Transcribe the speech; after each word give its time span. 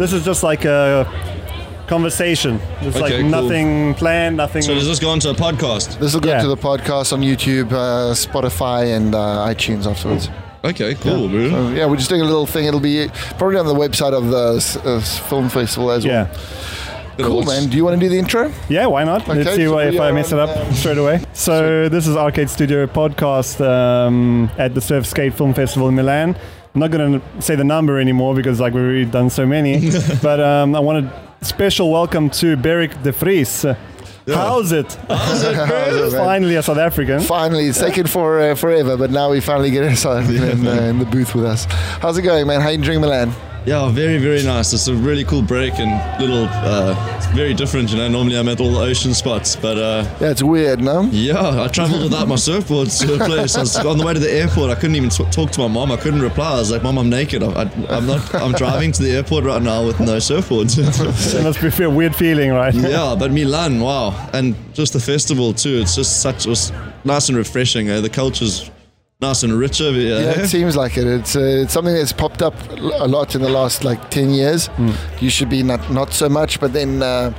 This 0.00 0.14
is 0.14 0.24
just 0.24 0.42
like 0.42 0.64
a 0.64 1.04
conversation. 1.86 2.58
It's 2.80 2.96
Okay, 2.96 3.00
like 3.00 3.12
cool. 3.20 3.28
nothing 3.28 3.92
planned, 3.96 4.38
nothing. 4.38 4.62
So 4.62 4.72
does 4.72 4.86
this 4.88 4.98
go 4.98 5.12
into 5.12 5.28
a 5.28 5.34
podcast? 5.34 5.98
This 5.98 6.14
will 6.14 6.22
go 6.22 6.30
Yeah. 6.30 6.40
to 6.40 6.48
the 6.48 6.56
podcast 6.56 7.12
on 7.12 7.20
YouTube, 7.20 7.70
uh, 7.70 8.14
Spotify, 8.14 8.96
and 8.96 9.14
uh, 9.14 9.46
iTunes 9.46 9.84
afterwards. 9.86 10.30
Okay, 10.64 10.94
cool, 10.94 11.28
bro. 11.28 11.50
So, 11.50 11.68
yeah, 11.72 11.84
we're 11.84 11.96
just 11.96 12.08
doing 12.08 12.22
a 12.22 12.24
little 12.24 12.46
thing. 12.46 12.64
It'll 12.64 12.80
be 12.80 13.08
probably 13.36 13.58
on 13.58 13.66
the 13.66 13.74
website 13.74 14.14
of 14.14 14.30
the 14.30 14.54
s- 14.56 14.78
uh, 14.78 15.00
film 15.28 15.50
festival 15.50 15.90
as 15.90 16.02
yeah. 16.02 16.28
well. 17.18 17.28
Cool, 17.28 17.42
man. 17.44 17.68
Do 17.68 17.76
you 17.76 17.84
want 17.84 18.00
to 18.00 18.00
do 18.00 18.08
the 18.08 18.18
intro? 18.18 18.50
Yeah, 18.70 18.86
why 18.86 19.04
not? 19.04 19.28
Let's 19.28 19.54
see 19.54 19.66
so 19.66 19.74
why, 19.74 19.90
we 19.90 19.96
if 19.96 20.00
I 20.00 20.08
are 20.08 20.14
mess 20.14 20.32
it 20.32 20.38
on, 20.38 20.48
up 20.48 20.56
um, 20.56 20.72
straight 20.72 20.96
away. 20.96 21.20
So 21.34 21.90
this 21.90 22.06
is 22.06 22.16
Arcade 22.16 22.48
Studio 22.48 22.86
podcast 22.86 23.60
um, 23.60 24.50
at 24.56 24.74
the 24.74 24.80
Surf 24.80 25.04
Skate 25.04 25.34
Film 25.34 25.52
Festival 25.52 25.88
in 25.90 25.94
Milan. 25.96 26.36
I'm 26.74 26.80
not 26.80 26.92
going 26.92 27.20
to 27.20 27.42
say 27.42 27.56
the 27.56 27.64
number 27.64 27.98
anymore 27.98 28.34
because 28.34 28.60
like 28.60 28.74
we've 28.74 28.84
already 28.84 29.04
done 29.04 29.28
so 29.28 29.44
many. 29.44 29.90
but 30.22 30.38
um, 30.38 30.76
I 30.76 30.98
a 30.98 31.44
special 31.44 31.90
welcome 31.90 32.30
to 32.30 32.56
Beyrick 32.56 33.02
de 33.02 33.10
Vries. 33.10 33.64
How's 34.26 34.70
it? 34.70 34.92
How's 35.08 35.42
it? 35.42 36.10
Finally 36.16 36.54
a 36.54 36.62
South 36.62 36.78
African. 36.78 37.20
Finally, 37.20 37.66
it's 37.66 37.80
taken 37.80 38.06
for 38.06 38.38
uh, 38.38 38.54
forever, 38.54 38.96
but 38.96 39.10
now 39.10 39.30
we 39.30 39.40
finally 39.40 39.72
get 39.72 39.82
inside 39.82 40.30
in, 40.30 40.66
uh, 40.66 40.70
in 40.82 40.98
the 41.00 41.06
booth 41.06 41.34
with 41.34 41.44
us. 41.44 41.64
How's 42.00 42.18
it 42.18 42.22
going, 42.22 42.46
man? 42.46 42.60
How 42.60 42.68
you 42.68 42.76
enjoying 42.76 43.00
Milan? 43.00 43.32
Yeah, 43.66 43.90
very, 43.90 44.16
very 44.16 44.42
nice. 44.42 44.72
It's 44.72 44.88
a 44.88 44.94
really 44.94 45.22
cool 45.22 45.42
break 45.42 45.78
and 45.78 45.90
little, 46.20 46.44
uh, 46.50 46.96
it's 47.18 47.26
very 47.26 47.52
different, 47.52 47.90
you 47.90 47.98
know. 47.98 48.08
Normally 48.08 48.38
I'm 48.38 48.48
at 48.48 48.58
all 48.58 48.72
the 48.72 48.80
ocean 48.80 49.12
spots, 49.12 49.54
but 49.54 49.76
uh, 49.76 50.04
Yeah, 50.18 50.30
it's 50.30 50.42
weird, 50.42 50.80
no? 50.80 51.02
yeah, 51.12 51.62
I 51.64 51.68
travelled 51.68 52.02
without 52.02 52.26
my 52.26 52.36
surfboard 52.36 52.88
to 52.88 53.06
the 53.06 53.24
place. 53.26 53.56
I 53.56 53.60
was 53.60 53.76
on 53.76 53.98
the 53.98 54.06
way 54.06 54.14
to 54.14 54.18
the 54.18 54.32
airport. 54.32 54.70
I 54.70 54.76
couldn't 54.76 54.96
even 54.96 55.10
t- 55.10 55.24
talk 55.30 55.50
to 55.52 55.60
my 55.60 55.68
mom. 55.68 55.92
I 55.92 55.98
couldn't 55.98 56.22
reply. 56.22 56.52
I 56.52 56.58
was 56.58 56.70
like, 56.70 56.82
Mom, 56.82 56.96
I'm 56.98 57.10
naked. 57.10 57.42
I, 57.42 57.48
I, 57.64 57.70
I'm 57.96 58.06
not. 58.06 58.34
I'm 58.34 58.52
driving 58.52 58.92
to 58.92 59.02
the 59.02 59.10
airport 59.12 59.44
right 59.44 59.60
now 59.60 59.84
with 59.86 60.00
no 60.00 60.18
surfboard. 60.18 60.68
It 60.80 61.42
must 61.42 61.60
be 61.78 61.84
a 61.84 61.90
weird 61.90 62.16
feeling, 62.16 62.50
right? 62.52 62.74
yeah, 62.74 63.14
but 63.18 63.30
Milan, 63.30 63.80
wow, 63.80 64.30
and 64.32 64.54
just 64.74 64.92
the 64.94 65.00
festival 65.00 65.52
too. 65.52 65.80
It's 65.82 65.94
just 65.96 66.22
such, 66.22 66.46
it 66.46 66.48
was 66.48 66.72
nice 67.04 67.28
and 67.28 67.36
refreshing. 67.36 67.88
Eh? 67.90 68.00
The 68.00 68.08
culture's 68.08 68.69
nice 69.20 69.42
and 69.42 69.52
rich 69.52 69.80
over 69.80 69.96
here. 69.96 70.20
Yeah, 70.20 70.42
it 70.42 70.48
seems 70.48 70.76
like 70.76 70.96
it. 70.96 71.06
It's, 71.06 71.36
uh, 71.36 71.40
it's 71.40 71.72
something 71.72 71.94
that's 71.94 72.12
popped 72.12 72.42
up 72.42 72.54
a 72.70 73.06
lot 73.06 73.34
in 73.34 73.42
the 73.42 73.48
last 73.48 73.84
like 73.84 74.10
10 74.10 74.30
years. 74.30 74.66
Hmm. 74.68 74.92
You 75.20 75.30
should 75.30 75.48
be 75.48 75.62
not, 75.62 75.90
not 75.90 76.12
so 76.12 76.28
much, 76.28 76.60
but 76.60 76.72
then 76.72 77.02
uh, 77.02 77.32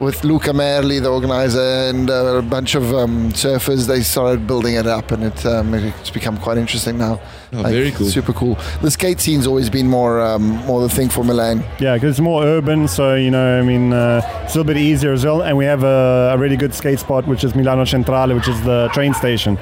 with 0.00 0.24
Luca 0.24 0.50
Merli, 0.50 1.00
the 1.00 1.08
organizer, 1.10 1.60
and 1.60 2.10
uh, 2.10 2.36
a 2.36 2.42
bunch 2.42 2.74
of 2.74 2.92
um, 2.94 3.32
surfers, 3.32 3.86
they 3.86 4.02
started 4.02 4.46
building 4.46 4.74
it 4.74 4.86
up, 4.86 5.10
and 5.12 5.24
it, 5.24 5.46
um, 5.46 5.72
it's 5.74 6.10
become 6.10 6.36
quite 6.38 6.58
interesting 6.58 6.98
now. 6.98 7.20
Oh, 7.52 7.62
very 7.62 7.90
cool. 7.92 8.06
Super 8.08 8.32
cool. 8.32 8.58
The 8.82 8.90
skate 8.90 9.20
scene's 9.20 9.46
always 9.46 9.70
been 9.70 9.88
more 9.88 10.20
um, 10.20 10.48
more 10.66 10.80
the 10.82 10.88
thing 10.88 11.08
for 11.08 11.24
Milan. 11.24 11.64
Yeah, 11.78 11.94
because 11.94 12.10
it's 12.10 12.20
more 12.20 12.44
urban, 12.44 12.88
so 12.88 13.14
you 13.14 13.30
know, 13.30 13.58
I 13.58 13.62
mean, 13.62 13.92
uh, 13.92 14.20
it's 14.42 14.54
a 14.54 14.58
little 14.58 14.64
bit 14.64 14.76
easier 14.76 15.12
as 15.12 15.24
well. 15.24 15.42
And 15.42 15.56
we 15.56 15.64
have 15.64 15.84
a, 15.84 16.32
a 16.34 16.38
really 16.38 16.56
good 16.56 16.74
skate 16.74 16.98
spot, 16.98 17.26
which 17.26 17.44
is 17.44 17.54
Milano 17.54 17.84
Centrale, 17.84 18.34
which 18.34 18.48
is 18.48 18.60
the 18.64 18.90
train 18.92 19.14
station. 19.14 19.58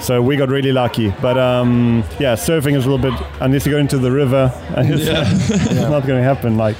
So 0.00 0.22
we 0.22 0.36
got 0.36 0.48
really 0.48 0.72
lucky. 0.72 1.12
But 1.20 1.36
um, 1.38 2.04
yeah, 2.18 2.34
surfing 2.34 2.76
is 2.76 2.86
a 2.86 2.90
little 2.90 2.98
bit 3.10 3.20
unless 3.40 3.66
you 3.66 3.72
go 3.72 3.78
into 3.78 3.98
the 3.98 4.10
river, 4.12 4.52
it's, 4.76 5.04
Yeah. 5.04 5.24
it's 5.26 5.74
not 5.88 6.06
going 6.06 6.20
to 6.20 6.22
happen. 6.22 6.56
Like, 6.56 6.76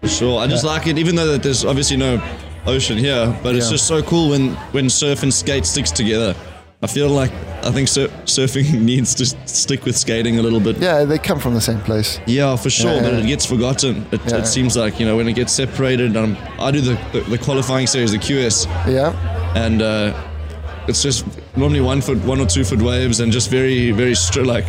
For 0.00 0.08
sure. 0.08 0.40
I 0.40 0.46
just 0.46 0.64
like 0.64 0.86
it, 0.86 0.98
even 0.98 1.14
though 1.14 1.26
that 1.32 1.42
there's 1.42 1.64
obviously 1.64 1.96
no 1.96 2.20
ocean 2.66 2.96
here, 2.98 3.36
but 3.42 3.54
it's 3.54 3.66
Yeah. 3.66 3.72
just 3.72 3.86
so 3.86 4.02
cool 4.02 4.30
when, 4.30 4.54
when 4.72 4.88
surf 4.90 5.22
and 5.22 5.32
skate 5.32 5.64
sticks 5.66 5.90
together. 5.90 6.34
I 6.84 6.88
feel 6.88 7.08
like 7.10 7.30
I 7.62 7.70
think 7.70 7.86
sur- 7.86 8.08
surfing 8.24 8.72
needs 8.90 9.14
to 9.14 9.26
stick 9.46 9.84
with 9.84 9.96
skating 9.96 10.40
a 10.40 10.42
little 10.42 10.58
bit. 10.58 10.78
Yeah, 10.78 11.04
they 11.04 11.16
come 11.18 11.38
from 11.38 11.54
the 11.54 11.60
same 11.60 11.80
place. 11.80 12.18
Yeah, 12.26 12.56
for 12.56 12.70
sure, 12.70 12.94
Yeah, 12.94 13.02
but 13.02 13.12
yeah. 13.12 13.18
it 13.20 13.26
gets 13.28 13.46
forgotten. 13.46 14.04
It, 14.10 14.20
Yeah. 14.26 14.38
it 14.38 14.46
seems 14.46 14.76
like 14.76 14.98
you 14.98 15.06
know 15.06 15.16
when 15.16 15.28
it 15.28 15.34
gets 15.34 15.52
separated. 15.52 16.16
Um, 16.16 16.36
I 16.58 16.72
do 16.72 16.80
the, 16.80 16.98
the, 17.12 17.20
the 17.20 17.38
qualifying 17.38 17.86
series, 17.86 18.10
the 18.10 18.18
QS, 18.18 18.66
Yeah. 18.92 19.12
and 19.54 19.80
uh, 19.80 20.12
it's 20.88 21.02
just 21.02 21.26
normally 21.56 21.80
one 21.80 22.00
foot, 22.00 22.18
one 22.24 22.40
or 22.40 22.46
two 22.46 22.64
foot 22.64 22.80
waves, 22.80 23.20
and 23.20 23.32
just 23.32 23.50
very, 23.50 23.90
very 23.92 24.12
stri- 24.12 24.46
like 24.46 24.66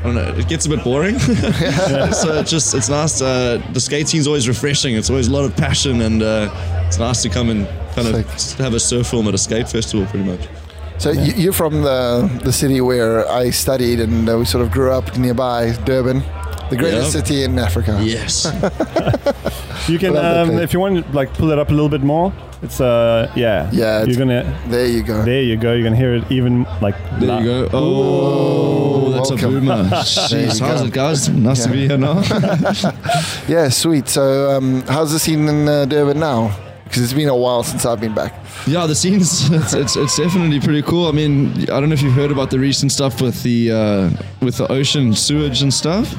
I 0.00 0.02
don't 0.04 0.14
know. 0.14 0.34
It 0.34 0.48
gets 0.48 0.64
a 0.64 0.70
bit 0.70 0.82
boring. 0.82 1.18
so 1.18 2.38
it 2.38 2.46
just 2.46 2.74
it's 2.74 2.88
nice. 2.88 3.20
Uh, 3.20 3.62
the 3.74 3.80
skate 3.80 4.08
scene's 4.08 4.26
always 4.26 4.48
refreshing. 4.48 4.94
It's 4.94 5.10
always 5.10 5.28
a 5.28 5.32
lot 5.32 5.44
of 5.44 5.54
passion, 5.56 6.00
and 6.00 6.22
uh, 6.22 6.50
it's 6.86 6.98
nice 6.98 7.20
to 7.22 7.28
come 7.28 7.50
and 7.50 7.68
kind 7.94 8.08
of 8.08 8.14
have 8.58 8.72
a 8.72 8.80
surf 8.80 9.08
film 9.08 9.28
at 9.28 9.34
a 9.34 9.38
skate 9.38 9.68
festival, 9.68 10.06
pretty 10.06 10.24
much. 10.24 10.48
So 10.96 11.10
you 11.10 11.32
you're 11.34 11.52
from 11.52 11.82
the 11.82 12.30
the 12.44 12.52
city 12.52 12.80
where 12.80 13.28
I 13.28 13.50
studied, 13.50 14.00
and 14.00 14.28
uh, 14.28 14.38
we 14.38 14.46
sort 14.46 14.64
of 14.64 14.70
grew 14.70 14.90
up 14.90 15.18
nearby, 15.18 15.72
Durban, 15.84 16.22
the 16.70 16.76
greatest 16.76 17.14
Yeah. 17.14 17.20
city 17.22 17.42
in 17.44 17.58
Africa. 17.58 17.98
Yes. 18.02 18.44
you 19.88 19.98
can, 19.98 20.16
um, 20.16 20.58
if 20.58 20.72
you 20.72 20.80
want, 20.80 21.04
to 21.06 21.12
like 21.12 21.32
pull 21.34 21.50
it 21.50 21.58
up 21.58 21.68
a 21.70 21.72
little 21.72 21.88
bit 21.88 22.02
more. 22.02 22.32
It's 22.62 22.78
uh, 22.80 23.30
yeah, 23.34 23.70
Yeah, 23.72 24.04
You're 24.04 24.16
gonna, 24.18 24.44
There 24.68 24.86
you 24.86 25.02
go. 25.02 25.22
there 25.22 25.42
you 25.42 25.56
go. 25.56 25.72
You're 25.72 25.84
gonna 25.84 25.96
hear 25.96 26.14
it 26.14 26.30
even 26.30 26.64
like. 26.82 26.94
There 27.18 27.40
you 27.40 27.44
go. 27.44 27.68
Oh, 27.72 29.10
that's 29.12 29.30
welcome. 29.30 29.56
a 29.56 29.60
boomer. 29.60 29.84
Jeez, 30.28 30.60
how's 30.60 30.80
go. 30.82 30.86
it, 30.86 30.92
guys? 30.92 31.28
Nice 31.30 31.64
to 31.64 31.70
be 31.72 31.88
here 31.88 31.98
now. 31.98 32.22
Yeah, 33.48 33.68
sweet. 33.70 34.08
So, 34.08 34.50
um, 34.56 34.82
how's 34.82 35.10
the 35.12 35.18
scene 35.18 35.48
in 35.48 35.66
uh, 35.68 35.84
Durban 35.86 36.20
now? 36.20 36.54
Because 36.84 37.02
it's 37.02 37.12
been 37.12 37.28
a 37.28 37.36
while 37.36 37.62
since 37.62 37.86
I've 37.86 38.00
been 38.00 38.14
back. 38.14 38.34
Yeah, 38.66 38.86
the 38.86 38.94
scenes 38.94 39.48
it's, 39.50 39.72
it's, 39.72 39.96
it's 39.96 40.16
definitely 40.18 40.60
pretty 40.60 40.82
cool. 40.82 41.06
I 41.08 41.12
mean, 41.12 41.52
I 41.62 41.78
don't 41.80 41.88
know 41.88 41.94
if 41.94 42.02
you've 42.02 42.12
heard 42.14 42.30
about 42.30 42.50
the 42.50 42.58
recent 42.58 42.92
stuff 42.92 43.22
with 43.22 43.42
the 43.42 43.70
uh, 43.70 44.10
with 44.42 44.56
the 44.58 44.70
ocean 44.70 45.14
sewage 45.14 45.62
and 45.62 45.72
stuff. 45.72 46.14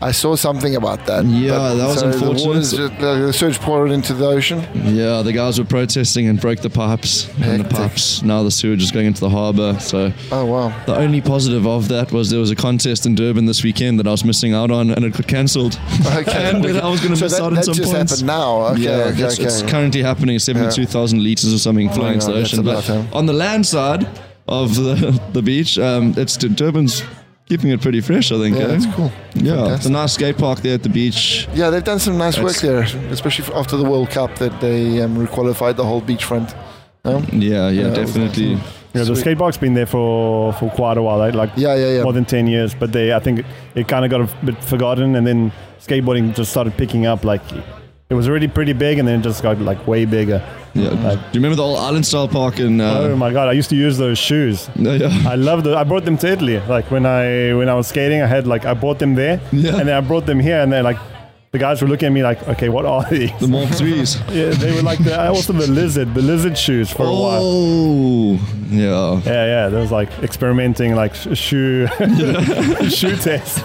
I 0.00 0.10
saw 0.10 0.34
something 0.34 0.76
about 0.76 1.06
that. 1.06 1.24
Yeah, 1.24 1.74
that 1.74 1.86
was 1.86 2.00
so 2.00 2.06
unfortunate. 2.08 2.38
The, 2.42 2.46
waters, 2.48 2.70
just, 2.72 2.92
uh, 2.94 3.14
the 3.26 3.32
sewage 3.32 3.58
poured 3.60 3.90
into 3.90 4.12
the 4.12 4.26
ocean. 4.26 4.60
Yeah, 4.94 5.22
the 5.22 5.32
guys 5.32 5.58
were 5.58 5.64
protesting 5.64 6.26
and 6.28 6.40
broke 6.40 6.60
the 6.60 6.68
pipes, 6.68 7.28
and 7.40 7.64
the 7.64 7.68
pipes 7.68 8.22
now 8.22 8.42
the 8.42 8.50
sewage 8.50 8.82
is 8.82 8.90
going 8.90 9.06
into 9.06 9.20
the 9.20 9.30
harbour. 9.30 9.78
So 9.80 10.12
Oh 10.30 10.44
wow. 10.44 10.84
the 10.86 10.96
only 10.96 11.20
positive 11.20 11.66
of 11.66 11.88
that 11.88 12.12
was 12.12 12.30
there 12.30 12.40
was 12.40 12.50
a 12.50 12.56
contest 12.56 13.06
in 13.06 13.14
Durban 13.14 13.46
this 13.46 13.62
weekend 13.62 13.98
that 13.98 14.06
I 14.06 14.10
was 14.10 14.24
missing 14.24 14.52
out 14.52 14.70
on, 14.70 14.90
and 14.90 15.04
it 15.04 15.12
got 15.14 15.26
cancelled. 15.28 15.78
Okay. 16.06 16.32
and 16.50 16.66
I 16.78 16.88
was 16.88 17.00
going 17.00 17.12
to 17.12 17.16
so 17.16 17.24
miss 17.24 17.32
that, 17.36 17.42
out 17.42 17.54
that 17.54 17.64
some 17.64 17.74
just 17.74 17.92
points. 17.92 18.12
happened 18.12 18.26
now. 18.26 18.60
Okay, 18.72 18.80
yeah, 18.82 18.90
okay, 18.90 19.22
it's, 19.22 19.34
okay. 19.38 19.44
it's 19.44 19.62
currently 19.62 20.02
happening. 20.02 20.38
Seventy-two 20.38 20.86
thousand 20.86 21.22
liters 21.22 21.54
or 21.54 21.58
something 21.58 21.88
flowing 21.90 22.14
into 22.14 22.26
God, 22.26 22.34
the 22.34 22.40
ocean. 22.40 22.64
But 22.64 22.90
on 23.14 23.26
the 23.26 23.32
land 23.32 23.64
side 23.66 24.06
of 24.48 24.74
the 24.74 25.18
the 25.32 25.40
beach, 25.42 25.78
um, 25.78 26.14
it's 26.16 26.36
Durban's 26.36 27.02
keeping 27.46 27.70
it 27.70 27.80
pretty 27.80 28.00
fresh. 28.00 28.32
I 28.32 28.38
think. 28.38 28.56
yeah, 28.56 28.62
eh? 28.62 28.66
that's 28.68 28.86
cool. 28.94 29.12
Yeah, 29.34 29.74
it's 29.74 29.86
a 29.86 29.90
nice 29.90 30.14
skate 30.14 30.38
park 30.38 30.60
there 30.60 30.74
at 30.74 30.82
the 30.82 30.88
beach. 30.88 31.48
Yeah, 31.54 31.70
they've 31.70 31.84
done 31.84 31.98
some 31.98 32.16
nice 32.18 32.38
work 32.38 32.56
there, 32.56 32.82
especially 33.10 33.54
after 33.54 33.76
the 33.76 33.84
World 33.84 34.10
Cup 34.10 34.36
that 34.36 34.60
they 34.60 35.00
um, 35.02 35.16
requalified 35.16 35.76
the 35.76 35.84
whole 35.84 36.02
beachfront. 36.02 36.54
No? 37.04 37.18
Yeah, 37.32 37.68
yeah, 37.68 37.70
Yeah, 37.70 37.88
that 37.90 38.00
was 38.00 38.14
definitely. 38.14 38.52
Yeah, 38.94 39.02
the 39.02 39.06
Sweet. 39.06 39.18
skate 39.18 39.38
park's 39.38 39.56
been 39.56 39.74
there 39.74 39.86
for, 39.86 40.52
for 40.52 40.70
quite 40.70 40.96
a 40.96 41.02
while, 41.02 41.18
right? 41.18 41.34
like 41.34 41.50
Yeah, 41.56 41.74
yeah, 41.74 41.96
yeah. 41.96 42.02
more 42.04 42.12
than 42.12 42.24
10 42.24 42.46
years. 42.46 42.74
But 42.74 42.92
they, 42.92 43.12
I 43.12 43.18
think 43.18 43.44
it 43.74 43.88
kind 43.88 44.04
of 44.04 44.10
got 44.10 44.20
a 44.20 44.46
bit 44.46 44.62
forgotten, 44.64 45.16
and 45.16 45.26
then 45.26 45.52
skateboarding 45.80 46.34
just 46.34 46.52
started 46.52 46.76
picking 46.76 47.04
up. 47.04 47.24
Like 47.24 47.42
it 48.10 48.14
was 48.14 48.28
already 48.28 48.48
pretty 48.48 48.72
big, 48.74 48.98
and 48.98 49.08
then 49.08 49.20
it 49.20 49.22
just 49.22 49.42
got 49.42 49.58
like 49.60 49.86
way 49.86 50.04
bigger. 50.04 50.42
Yeah. 50.74 50.90
Like, 50.90 51.18
Do 51.18 51.38
you 51.38 51.40
remember 51.40 51.56
the 51.56 51.62
old 51.62 51.78
island 51.78 52.04
style 52.04 52.28
park 52.28 52.58
in? 52.58 52.80
oh 52.80 53.12
Uh, 53.12 53.16
my 53.16 53.32
god, 53.32 53.48
I 53.48 53.52
used 53.52 53.70
to 53.70 53.76
use 53.76 53.96
those 53.98 54.18
shoes. 54.18 54.68
yeah. 54.76 55.08
I 55.26 55.36
loved 55.36 55.66
it. 55.66 55.74
I 55.74 55.84
brought 55.84 56.04
them 56.04 56.16
to 56.18 56.26
Italy. 56.32 56.58
Like 56.68 56.90
when 56.90 57.06
I 57.06 57.54
when 57.54 57.68
I 57.68 57.74
was 57.74 57.86
skating, 57.86 58.20
I 58.22 58.26
had 58.26 58.46
like 58.46 58.64
I 58.66 58.74
bought 58.74 58.98
them 58.98 59.14
there, 59.14 59.40
Yeah. 59.52 59.76
and 59.78 59.88
then 59.88 59.96
I 59.96 60.00
brought 60.00 60.26
them 60.26 60.40
here, 60.40 60.60
and 60.60 60.72
then 60.72 60.84
like 60.84 60.98
the 61.52 61.58
guys 61.60 61.80
were 61.80 61.86
looking 61.86 62.06
at 62.08 62.12
me 62.12 62.24
like, 62.24 62.42
okay, 62.48 62.68
what 62.68 62.84
are 62.84 63.04
these? 63.08 63.30
The 63.38 63.46
Mark 63.46 63.70
threes. 63.70 64.16
yeah, 64.32 64.50
they 64.50 64.74
were 64.74 64.82
like 64.82 64.98
the, 65.04 65.14
also 65.28 65.52
the 65.52 65.68
lizard, 65.68 66.12
the 66.12 66.20
lizard 66.22 66.58
shoes 66.58 66.90
for 66.90 67.04
a 67.06 67.12
while. 67.14 67.40
Oh, 67.44 68.32
yeah. 68.70 69.20
Yeah, 69.24 69.46
yeah, 69.46 69.68
there 69.68 69.80
was 69.80 69.92
like 69.92 70.10
experimenting, 70.20 70.96
like 70.96 71.14
sh- 71.14 71.28
shoe 71.38 71.86
shoe 72.90 73.14
tests. 73.16 73.62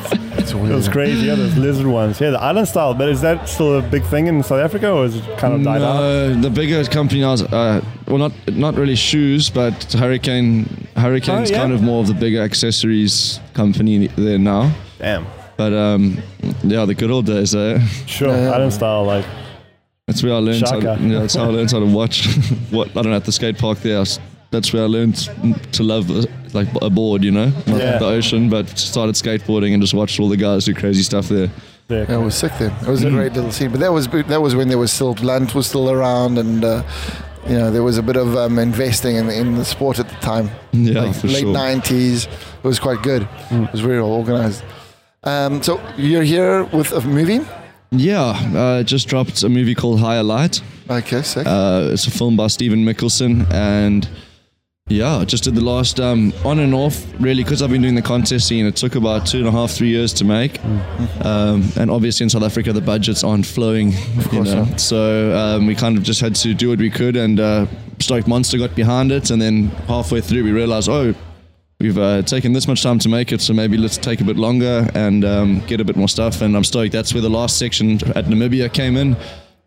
It's 0.51 0.57
It 0.57 0.61
weird. 0.63 0.75
was 0.75 0.87
crazy. 0.89 1.27
Yeah, 1.27 1.35
those 1.35 1.55
lizard 1.57 1.85
ones. 1.85 2.19
Yeah, 2.19 2.31
the 2.31 2.41
island 2.41 2.67
style. 2.67 2.93
But 2.93 3.09
is 3.09 3.21
that 3.21 3.47
still 3.47 3.77
a 3.77 3.81
big 3.81 4.03
thing 4.03 4.27
in 4.27 4.41
South 4.43 4.59
Africa, 4.59 4.89
or 4.91 5.05
is 5.05 5.15
it 5.17 5.37
kind 5.37 5.53
of 5.53 5.63
died 5.63 5.81
out? 5.81 5.95
No, 6.01 6.33
the 6.41 6.49
bigger 6.49 6.83
company 6.85 7.21
now 7.21 7.33
is, 7.33 7.43
uh, 7.43 7.81
well, 8.07 8.17
not 8.17 8.31
not 8.53 8.75
really 8.75 8.95
shoes, 8.95 9.49
but 9.49 9.73
Hurricane. 9.93 10.87
Hurricane's 10.95 11.51
Oh, 11.51 11.53
yeah. 11.53 11.59
kind 11.61 11.73
of 11.73 11.81
more 11.81 12.01
of 12.01 12.07
the 12.07 12.13
bigger 12.15 12.41
accessories 12.41 13.39
company 13.53 14.07
there 14.15 14.39
now. 14.39 14.71
Damn. 14.97 15.25
But 15.57 15.73
um, 15.73 16.17
yeah, 16.63 16.85
the 16.85 16.95
good 16.95 17.11
old 17.11 17.25
days, 17.25 17.53
eh? 17.53 17.79
Sure, 18.07 18.29
Yeah. 18.29 18.51
island 18.51 18.73
style. 18.73 19.03
Like 19.05 19.25
That's 20.07 20.23
where 20.23 20.33
I 20.33 20.37
learned. 20.39 20.63
How 20.67 20.79
to, 20.79 20.97
yeah, 21.01 21.19
that's 21.19 21.35
how 21.35 21.43
I 21.43 21.47
learned 21.47 21.71
how 21.71 21.79
to 21.79 21.85
watch. 21.85 22.25
what 22.71 22.89
I 22.89 23.01
don't 23.01 23.11
know 23.11 23.15
at 23.17 23.25
the 23.25 23.31
skate 23.31 23.57
park 23.59 23.79
there. 23.81 23.97
I 23.99 24.01
s- 24.01 24.19
That's 24.51 24.73
where 24.73 24.83
I 24.83 24.87
learned 24.87 25.15
to 25.73 25.83
love 25.83 26.09
uh, 26.09 26.23
like 26.53 26.67
a 26.81 26.89
board, 26.89 27.23
you 27.23 27.31
know, 27.31 27.45
not 27.67 27.79
Yeah. 27.79 27.97
the 27.99 28.05
ocean. 28.05 28.49
But 28.49 28.67
started 28.77 29.15
skateboarding 29.15 29.73
and 29.73 29.81
just 29.81 29.93
watched 29.93 30.19
all 30.19 30.29
the 30.29 30.37
guys 30.37 30.65
do 30.65 30.73
crazy 30.73 31.03
stuff 31.03 31.29
there. 31.29 31.49
there. 31.87 32.05
Yeah, 32.09 32.19
it 32.19 32.23
was 32.23 32.35
sick 32.35 32.51
there. 32.59 32.73
It 32.81 32.87
was 32.87 33.01
Mm. 33.01 33.07
a 33.07 33.09
great 33.11 33.33
little 33.33 33.51
scene. 33.51 33.69
But 33.71 33.79
that 33.81 33.93
was 33.93 34.07
that 34.07 34.41
was 34.41 34.55
when 34.55 34.67
there 34.67 34.77
was 34.79 34.91
still 34.91 35.13
Blunt 35.13 35.53
was 35.53 35.67
still 35.67 35.89
around, 35.91 36.37
and 36.39 36.63
uh, 36.63 36.81
you 37.47 37.55
know 37.57 37.69
there 37.71 37.83
was 37.83 37.97
a 37.97 38.03
bit 38.03 38.15
of 38.15 38.35
um, 38.35 38.57
investing 38.59 39.15
in, 39.17 39.29
in 39.29 39.55
the 39.55 39.65
sport 39.65 39.99
at 39.99 40.09
the 40.09 40.15
time. 40.15 40.49
Yeah, 40.71 41.01
like 41.03 41.15
for 41.15 41.27
late 41.27 41.41
sure. 41.41 41.53
nineties. 41.53 42.25
It 42.25 42.67
was 42.67 42.79
quite 42.79 43.01
good. 43.03 43.27
It 43.51 43.71
was 43.71 43.81
very 43.81 44.01
well 44.01 44.11
organized. 44.11 44.63
Um, 45.23 45.61
so 45.61 45.79
you're 45.97 46.23
here 46.23 46.63
with 46.73 46.91
a 46.91 47.01
movie. 47.01 47.41
Yeah, 47.91 48.37
uh, 48.55 48.83
just 48.83 49.07
dropped 49.07 49.41
a 49.43 49.49
movie 49.49 49.73
called 49.75 49.99
Higher 49.99 50.23
Light. 50.23 50.61
Okay, 50.89 51.21
sick. 51.23 51.45
Uh, 51.47 51.89
it's 51.93 52.05
a 52.07 52.11
film 52.11 52.35
by 52.35 52.47
Stephen 52.47 52.85
Mickelson, 52.85 53.45
and 53.51 54.07
yeah, 54.89 55.23
just 55.23 55.43
did 55.43 55.55
the 55.55 55.61
last 55.61 55.99
um, 55.99 56.33
on 56.43 56.59
and 56.59 56.73
off 56.73 57.05
really 57.19 57.43
because 57.43 57.61
I've 57.61 57.69
been 57.69 57.83
doing 57.83 57.95
the 57.95 58.01
contest 58.01 58.47
scene. 58.47 58.65
It 58.65 58.75
took 58.75 58.95
about 58.95 59.27
two 59.27 59.37
and 59.37 59.47
a 59.47 59.51
half, 59.51 59.71
three 59.71 59.89
years 59.89 60.11
to 60.13 60.25
make, 60.25 60.63
um, 61.23 61.71
and 61.77 61.91
obviously 61.91 62.23
in 62.23 62.29
South 62.29 62.43
Africa 62.43 62.73
the 62.73 62.81
budgets 62.81 63.23
aren't 63.23 63.45
flowing, 63.45 63.91
you 63.91 64.23
course 64.23 64.51
know. 64.51 64.63
not. 64.65 64.79
So 64.79 65.37
um, 65.37 65.67
we 65.67 65.75
kind 65.75 65.95
of 65.95 66.03
just 66.03 66.21
had 66.21 66.35
to 66.35 66.53
do 66.53 66.69
what 66.69 66.79
we 66.79 66.89
could, 66.89 67.15
and 67.15 67.39
uh, 67.39 67.67
Stoke 67.99 68.27
Monster 68.27 68.57
got 68.57 68.75
behind 68.75 69.11
it, 69.11 69.29
and 69.29 69.41
then 69.41 69.67
halfway 69.87 70.21
through 70.21 70.43
we 70.43 70.51
realized, 70.51 70.89
oh. 70.89 71.13
We've 71.81 71.97
uh, 71.97 72.23
taken 72.23 72.51
this 72.51 72.67
much 72.67 72.83
time 72.83 72.99
to 72.99 73.07
make 73.07 73.31
it, 73.31 73.39
so 73.39 73.53
maybe 73.53 73.77
let's 73.77 73.95
take 73.95 74.19
a 74.19 74.25
bit 74.25 74.35
longer 74.35 74.85
and 74.95 75.23
um, 75.23 75.61
get 75.65 75.79
a 75.79 75.85
bit 75.85 75.95
more 75.95 76.09
stuff. 76.09 76.41
And 76.41 76.57
I'm 76.57 76.65
stoked. 76.65 76.91
That's 76.91 77.13
where 77.13 77.21
the 77.21 77.29
last 77.29 77.57
section 77.57 77.93
at 78.17 78.25
Namibia 78.25 78.69
came 78.73 78.97
in, 78.97 79.15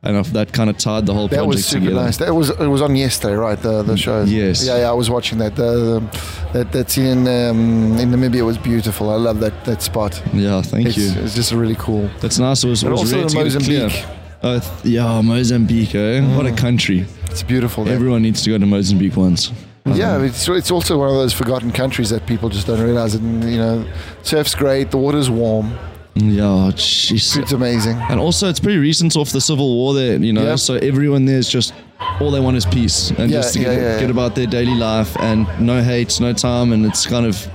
and 0.05 0.17
uh, 0.17 0.23
that 0.33 0.53
kind 0.53 0.69
of 0.69 0.77
tied 0.79 1.07
the 1.07 1.15
whole 1.15 1.29
that 1.29 1.37
project 1.37 1.55
was 1.55 1.65
super 1.67 1.85
together. 1.87 2.05
nice. 2.05 2.17
That 2.17 2.35
was 2.35 2.51
it 2.51 2.67
was 2.67 2.83
on 2.83 2.97
yesterday, 2.97 3.35
right? 3.35 3.59
The 3.59 3.83
the 3.83 3.97
show. 3.97 4.25
Yes. 4.25 4.65
Yeah, 4.67 4.79
yeah. 4.79 4.91
I 4.91 4.93
was 4.95 5.09
watching 5.11 5.39
that. 5.39 5.55
The, 5.57 5.71
the, 5.73 6.21
that 6.53 6.73
that 6.73 6.91
scene 6.91 7.27
in 7.27 7.29
um, 7.29 7.99
in 7.99 8.11
Namibia 8.11 8.45
was 8.45 8.59
beautiful. 8.59 9.11
I 9.11 9.17
love 9.17 9.41
that 9.41 9.65
that 9.65 9.83
spot. 9.83 10.21
Yeah, 10.33 10.63
thank 10.63 10.89
It's, 10.89 10.97
you. 10.97 11.13
it's 11.23 11.35
just 11.35 11.53
really 11.53 11.77
cool. 11.77 12.09
That's 12.21 12.39
nice. 12.39 12.65
It 12.65 12.69
was, 12.69 12.83
it 12.83 12.91
was 12.91 13.01
also 13.01 13.17
rare 13.17 13.23
in 13.23 13.29
to 13.29 13.37
get 13.37 13.47
it 13.47 13.65
clear. 13.65 13.83
Mozambique. 13.89 14.07
Uh, 14.43 14.61
yeah, 14.83 15.21
Mozambique, 15.23 15.95
eh? 15.95 16.37
What 16.37 16.47
a 16.47 16.53
country. 16.53 17.07
It's 17.31 17.45
beautiful. 17.45 17.85
There. 17.85 17.95
Everyone 17.95 18.23
needs 18.23 18.43
to 18.43 18.51
go 18.51 18.59
to 18.59 18.67
Mozambique 18.67 19.17
once. 19.17 19.53
Yeah, 19.87 20.21
it's 20.23 20.49
it's 20.49 20.71
also 20.71 20.99
one 20.99 21.09
of 21.09 21.15
those 21.15 21.33
forgotten 21.33 21.71
countries 21.73 22.11
that 22.11 22.27
people 22.27 22.49
just 22.49 22.67
don't 22.67 22.81
realize. 22.81 23.15
And 23.15 23.43
you 23.45 23.59
know, 23.59 23.85
surf's 24.23 24.55
great, 24.55 24.91
the 24.91 24.99
water's 24.99 25.29
warm, 25.31 25.73
Yeah, 26.15 26.71
jeez. 26.75 27.35
food's 27.35 27.53
amazing. 27.53 27.97
And 28.11 28.21
also, 28.21 28.49
it's 28.49 28.61
pretty 28.61 28.79
recent 28.79 29.17
off 29.17 29.31
the 29.33 29.41
civil 29.41 29.75
war 29.75 29.95
there, 29.95 30.17
you 30.19 30.33
know. 30.33 30.45
Yeah. 30.45 30.57
So 30.57 30.75
everyone 30.75 31.25
there's 31.25 31.49
just 31.49 31.73
all 32.21 32.31
they 32.31 32.41
want 32.41 32.57
is 32.57 32.67
peace 32.67 33.11
and 33.13 33.31
Yeah, 33.31 33.39
just 33.41 33.55
to 33.55 33.61
yeah, 33.61 33.75
get, 33.75 33.81
yeah, 33.83 34.01
get 34.01 34.11
about 34.11 34.35
their 34.35 34.47
daily 34.47 34.75
life 34.75 35.17
and 35.21 35.47
no 35.59 35.83
hate, 35.83 36.21
no 36.21 36.33
time, 36.35 36.73
and 36.73 36.85
it's 36.85 37.07
kind 37.07 37.25
of 37.25 37.49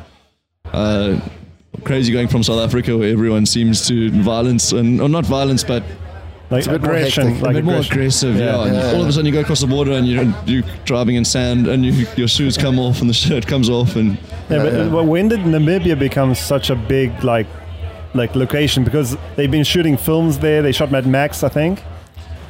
uh, 0.73 1.19
crazy 1.83 2.11
going 2.11 2.27
from 2.27 2.41
South 2.43 2.59
Africa 2.59 2.97
where 2.97 3.11
everyone 3.11 3.45
seems 3.45 3.87
to 3.87 4.09
violence 4.23 4.71
and 4.71 4.99
or 5.01 5.07
not 5.09 5.25
violence, 5.25 5.63
but 5.63 5.83
Like 6.49 6.65
a 6.65 6.71
bit 6.71 6.81
more 6.81 6.93
aggression, 6.95 7.27
a 7.27 7.39
like 7.43 7.53
bit 7.55 7.63
more 7.65 7.75
aggressive, 7.81 8.37
yeah. 8.37 8.65
Yeah. 8.65 8.71
Yeah. 8.73 8.91
all 8.95 9.01
of 9.03 9.07
a 9.07 9.11
sudden, 9.11 9.27
you 9.27 9.33
go 9.33 9.41
across 9.41 9.61
the 9.61 9.67
border 9.67 9.91
and 9.91 10.07
you're, 10.07 10.33
you're 10.47 10.63
driving 10.85 11.15
in 11.15 11.25
sand, 11.25 11.67
and 11.67 11.85
you, 11.85 12.07
your 12.15 12.27
shoes 12.27 12.57
come 12.57 12.79
off, 12.79 13.01
and 13.01 13.09
the 13.09 13.13
shirt 13.25 13.45
comes 13.45 13.69
off, 13.69 13.95
and 13.95 14.17
Yeah, 14.49 14.63
but 14.63 14.73
Yeah. 14.73 14.97
uh, 14.97 15.03
when 15.03 15.27
did 15.27 15.41
Namibia 15.41 15.97
become 15.99 16.33
such 16.33 16.71
a 16.71 16.75
big 16.75 17.23
like 17.23 17.45
like 18.13 18.35
location? 18.35 18.83
Because 18.83 19.17
they've 19.35 19.51
been 19.51 19.63
shooting 19.63 19.97
films 19.97 20.39
there. 20.39 20.61
They 20.61 20.71
shot 20.71 20.91
Mad 20.91 21.05
Max, 21.07 21.43
I 21.43 21.49
think, 21.49 21.83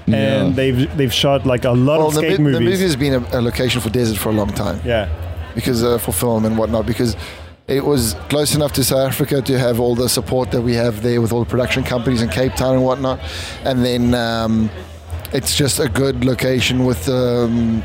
and 0.05 0.13
Yeah. 0.49 0.49
they've 0.55 0.97
they've 0.97 1.13
shot 1.13 1.45
like 1.45 1.65
a 1.65 1.71
lot 1.71 1.99
Well, 1.99 2.07
of 2.09 2.13
skate 2.15 2.37
the 2.37 2.43
movies. 2.43 2.59
movie 2.61 2.83
has 2.83 2.95
been 2.95 3.13
a, 3.15 3.39
a 3.39 3.41
location 3.41 3.81
for 3.81 3.89
desert 3.89 4.17
for 4.17 4.29
a 4.29 4.33
long 4.33 4.49
time 4.53 4.79
yeah, 4.85 5.09
because 5.55 5.83
uh, 5.83 5.97
for 5.97 6.11
film 6.11 6.45
and 6.45 6.57
whatnot. 6.57 6.85
Because 6.85 7.15
it 7.67 7.83
was 7.85 8.15
close 8.29 8.55
enough 8.55 8.71
to 8.73 8.83
South 8.83 9.07
Africa 9.09 9.41
to 9.41 9.59
have 9.59 9.79
all 9.79 9.93
the 9.95 10.07
support 10.07 10.51
that 10.51 10.61
we 10.61 10.73
have 10.75 11.01
there 11.03 11.19
with 11.21 11.33
all 11.33 11.43
the 11.43 11.49
production 11.49 11.83
companies 11.83 12.21
in 12.21 12.29
Cape 12.29 12.53
Town 12.55 12.75
and 12.75 12.83
whatnot, 12.85 13.19
and 13.65 13.83
then 13.83 14.13
um, 14.13 14.69
it's 15.33 15.55
just 15.55 15.79
a 15.79 15.89
good 15.89 16.23
location 16.23 16.85
with. 16.85 17.09
Um, 17.09 17.83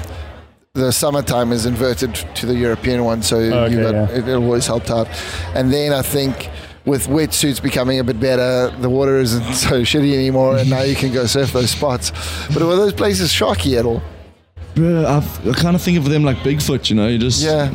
the 0.74 0.90
summertime 0.90 1.52
is 1.52 1.66
inverted 1.66 2.14
to 2.14 2.46
the 2.46 2.54
European 2.54 3.04
one, 3.04 3.20
so 3.20 3.36
Okay, 3.36 3.74
you 3.74 3.82
got, 3.82 3.92
yeah. 3.92 4.08
it, 4.16 4.26
it 4.26 4.34
always 4.34 4.66
helped 4.66 4.90
out. 4.90 5.06
And 5.54 5.70
then 5.70 5.92
I 5.92 6.00
think 6.00 6.48
with 6.84 7.06
wetsuits 7.06 7.62
becoming 7.62 7.98
a 8.00 8.04
bit 8.04 8.18
better, 8.18 8.70
the 8.80 8.90
water 8.90 9.18
isn't 9.18 9.54
so 9.54 9.82
shitty 9.82 10.14
anymore, 10.14 10.56
and 10.58 10.68
now 10.70 10.82
you 10.82 10.94
can 10.96 11.12
go 11.12 11.26
surf 11.26 11.52
those 11.52 11.70
spots. 11.70 12.10
But 12.52 12.62
were 12.62 12.76
those 12.76 12.92
places 12.92 13.30
sharky 13.32 13.78
at 13.78 13.84
all? 13.86 14.02
Bro, 14.74 15.06
I've, 15.06 15.48
I 15.48 15.52
kind 15.52 15.76
of 15.76 15.82
think 15.82 15.98
of 15.98 16.04
them 16.08 16.24
like 16.24 16.38
Bigfoot, 16.38 16.88
you 16.90 16.96
know. 16.96 17.06
You 17.08 17.18
just, 17.18 17.42
Yeah, 17.42 17.72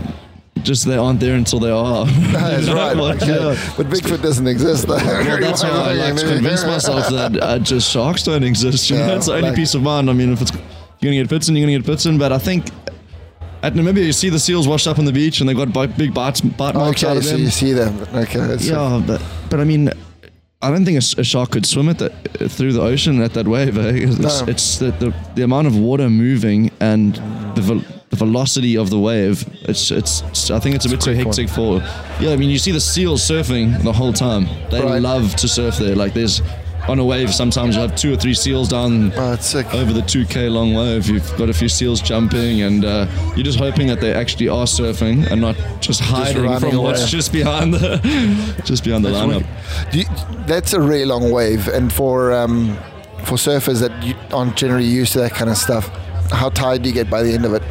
just 0.64 0.86
they 0.88 0.98
aren't 0.98 1.20
there 1.20 1.36
until 1.36 1.60
they 1.60 1.70
are. 1.70 2.06
that's 2.08 2.68
right. 2.74 2.98
Like, 2.98 3.22
Okay. 3.22 3.28
yeah. 3.36 3.74
But 3.78 3.88
Bigfoot 3.88 4.22
doesn't 4.24 4.48
exist. 4.48 4.88
Though. 4.88 4.96
Well, 4.96 5.40
that's 5.40 5.64
why 5.64 5.70
I 5.70 5.94
like 5.94 6.16
to 6.16 6.28
convince 6.28 6.66
myself 6.66 7.08
that 7.10 7.38
uh, 7.42 7.60
just 7.60 7.92
sharks 7.92 8.24
don't 8.24 8.44
exist. 8.44 8.90
You 8.90 8.98
know, 8.98 9.16
it's 9.16 9.28
the 9.28 9.34
only 9.36 9.50
like- 9.50 9.56
peace 9.56 9.76
of 9.76 9.84
mind. 9.84 10.10
I 10.10 10.14
mean, 10.14 10.34
if 10.34 10.42
it's 10.42 10.52
you're 11.00 11.12
gonna 11.12 11.22
get 11.22 11.30
bitten, 11.30 11.56
you're 11.56 11.68
gonna 11.68 11.78
get 11.78 11.86
bitten. 11.86 12.18
But 12.18 12.34
I 12.34 12.40
think 12.40 12.66
at 13.64 13.74
Namibia, 13.74 14.06
you 14.06 14.14
see 14.14 14.30
the 14.30 14.40
seals 14.40 14.68
washed 14.68 14.88
up 14.88 15.00
on 15.00 15.06
the 15.06 15.12
beach, 15.12 15.40
and 15.40 15.50
they 15.50 15.54
got 15.54 15.72
big 15.98 16.14
bite 16.14 16.44
marks 16.58 17.04
out 17.04 17.18
Okay, 17.18 17.18
of 17.18 17.24
so 17.26 17.32
them. 17.32 17.42
you 17.42 17.50
see 17.50 17.74
them. 17.74 18.00
Okay, 18.14 18.56
Yeah, 18.60 19.02
but 19.06 19.22
but 19.50 19.60
I 19.60 19.64
mean, 19.64 19.90
I 20.62 20.72
don't 20.72 20.86
think 20.86 20.98
a 20.98 21.24
shark 21.24 21.52
could 21.52 21.66
swim 21.66 21.90
at 21.90 22.00
that 22.00 22.12
through 22.52 22.74
the 22.74 22.82
ocean 22.82 23.22
at 23.22 23.34
that 23.34 23.48
wave. 23.48 23.78
Eh? 23.78 23.92
It's, 24.08 24.20
No. 24.20 24.46
it's 24.48 24.78
the, 24.80 24.92
the 24.92 25.14
the 25.36 25.44
amount 25.44 25.68
of 25.68 25.76
water 25.78 26.10
moving 26.10 26.72
and 26.80 27.16
the, 27.56 27.62
vel- 27.62 27.84
the 28.10 28.16
velocity 28.16 28.76
of 28.78 28.90
the 28.90 29.00
wave. 29.00 29.46
It's, 29.70 29.92
it's 29.92 30.22
it's 30.22 30.50
I 30.52 30.60
think 30.60 30.76
it's 30.76 30.86
a 30.86 30.90
bit 30.90 31.02
too 31.02 31.14
hectic 31.14 31.50
for. 31.50 31.82
Yeah, 32.20 32.32
I 32.32 32.38
mean, 32.38 32.50
you 32.50 32.58
see 32.60 32.72
the 32.72 32.80
seals 32.82 33.22
surfing 33.22 33.84
the 33.84 33.94
whole 33.94 34.14
time. 34.14 34.48
They 34.72 34.82
Right. 34.82 35.02
love 35.02 35.36
to 35.36 35.48
surf 35.48 35.78
there. 35.78 35.96
Like 35.96 36.14
there's 36.14 36.42
on 36.88 37.00
a 37.00 37.06
wave, 37.06 37.34
sometimes 37.34 37.76
you'll 37.76 37.88
have 37.88 37.98
two 37.98 38.14
or 38.14 38.18
three 38.18 38.34
seals 38.34 38.70
down. 38.70 39.12
Oh. 39.16 39.38
Over 39.74 39.94
the 39.94 40.02
2k 40.02 40.52
long 40.52 40.74
wave, 40.74 41.08
you've 41.08 41.36
got 41.38 41.50
a 41.50 41.54
few 41.54 41.70
seals 41.70 42.02
jumping, 42.02 42.62
and 42.62 42.86
uh, 42.86 43.08
you're 43.36 43.44
just 43.44 43.60
hoping 43.60 43.88
that 43.88 44.00
they 44.00 44.14
actually 44.14 44.48
are 44.48 44.66
surfing 44.66 45.30
and 45.30 45.42
not 45.42 45.56
just 45.82 46.00
hiding 46.02 46.44
running 46.44 46.60
from 46.60 46.76
away. 46.78 46.92
what's 46.92 47.10
just 47.10 47.32
behind 47.32 47.74
the 47.74 48.62
just 48.66 48.84
behind 48.84 49.04
the 49.04 49.10
lineup. 49.10 49.46
You, 49.94 50.06
that's 50.46 50.74
a 50.74 50.82
really 50.82 51.06
long 51.06 51.32
wave, 51.32 51.68
and 51.68 51.92
for 51.92 52.32
um, 52.32 52.78
for 53.24 53.36
surfers 53.36 53.82
that 53.82 54.34
aren't 54.34 54.56
generally 54.56 54.86
used 54.86 55.14
to 55.14 55.20
that 55.20 55.32
kind 55.32 55.50
of 55.50 55.58
stuff, 55.58 55.88
how 56.32 56.50
tired 56.50 56.84
do 56.84 56.90
you 56.90 56.96
get 56.96 57.10
by 57.10 57.24
the 57.24 57.34
end 57.34 57.46
of 57.46 57.54
it? 57.54 57.64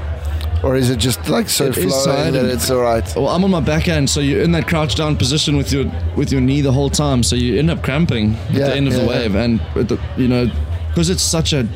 Or 0.63 0.75
is 0.75 0.91
it 0.91 0.97
just 0.99 1.29
like 1.29 1.49
so 1.49 1.67
It 1.67 1.75
flowing 1.75 2.33
that 2.33 2.45
it's 2.47 2.71
all 2.71 2.81
right? 2.81 3.05
Well, 3.15 3.29
I'm 3.29 3.45
on 3.45 3.51
my 3.51 3.61
back 3.61 3.89
end, 3.89 4.09
so 4.11 4.21
you're 4.21 4.43
in 4.43 4.53
that 4.53 4.67
crouch 4.67 4.95
down 4.97 5.17
position 5.17 5.57
with 5.57 5.73
your 5.73 5.85
with 6.17 6.33
your 6.33 6.41
knee 6.41 6.61
the 6.63 6.73
whole 6.73 6.91
time, 6.91 7.23
so 7.23 7.37
you 7.37 7.59
end 7.59 7.71
up 7.71 7.83
cramping 7.83 8.35
at 8.35 8.51
Yeah, 8.55 8.67
the 8.69 8.75
end 8.77 8.87
of 8.89 8.95
yeah, 8.95 8.99
the 9.01 9.05
yeah. 9.05 9.11
wave, 9.11 9.35
and 9.35 9.61
the, 9.75 9.99
you 10.17 10.29
know, 10.29 10.51
because 10.89 11.11
it's 11.11 11.23
such 11.23 11.53
a, 11.53 11.69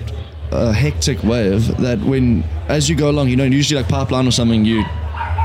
a 0.51 0.73
hectic 0.73 1.23
wave 1.23 1.77
that 1.79 2.01
when 2.01 2.43
as 2.69 2.89
you 2.89 2.97
go 2.97 3.11
along, 3.11 3.29
you 3.29 3.37
know, 3.37 3.45
usually 3.45 3.81
like 3.81 3.89
pipeline 3.91 4.27
or 4.27 4.33
something, 4.33 4.65
you 4.65 4.83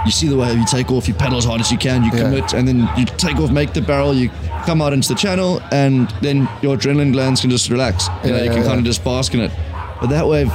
you 0.06 0.12
see 0.12 0.28
the 0.28 0.38
wave, 0.38 0.58
you 0.58 0.66
take 0.68 0.92
off, 0.92 1.08
you 1.08 1.14
paddle 1.14 1.38
as 1.38 1.46
hard 1.46 1.60
as 1.62 1.72
you 1.72 1.78
can, 1.78 2.04
you 2.04 2.12
Yeah. 2.14 2.24
commit, 2.24 2.54
and 2.54 2.68
then 2.68 2.88
you 2.98 3.06
take 3.06 3.38
off, 3.38 3.52
make 3.52 3.74
the 3.74 3.82
barrel, 3.82 4.14
you 4.14 4.30
come 4.66 4.82
out 4.82 4.94
into 4.94 5.10
the 5.10 5.16
channel, 5.16 5.62
and 5.72 6.08
then 6.22 6.48
your 6.62 6.78
adrenaline 6.78 7.12
glands 7.12 7.42
can 7.42 7.50
just 7.50 7.70
relax. 7.70 8.08
You 8.24 8.32
know, 8.32 8.38
Yeah, 8.38 8.44
you 8.44 8.50
can 8.52 8.60
yeah, 8.62 8.68
kind 8.68 8.80
of 8.80 8.86
just 8.86 9.04
bask 9.04 9.34
in 9.34 9.42
it. 9.42 9.52
But 10.00 10.10
that 10.12 10.28
wave, 10.28 10.52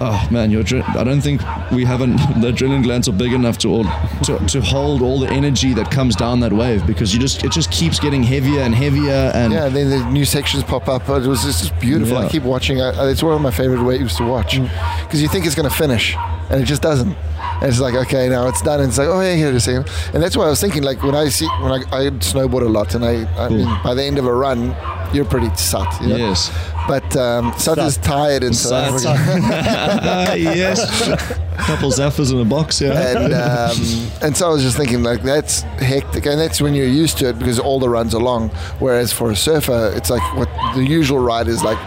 oh 0.00 0.28
man, 0.30 0.50
your 0.50 0.62
adre- 0.62 0.96
I 0.96 1.04
don't 1.04 1.20
think 1.20 1.40
we 1.70 1.84
haven't 1.84 2.16
the 2.40 2.52
adrenaline 2.52 2.82
glands 2.82 3.08
are 3.08 3.12
big 3.12 3.32
enough 3.32 3.58
to 3.58 3.68
all 3.68 3.84
to, 4.24 4.38
to 4.48 4.60
hold 4.60 5.02
all 5.02 5.18
the 5.20 5.28
energy 5.28 5.74
that 5.74 5.90
comes 5.90 6.16
down 6.16 6.40
that 6.40 6.52
wave 6.52 6.86
because 6.86 7.12
you 7.14 7.20
just 7.20 7.44
it 7.44 7.52
just 7.52 7.70
keeps 7.70 7.98
getting 7.98 8.22
heavier 8.22 8.60
and 8.60 8.74
heavier 8.74 9.32
and 9.34 9.52
Yeah, 9.52 9.66
and 9.66 9.76
then 9.76 9.90
the 9.90 10.10
new 10.10 10.24
sections 10.24 10.64
pop 10.64 10.88
up. 10.88 11.08
It 11.08 11.26
was 11.26 11.42
just 11.42 11.78
beautiful. 11.80 12.16
I 12.16 12.28
keep 12.28 12.42
watching. 12.42 12.80
I, 12.80 13.10
it's 13.10 13.22
one 13.22 13.34
of 13.34 13.40
my 13.40 13.50
favorite 13.50 13.82
waves 13.82 14.16
to 14.16 14.24
watch 14.24 14.54
mm. 14.54 14.68
because 15.04 15.22
you 15.22 15.28
think 15.28 15.46
it's 15.46 15.54
going 15.54 15.68
to 15.68 15.74
finish, 15.74 16.16
and 16.50 16.60
it 16.60 16.64
just 16.64 16.82
doesn't. 16.82 17.16
And 17.60 17.64
it's 17.64 17.80
like, 17.80 17.94
okay, 17.94 18.28
now 18.28 18.46
it's 18.48 18.62
done. 18.62 18.80
And 18.80 18.88
it's 18.88 18.98
like, 18.98 19.08
oh 19.08 19.20
yeah, 19.20 19.34
here 19.34 19.48
it 19.48 19.54
is. 19.54 19.66
And 19.66 19.84
that's 20.22 20.36
why 20.36 20.44
I 20.44 20.50
was 20.50 20.60
thinking, 20.60 20.82
like 20.82 21.02
when 21.02 21.14
I 21.14 21.28
see 21.28 21.46
when 21.60 21.72
I, 21.72 21.78
I 21.90 22.10
snowboard 22.10 22.62
a 22.62 22.68
lot, 22.68 22.94
and 22.94 23.04
I, 23.04 23.26
I 23.36 23.48
mean, 23.48 23.66
by 23.82 23.94
the 23.94 24.04
end 24.04 24.18
of 24.18 24.26
a 24.26 24.34
run, 24.34 24.70
you're 25.14 25.24
pretty 25.24 25.48
sat. 25.56 26.00
You 26.02 26.08
know? 26.08 26.16
yes 26.16 26.50
But 26.86 27.16
um, 27.16 27.52
sat 27.58 27.78
is 27.78 27.96
tired 27.98 28.42
in 28.44 28.52
South 28.54 29.00
Sat. 29.00 29.16
Africa. 29.16 30.38
yes 30.38 31.38
couple 31.58 31.90
Zephyrs 31.90 32.30
in 32.30 32.38
a 32.40 32.44
box 32.44 32.80
yeah 32.80 33.16
and 33.18 33.34
um, 33.34 33.76
and 34.22 34.36
so 34.36 34.48
I 34.48 34.52
was 34.52 34.62
just 34.62 34.76
thinking 34.76 35.02
like 35.02 35.22
that's 35.22 35.62
hectic, 35.80 36.24
and 36.26 36.40
that's 36.40 36.60
when 36.60 36.74
you're 36.74 36.86
used 36.86 37.18
to 37.18 37.28
it 37.30 37.38
because 37.38 37.58
all 37.58 37.78
the 37.80 37.88
runs 37.88 38.14
are 38.14 38.20
long. 38.22 38.50
Whereas 38.78 39.12
for 39.12 39.30
a 39.32 39.36
surfer, 39.36 39.92
it's 39.96 40.08
like 40.08 40.22
what 40.36 40.48
the 40.76 40.84
usual 40.84 41.18
ride 41.18 41.48
is 41.48 41.62
like 41.64 41.78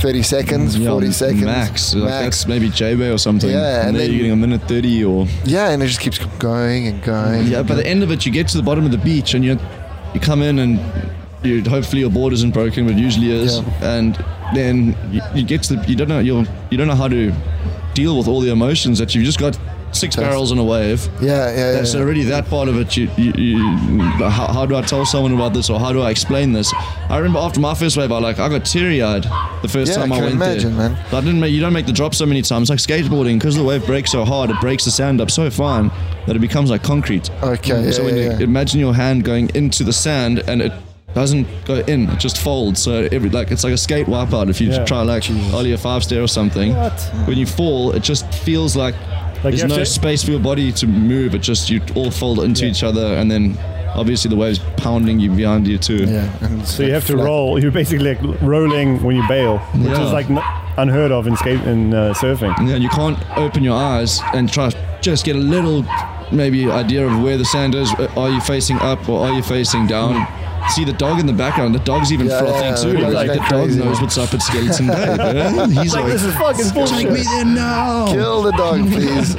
thirty 0.00 0.22
seconds, 0.22 0.76
Yeah, 0.78 0.90
forty 0.90 1.10
seconds 1.10 1.44
max. 1.44 1.94
Like 1.94 2.04
max. 2.04 2.24
that's 2.24 2.46
maybe 2.46 2.68
J-Bay 2.70 3.10
or 3.10 3.18
something 3.18 3.50
Yeah, 3.50 3.80
and, 3.80 3.88
and 3.88 3.96
then- 3.96 4.10
you're 4.10 4.18
getting 4.18 4.32
a 4.32 4.36
minute 4.36 4.62
30 4.68 5.04
or 5.04 5.26
yeah, 5.44 5.70
and 5.70 5.82
it 5.82 5.86
just 5.86 6.00
keeps 6.00 6.18
going 6.38 6.86
and 6.86 7.02
going. 7.02 7.46
yeah 7.48 7.62
by 7.62 7.74
the 7.74 7.86
end 7.86 8.04
of 8.04 8.12
it 8.12 8.24
you 8.24 8.30
get 8.32 8.46
to 8.48 8.56
the 8.56 8.62
bottom 8.62 8.84
of 8.84 8.92
the 8.92 8.98
beach 8.98 9.34
and 9.34 9.44
you 9.44 9.58
you 10.14 10.20
come 10.20 10.40
in 10.40 10.60
and 10.60 10.78
you 11.42 11.62
hopefully 11.64 12.00
your 12.00 12.10
board 12.10 12.32
isn't 12.32 12.52
broken 12.52 12.84
but 12.86 12.94
it 12.94 12.98
usually 12.98 13.30
is 13.30 13.58
Yeah. 13.58 13.94
and 13.96 14.24
then 14.54 14.96
you, 15.10 15.20
you 15.34 15.44
get 15.44 15.62
to 15.64 15.76
the 15.76 15.88
you 15.88 15.94
don't 15.96 16.08
know 16.08 16.18
you 16.20 16.44
you 16.70 16.76
don't 16.78 16.88
know 16.88 16.94
how 16.96 17.08
to 17.08 17.32
deal 17.94 18.16
with 18.18 18.28
all 18.28 18.40
the 18.40 18.50
emotions 18.50 18.98
that 18.98 19.14
you've 19.14 19.24
just 19.24 19.38
got 19.38 19.58
six 19.90 20.14
barrels 20.16 20.52
in 20.52 20.58
a 20.58 20.64
wave 20.64 21.08
yeah, 21.22 21.50
yeah, 21.50 21.76
yeah. 21.78 21.84
So 21.84 22.00
already 22.00 22.22
that 22.24 22.46
part 22.46 22.68
of 22.68 22.76
it, 22.78 22.94
you, 22.94 23.08
you, 23.16 23.32
you 23.32 23.98
how, 24.18 24.52
how 24.52 24.66
do 24.66 24.76
I 24.76 24.82
tell 24.82 25.06
someone 25.06 25.32
about 25.32 25.54
this 25.54 25.70
or 25.70 25.80
how 25.80 25.94
do 25.94 26.02
I 26.02 26.10
explain 26.10 26.52
this? 26.52 26.70
I 27.08 27.16
remember 27.16 27.38
after 27.38 27.58
my 27.58 27.72
first 27.74 27.96
wave, 27.96 28.12
I 28.12 28.18
like 28.18 28.38
I 28.38 28.50
got 28.50 28.66
teary 28.66 29.00
eyed 29.02 29.24
the 29.62 29.68
first 29.68 29.92
Yeah, 29.92 29.98
I 29.98 30.00
time 30.02 30.12
I, 30.12 30.16
can 30.16 30.24
went 30.24 30.34
imagine, 30.36 30.76
there. 30.76 30.90
man. 30.90 31.06
I 31.10 31.20
didn't 31.20 31.40
make 31.40 31.52
you 31.54 31.60
don't 31.62 31.72
make 31.72 31.86
the 31.86 31.92
drop 31.94 32.14
so 32.14 32.26
many 32.26 32.42
times 32.42 32.68
like 32.68 32.78
skateboarding 32.80 33.38
because 33.38 33.56
the 33.56 33.64
wave 33.64 33.84
breaks 33.86 34.12
so 34.12 34.26
hard, 34.26 34.50
it 34.50 34.60
breaks 34.60 34.84
the 34.84 34.90
sand 34.90 35.22
up 35.22 35.30
so 35.30 35.48
fine 35.50 35.90
that 36.26 36.36
it 36.36 36.40
becomes 36.40 36.68
like 36.70 36.82
concrete. 36.82 37.30
Okay, 37.42 37.90
so 37.90 38.02
yeah, 38.02 38.06
when 38.06 38.16
yeah, 38.16 38.22
you 38.24 38.30
yeah. 38.32 38.38
imagine 38.40 38.80
your 38.80 38.94
hand 38.94 39.24
going 39.24 39.48
into 39.54 39.84
the 39.84 39.92
sand 39.94 40.40
and 40.46 40.60
it 40.60 40.72
doesn't 41.14 41.46
go 41.64 41.76
in; 41.76 42.08
it 42.10 42.18
just 42.20 42.38
folds. 42.38 42.80
So 42.82 43.08
every 43.10 43.30
like 43.30 43.50
it's 43.50 43.64
like 43.64 43.72
a 43.72 43.78
skate 43.78 44.06
wipeout. 44.06 44.48
If 44.50 44.60
you 44.60 44.70
Yeah. 44.70 44.84
try 44.84 45.02
like 45.02 45.24
ollie 45.52 45.72
a 45.72 45.78
five 45.78 46.04
stair 46.04 46.22
or 46.22 46.28
something, 46.28 46.74
What? 46.76 47.00
when 47.26 47.38
you 47.38 47.46
fall, 47.46 47.92
it 47.92 48.02
just 48.02 48.32
feels 48.34 48.76
like, 48.76 48.94
Like 49.44 49.54
there's 49.56 49.64
no 49.64 49.76
to- 49.78 49.86
space 49.86 50.22
for 50.22 50.30
your 50.32 50.40
body 50.40 50.70
to 50.72 50.86
move. 50.86 51.34
It 51.34 51.42
just 51.42 51.70
you 51.70 51.80
all 51.94 52.10
fold 52.10 52.40
into 52.40 52.64
Yeah. 52.64 52.70
each 52.70 52.82
other, 52.82 53.14
and 53.14 53.30
then 53.30 53.56
obviously 53.94 54.28
the 54.28 54.36
waves 54.36 54.60
pounding 54.76 55.18
you 55.18 55.30
behind 55.30 55.66
you 55.66 55.78
too. 55.78 56.04
Yeah. 56.06 56.28
And 56.42 56.60
it's 56.60 56.74
So 56.74 56.82
you 56.84 56.92
have 56.92 57.06
to 57.06 57.14
flat. 57.14 57.24
roll. 57.24 57.58
You're 57.58 57.70
basically 57.72 58.14
like 58.14 58.20
rolling 58.42 59.02
when 59.02 59.16
you 59.16 59.26
bail, 59.28 59.58
which 59.74 59.90
Yeah. 59.90 60.06
is 60.06 60.12
like 60.12 60.30
n- 60.30 60.42
unheard 60.76 61.10
of 61.10 61.26
in 61.26 61.36
skate 61.36 61.62
in 61.62 61.94
uh, 61.94 62.12
surfing. 62.14 62.54
Yeah, 62.68 62.74
and 62.74 62.82
you 62.82 62.90
can't 62.90 63.18
open 63.36 63.64
your 63.64 63.76
eyes 63.76 64.20
and 64.34 64.50
try 64.52 64.70
just 65.00 65.24
get 65.24 65.36
a 65.36 65.38
little 65.38 65.84
maybe 66.30 66.70
idea 66.70 67.06
of 67.06 67.22
where 67.22 67.38
the 67.38 67.44
sand 67.44 67.74
is. 67.74 67.90
Are 68.16 68.28
you 68.28 68.40
facing 68.40 68.78
up 68.80 69.08
or 69.08 69.26
are 69.26 69.32
you 69.32 69.42
facing 69.42 69.86
down? 69.86 70.26
See 70.74 70.84
the 70.84 70.92
dog 70.92 71.18
in 71.18 71.26
the 71.26 71.32
background. 71.32 71.74
The 71.74 71.78
dog's 71.80 72.12
even 72.12 72.26
Yeah, 72.28 72.40
frothing 72.40 72.62
yeah, 72.62 72.74
too. 72.76 72.92
the 72.92 72.98
dog's 73.00 73.14
like 73.14 73.26
the 73.28 73.36
going 73.36 73.48
dog 73.50 73.64
crazy. 73.64 73.80
knows 73.84 74.00
what's 74.00 74.18
up 74.18 74.34
at 74.34 74.42
Skeleton 74.42 74.86
Bay. 74.88 75.16
man. 75.16 75.70
He's 75.82 75.94
like, 75.94 76.06
This 76.06 76.22
is 76.24 76.34
fucking 76.34 76.70
bullshit. 76.74 76.96
take 76.98 77.10
me 77.10 77.22
there 77.22 77.44
now. 77.44 78.06
Kill 78.12 78.42
the 78.42 78.52
dog, 78.52 78.80
please. 78.90 79.34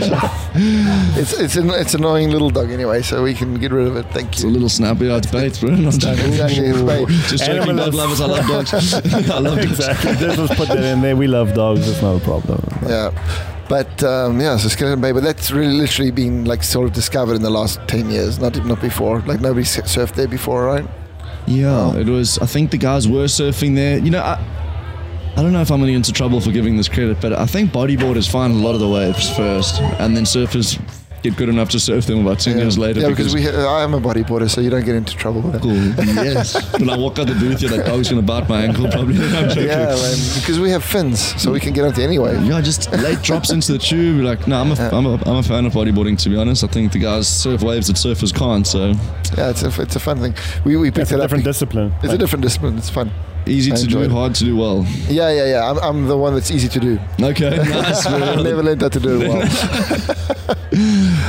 it's 1.17 1.33
it's 1.39 1.55
an 1.55 1.69
it's 1.69 1.93
annoying 1.93 2.31
little 2.31 2.50
dog 2.50 2.71
anyway, 2.71 3.01
so 3.01 3.24
we 3.24 3.33
can 3.33 3.55
get 3.55 3.71
rid 3.71 3.88
of 3.88 3.95
it. 3.95 4.05
Thank 4.12 4.25
you. 4.27 4.31
It's 4.31 4.43
a 4.43 4.48
little 4.48 4.69
snappy 4.69 5.09
out 5.12 5.31
bait, 5.31 5.59
bro. 5.59 5.69
Not 5.71 5.93
joking. 5.93 6.25
Exactly. 6.33 6.65
It's 6.65 6.81
great. 6.81 7.07
Just 7.07 7.43
joking, 7.45 7.62
Animal 7.62 7.75
dog 7.77 7.88
is- 7.89 7.95
lovers. 7.95 8.21
I 8.21 8.25
love 8.25 8.48
dogs. 8.48 8.93
I 9.31 9.39
love 9.39 9.43
dogs. 9.57 9.65
Exactly. 9.71 10.15
Just 10.15 10.38
let's 10.39 10.55
put 10.55 10.67
that 10.69 10.83
in 10.83 11.01
there. 11.01 11.15
We 11.15 11.27
love 11.27 11.53
dogs. 11.53 11.88
It's 11.88 12.01
not 12.01 12.15
a 12.15 12.19
problem. 12.24 12.62
Yeah. 12.88 13.12
But 13.69 14.03
um, 14.03 14.41
yeah, 14.41 14.57
so 14.57 14.67
Skeleton 14.67 15.00
Bay, 15.00 15.12
but 15.12 15.21
that's 15.21 15.51
really 15.51 15.74
literally 15.74 16.09
been 16.09 16.45
like 16.45 16.63
sort 16.63 16.88
of 16.88 16.93
discovered 16.93 17.36
in 17.36 17.43
the 17.43 17.51
last 17.51 17.79
ten 17.88 18.09
years, 18.09 18.39
not 18.39 18.55
not 18.65 18.81
before. 18.81 19.19
Like 19.21 19.41
nobody 19.41 19.63
surfed 19.63 20.13
there 20.15 20.27
before, 20.27 20.65
right? 20.65 20.86
Yeah, 21.50 21.96
it 21.96 22.08
was. 22.08 22.38
I 22.38 22.46
think 22.46 22.70
the 22.70 22.77
guys 22.77 23.08
were 23.08 23.25
surfing 23.25 23.74
there. 23.74 23.98
You 23.98 24.12
know, 24.12 24.22
I, 24.22 24.39
I 25.36 25.41
don't 25.41 25.51
know 25.51 25.62
if 25.62 25.72
I'm 25.72 25.79
going 25.79 25.88
to 25.88 25.94
get 25.94 25.98
into 25.98 26.13
trouble 26.13 26.39
for 26.39 26.51
giving 26.51 26.77
this 26.77 26.88
credit, 26.88 27.20
but 27.20 27.34
I 27.34 27.48
think 27.48 27.72
bodyboarders 27.72 28.29
find 28.29 28.53
a 28.53 28.58
lot 28.58 28.75
of 28.75 28.79
the 28.79 28.88
waves 28.88 29.36
first, 29.36 29.82
and 29.82 30.15
then 30.15 30.25
surfers 30.25 30.79
get 31.22 31.36
good 31.36 31.50
enough 31.50 31.70
to 31.70 31.80
surf 31.80 32.06
them 32.06 32.26
about 32.26 32.40
ten 32.40 32.56
yeah. 32.58 32.64
years 32.64 32.78
later. 32.78 33.02
Yeah, 33.02 33.10
because 33.10 33.34
we, 33.34 33.48
I 33.48 33.84
am 33.84 33.94
a 33.94 34.02
bodyboarder, 34.02 34.50
so 34.50 34.62
you 34.62 34.70
don't 34.70 34.86
get 34.86 34.96
into 34.96 35.16
trouble 35.16 35.42
with 35.42 35.54
that. 35.54 35.62
Cool. 35.62 35.80
Yes. 36.30 36.56
when 36.80 36.90
I 36.90 36.98
walk 36.98 37.18
out 37.20 37.28
the 37.28 37.34
booth, 37.36 37.62
yeah, 37.62 37.70
oh, 37.72 37.78
that 37.78 37.86
dog's 37.86 38.10
going 38.10 38.22
to 38.22 38.26
bite 38.26 38.50
my 38.50 38.64
ankle 38.64 38.90
probably. 38.90 39.16
I'm 39.36 39.50
joking. 39.50 39.66
Yeah, 39.66 39.88
man, 39.96 40.18
because 40.40 40.60
we 40.60 40.70
have 40.72 40.84
fins, 40.84 41.42
so 41.42 41.52
we 41.52 41.60
can 41.60 41.74
get 41.74 41.86
onto 41.86 42.02
any 42.02 42.20
wave. 42.20 42.42
Yeah, 42.44 42.62
just 42.62 42.92
late 42.92 43.22
drops 43.22 43.52
into 43.52 43.72
the 43.72 43.78
tube. 43.78 44.24
Like, 44.24 44.48
no, 44.48 44.60
I'm 44.62 44.72
a, 44.72 44.76
I'm, 44.90 45.06
a, 45.06 45.14
I'm 45.30 45.38
a 45.38 45.44
fan 45.44 45.66
of 45.66 45.74
bodyboarding, 45.74 46.18
to 46.24 46.30
be 46.30 46.36
honest. 46.38 46.64
I 46.64 46.68
think 46.68 46.92
the 46.92 47.00
guys 47.00 47.28
surf 47.28 47.62
waves 47.62 47.88
that 47.88 47.96
surfers 47.96 48.34
can't, 48.36 48.66
so 48.68 48.90
Yeah, 49.38 49.50
it's 49.50 49.64
a, 49.64 49.82
it's 49.82 49.96
a 49.96 50.00
fun 50.00 50.20
thing. 50.20 50.36
We, 50.66 50.76
we 50.78 50.90
picked 50.90 51.00
It's 51.00 51.12
it 51.12 51.16
a 51.16 51.18
up. 51.20 51.24
different 51.26 51.44
discipline. 51.46 51.94
It's 52.04 52.14
a 52.14 52.18
different 52.18 52.44
discipline. 52.44 52.78
It's 52.78 52.90
fun. 52.90 53.12
Easy 53.50 53.72
I 53.72 53.75
to 53.75 53.82
do, 53.82 53.88
enjoyed 53.88 54.12
it. 54.12 54.13
hard 54.13 54.36
to 54.36 54.44
do 54.44 54.56
well. 54.56 54.86
Yeah, 55.08 55.29
yeah, 55.32 55.46
yeah. 55.46 55.70
I'm, 55.70 55.77
I'm 55.79 56.08
the 56.08 56.18
one 56.18 56.34
that's 56.34 56.51
easy 56.51 56.68
to 56.70 56.79
do. 56.79 57.00
Okay, 57.22 57.58
nice. 57.70 58.06
I 58.06 58.41
never 58.41 58.63
learned 58.63 58.82
how 58.82 58.89
to 58.89 59.00
do 59.00 59.22
it 59.22 59.27
well. 59.27 59.39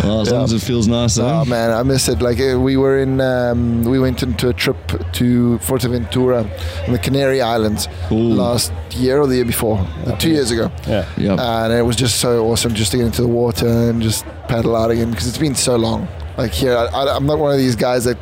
Well, 0.04 0.20
as 0.22 0.30
long 0.30 0.44
as 0.44 0.52
it 0.52 0.60
feels 0.60 0.86
nice, 0.86 1.18
eh? 1.18 1.22
Oh 1.24 1.44
man, 1.44 1.70
I 1.70 1.82
miss 1.82 2.08
it. 2.08 2.20
Like 2.20 2.40
uh, 2.40 2.60
we 2.60 2.76
were 2.76 2.98
in, 2.98 3.20
um, 3.20 3.84
we 3.84 3.98
went 3.98 4.22
into 4.22 4.48
a 4.48 4.52
trip 4.52 4.76
to 5.12 5.58
Fuerteventura 5.62 6.44
in 6.86 6.92
the 6.92 6.98
Canary 6.98 7.40
Islands 7.40 7.88
Ooh. 8.12 8.14
last 8.16 8.72
year 8.92 9.20
or 9.20 9.26
the 9.26 9.36
year 9.36 9.44
before, 9.44 9.78
uh, 10.06 10.16
two 10.18 10.30
years 10.30 10.50
ago, 10.50 10.70
yeah. 10.86 11.08
yeah. 11.16 11.64
and 11.64 11.72
it 11.72 11.82
was 11.82 11.96
just 11.96 12.20
so 12.20 12.46
awesome 12.46 12.74
just 12.74 12.90
to 12.92 12.98
get 12.98 13.06
into 13.06 13.22
the 13.22 13.28
water 13.28 13.66
and 13.66 14.02
just 14.02 14.24
paddle 14.48 14.76
out 14.76 14.90
again 14.90 15.10
because 15.10 15.26
it's 15.26 15.38
been 15.38 15.54
so 15.54 15.76
long. 15.76 16.06
Like 16.36 16.52
here, 16.52 16.76
I, 16.76 16.86
I, 16.86 17.16
I'm 17.16 17.26
not 17.26 17.38
one 17.38 17.52
of 17.52 17.58
these 17.58 17.76
guys 17.76 18.04
that. 18.04 18.18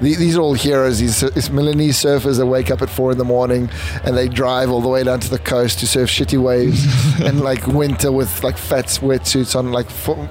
The- 0.00 0.14
These 0.16 0.36
are 0.36 0.40
all 0.40 0.54
heroes. 0.54 0.98
These 0.98 1.22
it's 1.22 1.50
Milanese 1.50 1.96
surfers 2.02 2.36
that 2.38 2.46
wake 2.46 2.70
up 2.70 2.82
at 2.82 2.90
four 2.90 3.12
in 3.12 3.18
the 3.18 3.24
morning 3.24 3.68
and 4.04 4.16
they 4.16 4.28
drive 4.28 4.70
all 4.70 4.80
the 4.80 4.88
way 4.88 5.04
down 5.04 5.20
to 5.20 5.28
the 5.30 5.38
coast 5.38 5.80
to 5.80 5.86
surf 5.86 6.08
shitty 6.10 6.40
waves 6.42 6.84
and 7.20 7.40
like 7.40 7.66
winter 7.66 8.10
with 8.12 8.42
like 8.42 8.56
fat 8.56 8.86
wetsuits 9.02 9.54
on. 9.56 9.72
Like 9.72 9.88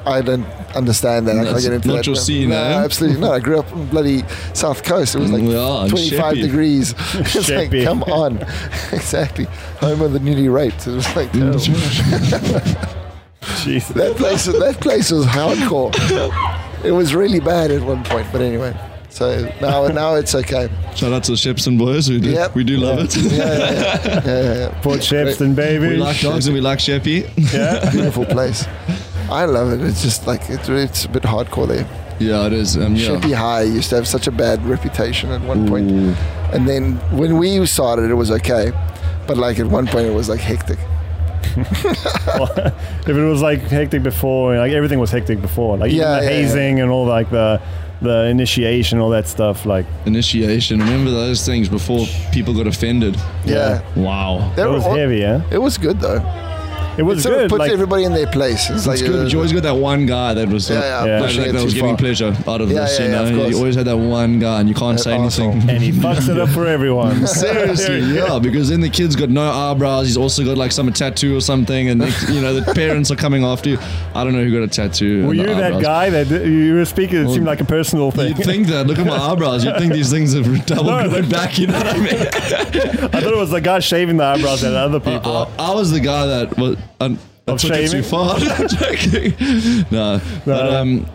I 0.07 0.21
don't 0.21 0.45
understand 0.75 1.27
that. 1.27 1.37
I 1.37 1.59
get 1.61 1.73
into 1.73 1.87
not 1.87 1.97
that. 1.97 2.07
your 2.07 2.15
scene, 2.15 2.49
no, 2.49 2.55
eh? 2.55 2.83
absolutely 2.83 3.19
not. 3.21 3.33
I 3.33 3.39
grew 3.39 3.59
up 3.59 3.71
in 3.71 3.87
bloody 3.87 4.23
south 4.53 4.83
coast. 4.83 5.15
It 5.15 5.19
was 5.19 5.31
like 5.31 5.43
Yeah, 5.43 5.85
25 5.89 6.09
Sheppey. 6.35 6.41
degrees. 6.41 6.93
it's 7.13 7.49
like, 7.49 7.71
come 7.83 8.03
on, 8.03 8.37
exactly. 8.91 9.45
Home 9.81 10.01
of 10.01 10.13
the 10.13 10.19
newly 10.19 10.49
raped. 10.49 10.87
It 10.87 10.91
was 10.91 11.15
like 11.15 11.31
terrible. 11.31 11.59
Jesus. 13.63 13.87
that 13.89 14.15
place. 14.17 14.45
That 14.45 14.77
place 14.79 15.11
was 15.11 15.25
hardcore. 15.25 15.93
It 16.83 16.91
was 16.91 17.13
really 17.13 17.39
bad 17.39 17.71
at 17.71 17.81
one 17.81 18.03
point, 18.03 18.27
but 18.31 18.41
anyway. 18.41 18.73
So 19.09 19.51
now, 19.59 19.87
now 19.87 20.15
it's 20.15 20.35
okay. 20.35 20.69
Shout 20.95 21.11
out 21.11 21.23
to 21.25 21.31
the 21.31 21.37
Shepson 21.37 21.77
boys. 21.77 22.09
We 22.09 22.19
do, 22.19 22.29
Yep. 22.29 22.55
we 22.55 22.63
do 22.63 22.77
love 22.77 22.99
it. 22.99 23.15
Yeah, 23.17 23.31
yeah, 23.31 23.57
yeah. 23.57 23.71
yeah, 24.05 24.21
yeah, 24.25 24.53
yeah. 24.53 24.81
Port 24.81 24.99
Shepstone, 24.99 25.55
baby. 25.55 25.87
We 25.87 25.97
like 25.97 26.19
dogs 26.21 26.45
and 26.47 26.53
we 26.53 26.61
like 26.61 26.79
Sheppy. 26.79 27.27
Yeah. 27.53 27.89
Beautiful 27.91 28.25
place. 28.25 28.65
I 29.31 29.45
love 29.45 29.71
it. 29.73 29.81
It's 29.81 30.01
just 30.03 30.27
like 30.27 30.41
it's, 30.49 30.69
it's 30.69 31.05
a 31.05 31.09
bit 31.09 31.23
hardcore 31.23 31.67
there. 31.67 31.87
Yeah, 32.19 32.45
it 32.47 32.53
is. 32.53 32.77
Um, 32.77 32.95
yeah. 32.95 33.07
Sheppey 33.19 33.31
High 33.33 33.63
used 33.63 33.89
to 33.89 33.95
have 33.95 34.07
such 34.07 34.27
a 34.27 34.31
bad 34.31 34.63
reputation 34.65 35.31
at 35.31 35.41
one 35.41 35.67
point. 35.67 35.89
Ooh. 35.91 36.13
And 36.53 36.67
then 36.67 36.97
when 37.17 37.37
we 37.37 37.65
started, 37.65 38.09
it 38.11 38.15
was 38.15 38.29
okay. 38.31 38.71
But 39.27 39.37
like 39.37 39.59
at 39.59 39.67
one 39.67 39.87
point, 39.87 40.05
it 40.07 40.13
was 40.13 40.29
like 40.29 40.39
hectic. 40.39 40.79
if 41.55 43.07
it 43.07 43.13
was 43.29 43.41
like 43.41 43.61
hectic 43.61 44.03
before, 44.03 44.55
like 44.57 44.71
everything 44.71 44.99
was 44.99 45.11
hectic 45.11 45.41
before, 45.41 45.77
like 45.77 45.91
Yeah, 45.91 46.17
even 46.17 46.19
the 46.19 46.25
yeah, 46.25 46.37
yeah. 46.39 46.43
hazing 46.47 46.79
and 46.79 46.91
all 46.91 47.05
like 47.05 47.29
the 47.31 47.61
the 48.01 48.25
initiation, 48.25 48.99
all 48.99 49.09
that 49.11 49.27
stuff. 49.27 49.65
Like 49.65 49.85
Initiation. 50.05 50.79
Remember 50.79 51.11
those 51.11 51.45
things 51.45 51.67
before 51.69 52.05
people 52.31 52.53
got 52.53 52.67
offended? 52.67 53.15
Yeah. 53.45 53.81
Wow. 53.95 54.51
They 54.55 54.63
it 54.63 54.65
were 54.67 54.73
was 54.73 54.85
all- 54.85 54.95
heavy, 54.95 55.17
yeah. 55.17 55.41
It 55.51 55.57
was 55.57 55.77
good 55.77 55.99
though. 55.99 56.19
It 56.99 57.03
was 57.03 57.19
it 57.19 57.21
sort 57.21 57.35
good. 57.35 57.45
of 57.45 57.49
puts 57.49 57.59
like, 57.59 57.71
everybody 57.71 58.03
in 58.03 58.13
their 58.13 58.27
place. 58.27 58.69
It's, 58.69 58.85
like 58.85 58.99
good, 58.99 59.15
uh, 59.15 59.23
but 59.23 59.31
you 59.31 59.37
always 59.39 59.53
got 59.53 59.63
that 59.63 59.75
one 59.75 60.05
guy 60.05 60.33
that 60.33 60.49
was 60.49 60.69
uh, 60.69 60.73
Yeah, 60.73 60.79
yeah, 60.81 61.05
Yeah. 61.05 61.13
like, 61.13 61.23
pushing 61.27 61.41
like 61.43 61.51
that 61.53 61.63
was 61.63 61.73
too 61.73 61.79
getting 61.79 61.95
far. 61.95 61.97
pleasure 61.97 62.35
out 62.47 62.61
of 62.61 62.69
Yeah, 62.69 62.79
this. 62.81 62.99
yeah, 62.99 63.05
you 63.05 63.11
yeah, 63.11 63.29
know, 63.31 63.43
of 63.45 63.51
you 63.51 63.57
always 63.57 63.75
had 63.75 63.85
that 63.85 63.97
one 63.97 64.39
guy, 64.39 64.59
and 64.59 64.67
you 64.67 64.75
can't 64.75 64.97
That 64.97 65.03
say 65.03 65.11
arsehole. 65.11 65.51
anything. 65.53 65.69
and 65.69 65.81
he 65.81 65.91
fucks 65.93 66.27
it 66.29 66.37
up 66.37 66.49
for 66.49 66.67
everyone. 66.67 67.25
Seriously, 67.43 67.99
yeah, 68.13 68.37
because 68.39 68.67
then 68.69 68.81
the 68.81 68.89
kid's 68.89 69.15
got 69.15 69.29
no 69.29 69.49
eyebrows. 69.49 70.07
He's 70.07 70.17
also 70.17 70.43
got 70.43 70.57
like 70.57 70.73
some 70.73 70.91
tattoo 70.91 71.37
or 71.37 71.41
something, 71.41 71.87
and 71.89 72.01
next, 72.01 72.29
you 72.29 72.41
know 72.41 72.53
the 72.53 72.73
parents 72.75 73.09
are 73.11 73.15
coming 73.15 73.45
after 73.45 73.69
you. 73.69 73.77
I 74.13 74.25
don't 74.25 74.33
know 74.33 74.43
who 74.43 74.51
got 74.51 74.63
a 74.63 74.67
tattoo. 74.67 75.25
Were 75.25 75.33
you 75.33 75.43
the 75.47 75.55
that 75.55 75.81
guy 75.81 76.09
that 76.09 76.27
you 76.45 76.73
were 76.75 76.83
speaking? 76.85 77.25
It 77.25 77.33
seemed 77.33 77.45
like 77.45 77.61
a 77.61 77.65
personal 77.65 78.11
thing. 78.11 78.35
You'd 78.35 78.45
think 78.45 78.67
that. 78.67 78.87
Look 78.87 78.99
at 78.99 79.05
my 79.07 79.17
eyebrows. 79.17 79.63
You'd 79.63 79.77
think 79.77 79.93
these 79.93 80.11
things 80.11 80.33
have 80.33 80.65
double 80.65 80.83
No, 80.83 81.07
grown 81.09 81.29
back. 81.29 81.57
You 81.57 81.67
know 81.67 81.77
what 81.77 81.87
I 81.87 81.97
mean? 81.97 82.07
I 82.11 83.21
thought 83.21 83.33
it 83.33 83.37
was 83.37 83.51
the 83.51 83.61
guy 83.61 83.79
shaving 83.79 84.17
the 84.17 84.25
eyebrows 84.25 84.63
at 84.65 84.73
other 84.73 84.99
people. 84.99 85.31
I, 85.57 85.71
I 85.71 85.73
was 85.73 85.91
the 85.91 85.99
guy 86.01 86.25
that 86.25 86.57
was. 86.57 86.77
I, 87.01 87.05
I 87.05 87.51
Of 87.51 87.59
took 87.61 87.71
it 87.71 87.91
too 87.91 88.03
far. 88.03 88.35
I'm 88.39 88.67
joking. 88.67 89.33
No, 89.91 90.21
but 90.45 90.73
um, 90.73 91.05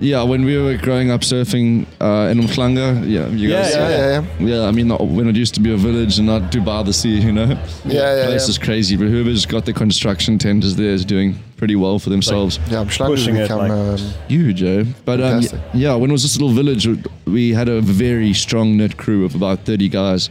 yeah, 0.00 0.22
when 0.22 0.44
we 0.44 0.56
were 0.58 0.76
growing 0.78 1.10
up 1.10 1.20
surfing 1.20 1.86
uh, 2.00 2.30
in 2.30 2.38
Umhlanga, 2.40 3.00
yeah, 3.06 3.26
you 3.28 3.48
Yeah, 3.50 3.62
guys. 3.62 3.74
yeah, 3.74 3.88
yeah, 3.88 4.24
yeah. 4.40 4.46
Yeah, 4.62 4.68
I 4.68 4.70
mean, 4.72 4.88
not- 4.88 5.06
when 5.06 5.28
it 5.28 5.36
used 5.36 5.54
to 5.54 5.60
be 5.60 5.72
a 5.72 5.76
village 5.76 6.16
and 6.18 6.26
not 6.26 6.50
Dubai 6.50 6.84
the 6.84 6.92
sea, 6.92 7.18
you 7.20 7.32
know. 7.32 7.44
Yeah, 7.84 8.16
yeah, 8.16 8.24
place 8.26 8.46
yeah. 8.46 8.50
is 8.50 8.58
crazy, 8.58 8.96
but 8.96 9.08
whoever's 9.08 9.44
got 9.46 9.64
the 9.66 9.72
construction 9.74 10.38
tenders 10.38 10.76
there 10.76 10.90
is 10.92 11.04
doing 11.04 11.38
pretty 11.58 11.76
well 11.76 11.98
for 11.98 12.08
themselves. 12.10 12.58
Yeah, 12.68 12.84
Umhlanga 12.84 13.10
has 13.10 13.20
Pushing 13.20 13.36
it, 13.36 13.50
like- 13.50 13.70
um, 13.70 13.98
Huge, 14.28 14.62
eh? 14.62 14.84
But 15.04 15.20
um, 15.20 15.42
yeah, 15.74 15.94
when 15.94 16.10
it 16.10 16.12
was 16.12 16.22
this 16.22 16.36
little 16.40 16.54
village, 16.54 16.88
we 17.26 17.50
had 17.52 17.68
a 17.68 17.80
very 17.82 18.32
strong 18.32 18.76
knit 18.78 18.96
crew 18.96 19.24
of 19.26 19.34
about 19.34 19.60
30 19.66 19.88
guys, 19.90 20.30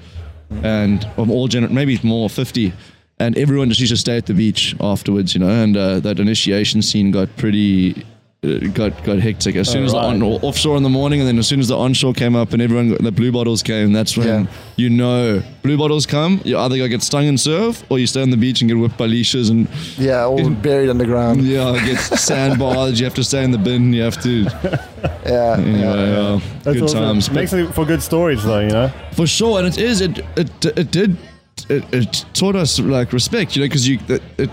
and 0.63 1.05
of 1.17 1.29
all 1.29 1.47
gener- 1.47 1.69
maybe 1.71 1.99
more, 2.03 2.27
50. 2.29 2.73
And 3.21 3.37
everyone 3.37 3.67
just 3.69 3.81
used 3.81 3.91
to 3.91 3.97
stay 3.97 4.15
at 4.17 4.27
the 4.27 4.33
beach 4.33 4.75
afterwards, 4.79 5.33
you 5.33 5.41
know. 5.41 5.49
And 5.49 5.75
uh, 5.75 5.99
that 5.99 6.19
initiation 6.19 6.81
scene 6.81 7.11
got 7.11 7.27
pretty, 7.35 8.05
uh, 8.45 8.59
got 8.73 9.03
got 9.03 9.19
hectic. 9.19 9.57
As 9.57 9.67
soon 9.69 9.83
as 9.83 9.91
the 9.91 9.97
Alright. 9.97 10.15
on, 10.21 10.23
offshore 10.23 10.77
in 10.77 10.83
the 10.83 10.89
morning, 10.89 11.19
and 11.19 11.27
then 11.27 11.37
as 11.37 11.45
soon 11.45 11.59
as 11.59 11.67
the 11.67 11.75
onshore 11.77 12.13
came 12.13 12.33
up, 12.33 12.53
and 12.53 12.61
everyone 12.61 12.91
got, 12.91 13.03
the 13.03 13.11
blue 13.11 13.33
bottles 13.33 13.61
came, 13.61 13.91
that's 13.91 14.15
when 14.15 14.27
Yeah. 14.27 14.45
you 14.77 14.89
know 14.89 15.43
blue 15.63 15.77
bottles 15.77 16.05
come. 16.05 16.39
You 16.45 16.57
either 16.59 16.77
go 16.77 16.87
get 16.87 17.01
stung 17.03 17.25
and 17.27 17.37
surf, 17.37 17.83
or 17.89 17.99
you 17.99 18.07
stay 18.07 18.21
on 18.21 18.29
the 18.29 18.37
beach 18.37 18.61
and 18.61 18.69
get 18.69 18.77
whipped 18.77 18.97
by 18.97 19.07
leashes 19.07 19.49
and 19.49 19.67
yeah, 19.97 20.23
all 20.23 20.49
buried 20.69 20.89
underground. 20.89 21.41
yeah, 21.41 21.73
get 21.85 21.97
sandbars. 22.29 23.01
You 23.01 23.05
have 23.05 23.15
to 23.15 23.23
stay 23.25 23.43
in 23.43 23.51
the 23.51 23.57
bin. 23.57 23.91
You 23.91 24.03
have 24.03 24.21
to. 24.23 24.43
Yeah. 25.25 25.55
Anyway, 25.59 25.79
yeah. 25.81 25.85
uh, 26.19 26.39
That's 26.63 26.77
good 26.77 26.83
awesome. 26.83 26.99
times. 27.03 27.27
But 27.27 27.35
Makes 27.35 27.51
it 27.53 27.73
for 27.75 27.83
good 27.85 28.01
stories, 28.01 28.45
though. 28.45 28.61
You 28.61 28.69
know. 28.69 28.91
for 29.11 29.27
sure, 29.27 29.59
and 29.59 29.67
it 29.67 29.77
is. 29.77 29.99
It 29.99 30.19
it 30.37 30.65
it 30.77 30.91
did. 30.91 31.17
It, 31.69 31.83
it 31.93 32.25
taught 32.33 32.55
us 32.55 32.79
like 32.79 33.13
respect, 33.13 33.55
you 33.55 33.61
know, 33.61 33.65
because 33.67 33.87
you 33.87 33.99
it, 34.07 34.21
it 34.37 34.49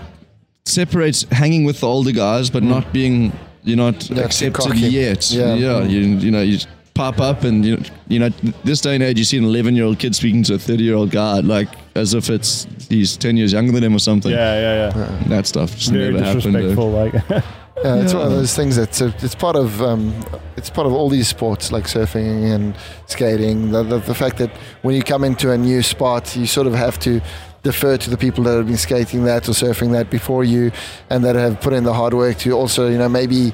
separates 0.65 1.23
hanging 1.31 1.63
with 1.65 1.79
the 1.81 1.87
older 1.87 2.11
guys, 2.11 2.49
but 2.49 2.63
not 2.63 2.91
being 2.93 3.31
you're 3.63 3.77
not 3.77 3.95
Mm. 3.95 4.15
too 4.15 4.21
accepted 4.23 4.77
yet. 4.77 5.31
Yeah. 5.31 5.55
yeah. 5.55 5.83
You 5.83 5.99
you 5.99 6.31
know 6.31 6.41
you. 6.41 6.59
Pop 6.93 7.19
up 7.19 7.43
and 7.43 7.63
you 7.63 7.77
you 8.07 8.17
know 8.17 8.29
this 8.63 8.81
day 8.81 8.95
and 8.95 9.03
age 9.03 9.19
you 9.19 9.23
see 9.23 9.37
an 9.37 9.43
11 9.43 9.75
year 9.75 9.85
old 9.85 9.99
kid 9.99 10.15
speaking 10.15 10.41
to 10.41 10.55
a 10.55 10.57
30 10.57 10.83
year 10.83 10.95
old 10.95 11.11
guy 11.11 11.41
like 11.41 11.69
as 11.93 12.15
if 12.15 12.27
it's 12.31 12.65
he's 12.89 13.15
10 13.15 13.37
years 13.37 13.53
younger 13.53 13.71
than 13.71 13.83
him 13.83 13.93
or 13.95 13.99
something 13.99 14.31
Yeah, 14.31 14.59
yeah, 14.59 14.97
yeah. 14.97 15.23
that 15.27 15.45
stuff 15.45 15.75
just 15.77 15.91
Very 15.91 16.11
never 16.11 16.25
happened 16.25 16.55
disrespectful. 16.55 16.89
Like, 16.89 17.13
Yeah, 17.83 17.97
it's 17.97 18.13
one 18.13 18.23
of 18.25 18.31
those 18.31 18.55
things 18.55 18.75
that's 18.75 19.01
uh, 19.01 19.11
it's 19.19 19.35
part 19.35 19.55
of 19.55 19.81
um, 19.83 20.25
it's 20.55 20.69
part 20.69 20.87
of 20.87 20.93
all 20.93 21.09
these 21.09 21.27
sports 21.27 21.71
like 21.71 21.83
surfing 21.83 22.51
and 22.53 22.75
skating. 23.05 23.71
The, 23.71 23.83
the, 23.83 23.99
the 23.99 24.15
fact 24.15 24.37
that 24.37 24.49
when 24.81 24.95
you 24.95 25.03
come 25.03 25.23
into 25.23 25.51
a 25.51 25.57
new 25.57 25.83
spot, 25.83 26.35
you 26.35 26.47
sort 26.47 26.65
of 26.65 26.73
have 26.73 26.97
to 26.99 27.21
defer 27.61 27.97
to 27.97 28.09
the 28.09 28.17
people 28.17 28.43
that 28.45 28.55
have 28.57 28.65
been 28.67 28.77
skating 28.77 29.25
that 29.25 29.47
or 29.47 29.51
surfing 29.51 29.91
that 29.91 30.09
before 30.09 30.43
you, 30.43 30.71
and 31.11 31.23
that 31.23 31.35
have 31.35 31.61
put 31.61 31.73
in 31.73 31.83
the 31.83 31.93
hard 31.93 32.13
work 32.15 32.37
to 32.39 32.51
also 32.51 32.89
you 32.89 32.97
know 32.97 33.09
maybe 33.09 33.53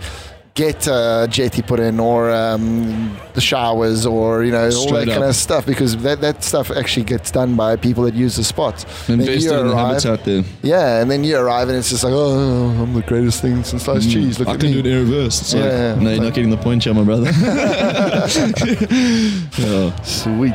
get 0.55 0.85
a 0.85 1.27
jetty 1.31 1.63
put 1.63 1.79
in 1.79 1.99
or 1.99 2.29
um, 2.31 3.17
the 3.33 3.41
showers 3.41 4.05
or 4.05 4.43
you 4.43 4.51
know 4.51 4.65
all 4.65 4.71
Straight 4.71 5.05
that 5.05 5.11
kind 5.13 5.23
of 5.23 5.35
stuff 5.35 5.65
because 5.65 5.97
that, 6.03 6.21
that 6.21 6.43
stuff 6.43 6.69
actually 6.69 7.05
gets 7.05 7.31
done 7.31 7.55
by 7.55 7.75
people 7.75 8.03
that 8.03 8.13
use 8.13 8.35
the 8.35 8.43
spots. 8.43 8.83
Invested 9.09 9.51
in 9.59 9.67
the 9.67 9.75
habitat 9.75 10.23
there. 10.25 10.43
Yeah, 10.61 11.01
and 11.01 11.09
then 11.09 11.23
you 11.23 11.37
arrive 11.37 11.69
and 11.69 11.77
it's 11.77 11.89
just 11.89 12.03
like, 12.03 12.13
oh, 12.15 12.69
I'm 12.81 12.93
the 12.93 13.01
greatest 13.01 13.41
thing 13.41 13.63
since 13.63 13.83
sliced 13.83 14.11
cheese. 14.11 14.39
Look 14.39 14.47
Mm. 14.47 14.51
I 14.53 14.57
can 14.57 14.67
me. 14.67 14.73
do 14.73 14.79
it 14.79 14.85
in 14.85 15.09
reverse. 15.09 15.41
It's 15.41 15.53
like, 15.53 15.63
Yeah, 15.63 15.95
yeah. 15.95 16.01
no, 16.01 16.11
you're 16.11 16.23
not 16.23 16.33
getting 16.33 16.51
the 16.51 16.57
point 16.57 16.83
here, 16.83 16.93
my 16.93 17.03
brother. 17.03 17.25
yeah. 19.57 20.01
Sweet. 20.03 20.53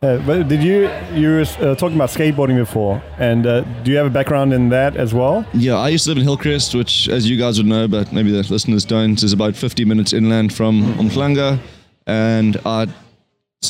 Uh, 0.00 0.18
but 0.18 0.46
did 0.46 0.62
you 0.62 0.88
you 1.12 1.28
were 1.28 1.40
uh, 1.58 1.74
talking 1.74 1.96
about 1.96 2.08
skateboarding 2.08 2.56
before, 2.56 3.02
and 3.18 3.46
uh, 3.46 3.62
do 3.82 3.90
you 3.90 3.96
have 3.96 4.06
a 4.06 4.10
background 4.10 4.52
in 4.52 4.68
that 4.68 4.96
as 4.96 5.12
well? 5.12 5.44
Yeah, 5.52 5.74
I 5.74 5.88
used 5.88 6.04
to 6.04 6.10
live 6.10 6.18
in 6.18 6.24
Hillcrest, 6.24 6.74
which, 6.76 7.08
as 7.08 7.28
you 7.28 7.36
guys 7.36 7.58
would 7.58 7.66
know, 7.66 7.88
but 7.88 8.12
maybe 8.12 8.30
the 8.30 8.46
listeners 8.48 8.84
don't, 8.84 9.20
is 9.22 9.32
about 9.32 9.56
50 9.56 9.84
minutes 9.84 10.12
inland 10.12 10.54
from 10.54 10.82
Umhlanga. 10.94 11.58
And 12.06 12.56
I 12.64 12.86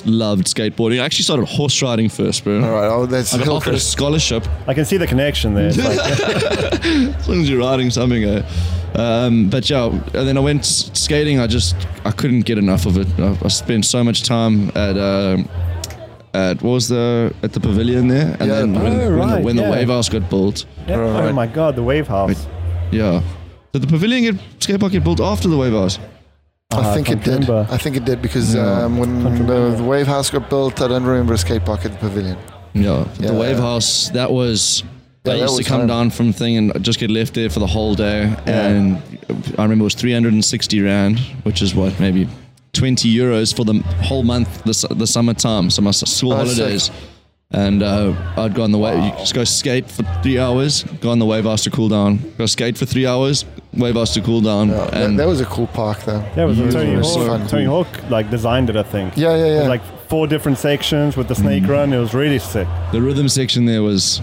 loved 0.04 0.47
skateboarding. 0.47 1.00
I 1.00 1.04
actually 1.06 1.25
started 1.25 1.47
horse 1.47 1.80
riding 1.80 2.11
first, 2.11 2.44
bro. 2.44 2.62
All 2.62 2.73
right. 2.73 2.88
Oh, 2.88 3.06
that's 3.06 3.32
I 3.32 3.38
got 3.38 3.49
offered 3.49 3.68
a 3.68 3.73
Hillcrest. 3.73 3.90
scholarship 3.90 4.47
I 4.66 4.75
can 4.75 4.85
see 4.85 4.99
the 4.99 5.06
connection 5.06 5.54
there. 5.54 5.73
Like, 5.73 5.99
as 6.85 7.28
long 7.28 7.40
as 7.40 7.49
you're 7.49 7.61
riding 7.61 7.88
something. 7.90 8.23
Eh? 8.23 8.42
Um, 8.94 9.49
but 9.49 9.68
yeah, 9.70 9.87
and 9.87 10.28
then 10.28 10.37
I 10.37 10.40
went 10.40 10.66
skating. 10.66 11.40
I 11.40 11.47
just 11.47 11.75
I 12.04 12.11
couldn't 12.11 12.42
get 12.42 12.58
enough 12.58 12.85
of 12.85 12.99
it. 12.99 13.08
I, 13.18 13.37
I 13.42 13.49
spent 13.49 13.87
so 13.87 14.04
much 14.04 14.25
time 14.25 14.70
at 14.75 14.99
um, 14.99 15.49
at 16.35 16.62
what 16.62 16.73
was 16.73 16.88
the 16.88 17.32
at 17.42 17.52
the 17.52 17.61
pavilion 17.61 18.08
there, 18.08 18.37
and 18.40 18.49
Yeah, 18.49 18.54
then 18.61 18.73
the 18.73 18.80
when, 18.80 18.92
Oh, 19.00 19.16
when, 19.18 19.28
the, 19.28 19.40
when 19.47 19.56
yeah. 19.56 19.64
the 19.64 19.70
wave 19.70 19.88
house 19.88 20.08
got 20.08 20.28
built, 20.30 20.64
yeah. 20.87 20.97
Oh 20.97 21.32
my 21.32 21.47
god, 21.47 21.76
the 21.76 21.82
wave 21.82 22.06
house. 22.08 22.47
yeah. 22.90 23.23
Did 23.73 23.82
the 23.82 23.87
pavilion 23.88 24.23
get 24.23 24.37
skate 24.62 24.80
park 24.80 24.92
get 24.92 25.04
built 25.04 25.20
after 25.20 25.49
the 25.49 25.56
wave 25.56 25.73
house? 25.73 25.99
Ah, 26.73 26.90
I 26.90 26.94
think 26.94 27.08
I 27.08 27.12
it 27.12 27.14
can't 27.14 27.25
did. 27.25 27.49
remember. 27.49 27.73
I 27.73 27.76
think 27.78 27.97
it 27.97 28.04
did 28.04 28.20
because 28.23 28.54
Yeah. 28.54 28.85
um, 28.85 28.99
when 28.99 29.25
the, 29.47 29.75
the 29.76 29.82
Wave 29.85 30.06
House 30.06 30.28
got 30.30 30.50
built, 30.50 30.80
I 30.82 30.88
don't 30.88 31.02
remember 31.04 31.32
a 31.35 31.38
skate 31.38 31.64
park 31.64 31.85
at 31.87 31.92
the 31.92 31.99
pavilion. 31.99 32.37
Yeah, 32.75 33.06
Yeah, 33.18 33.28
the 33.28 33.35
wave 33.35 33.56
yeah. 33.56 33.62
house. 33.62 34.11
That 34.11 34.30
was. 34.32 34.82
Yeah, 35.25 35.32
I 35.32 35.37
that 35.37 35.42
used 35.44 35.56
to 35.58 35.64
come 35.64 35.80
home. 35.80 35.88
down 35.88 36.11
from 36.11 36.32
thing 36.32 36.56
and 36.58 36.85
just 36.85 36.99
get 37.00 37.11
left 37.11 37.32
there 37.35 37.49
for 37.50 37.61
the 37.61 37.66
whole 37.66 37.94
day, 37.94 38.20
Yeah. 38.47 38.66
and 38.68 39.02
I 39.58 39.62
remember 39.62 39.82
it 39.82 39.90
was 39.92 39.94
360 39.94 40.80
rand, 40.82 41.18
which 41.42 41.61
is 41.62 41.75
what 41.75 41.99
maybe 42.00 42.28
20 42.72 43.08
euros 43.14 43.54
for 43.54 43.64
the 43.64 43.80
whole 44.02 44.22
month, 44.22 44.62
the, 44.64 44.94
the 44.94 45.06
summertime, 45.06 45.70
so 45.70 45.82
my 45.82 45.90
s- 45.90 46.08
school 46.10 46.32
Oh, 46.32 46.44
sick. 46.44 46.56
holidays. 46.58 46.90
And 47.50 47.82
uh, 47.82 48.12
I'd 48.37 48.54
go 48.54 48.62
on 48.62 48.72
the 48.72 48.78
wave. 48.78 49.02
You 49.02 49.10
just 49.12 49.34
go 49.34 49.42
skate 49.44 49.90
for 49.90 50.02
three 50.22 50.38
hours, 50.38 50.84
go 51.00 51.10
on 51.10 51.18
the 51.18 51.25
wave 51.25 51.44
house 51.44 51.64
to 51.64 51.70
cool 51.70 51.88
down. 51.88 52.18
Go 52.37 52.44
skate 52.44 52.76
for 52.76 52.84
three 52.84 53.06
hours, 53.06 53.46
wave 53.72 53.94
house 53.94 54.12
to 54.14 54.20
cool 54.20 54.42
down, 54.42 54.68
Yeah, 54.68 54.94
and 54.98 55.18
that 55.18 55.26
was 55.26 55.40
a 55.40 55.46
cool 55.46 55.66
park, 55.68 56.02
though. 56.04 56.20
Yeah, 56.37 56.44
it 56.44 56.46
was 56.46 56.58
Mm, 56.58 56.72
Tony 56.72 56.94
Hawk. 57.00 57.26
fun. 57.26 57.46
Tony 57.48 57.64
Hawk 57.64 57.88
like 58.10 58.30
designed 58.30 58.68
it, 58.68 58.76
I 58.76 58.82
think. 58.82 59.16
Yeah, 59.16 59.34
yeah, 59.34 59.62
yeah. 59.62 59.68
like 59.68 59.80
four 60.08 60.26
different 60.26 60.58
sections 60.58 61.16
with 61.16 61.28
the 61.28 61.34
snake 61.34 61.62
Mm. 61.62 61.68
run. 61.70 61.92
It 61.94 61.98
was 61.98 62.12
really 62.12 62.38
sick. 62.38 62.68
the 62.92 63.00
rhythm 63.00 63.30
section 63.30 63.64
there 63.64 63.82
was 63.82 64.20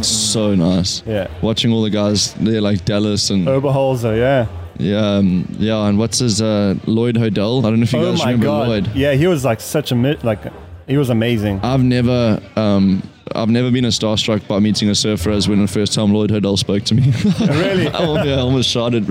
so 0.00 0.54
nice. 0.54 1.02
Yeah. 1.06 1.28
Watching 1.42 1.70
all 1.70 1.82
the 1.82 1.90
guys 1.90 2.32
there, 2.40 2.62
like 2.62 2.86
Dallas 2.86 3.28
and 3.28 3.46
Oberholzer, 3.46 4.16
yeah. 4.16 4.46
Yeah, 4.78 5.16
um, 5.16 5.46
yeah, 5.58 5.86
and 5.86 5.98
what's 5.98 6.18
his 6.18 6.42
uh, 6.42 6.74
Lloyd 6.86 7.16
Hodell? 7.16 7.60
I 7.64 7.70
don't 7.70 7.78
know 7.80 7.84
if 7.84 7.92
you 7.92 8.00
oh 8.00 8.10
guys 8.12 8.18
my 8.18 8.24
remember 8.32 8.46
god. 8.46 8.68
Lloyd. 8.68 8.90
Yeah, 8.94 9.12
he 9.12 9.26
was 9.26 9.44
like 9.44 9.60
such 9.60 9.92
a 9.92 9.94
like 10.22 10.40
he 10.86 10.96
was 10.96 11.10
amazing. 11.10 11.60
I've 11.62 11.82
never, 11.82 12.40
um, 12.56 13.02
I've 13.34 13.48
never 13.50 13.70
been 13.70 13.84
as 13.84 13.98
starstruck 13.98 14.46
by 14.46 14.58
meeting 14.60 14.88
a 14.90 14.94
surfer 14.94 15.30
as 15.30 15.48
when 15.48 15.60
the 15.60 15.66
first 15.68 15.92
time 15.92 16.12
Lloyd 16.12 16.30
Hodell 16.30 16.56
spoke 16.58 16.84
to 16.84 16.94
me. 16.94 17.02
really? 17.40 17.88
I 17.94 17.98
almost- 18.04 18.26
yeah, 18.26 18.34
I 18.36 18.40
almost 18.40 18.68
shouted. 18.70 19.04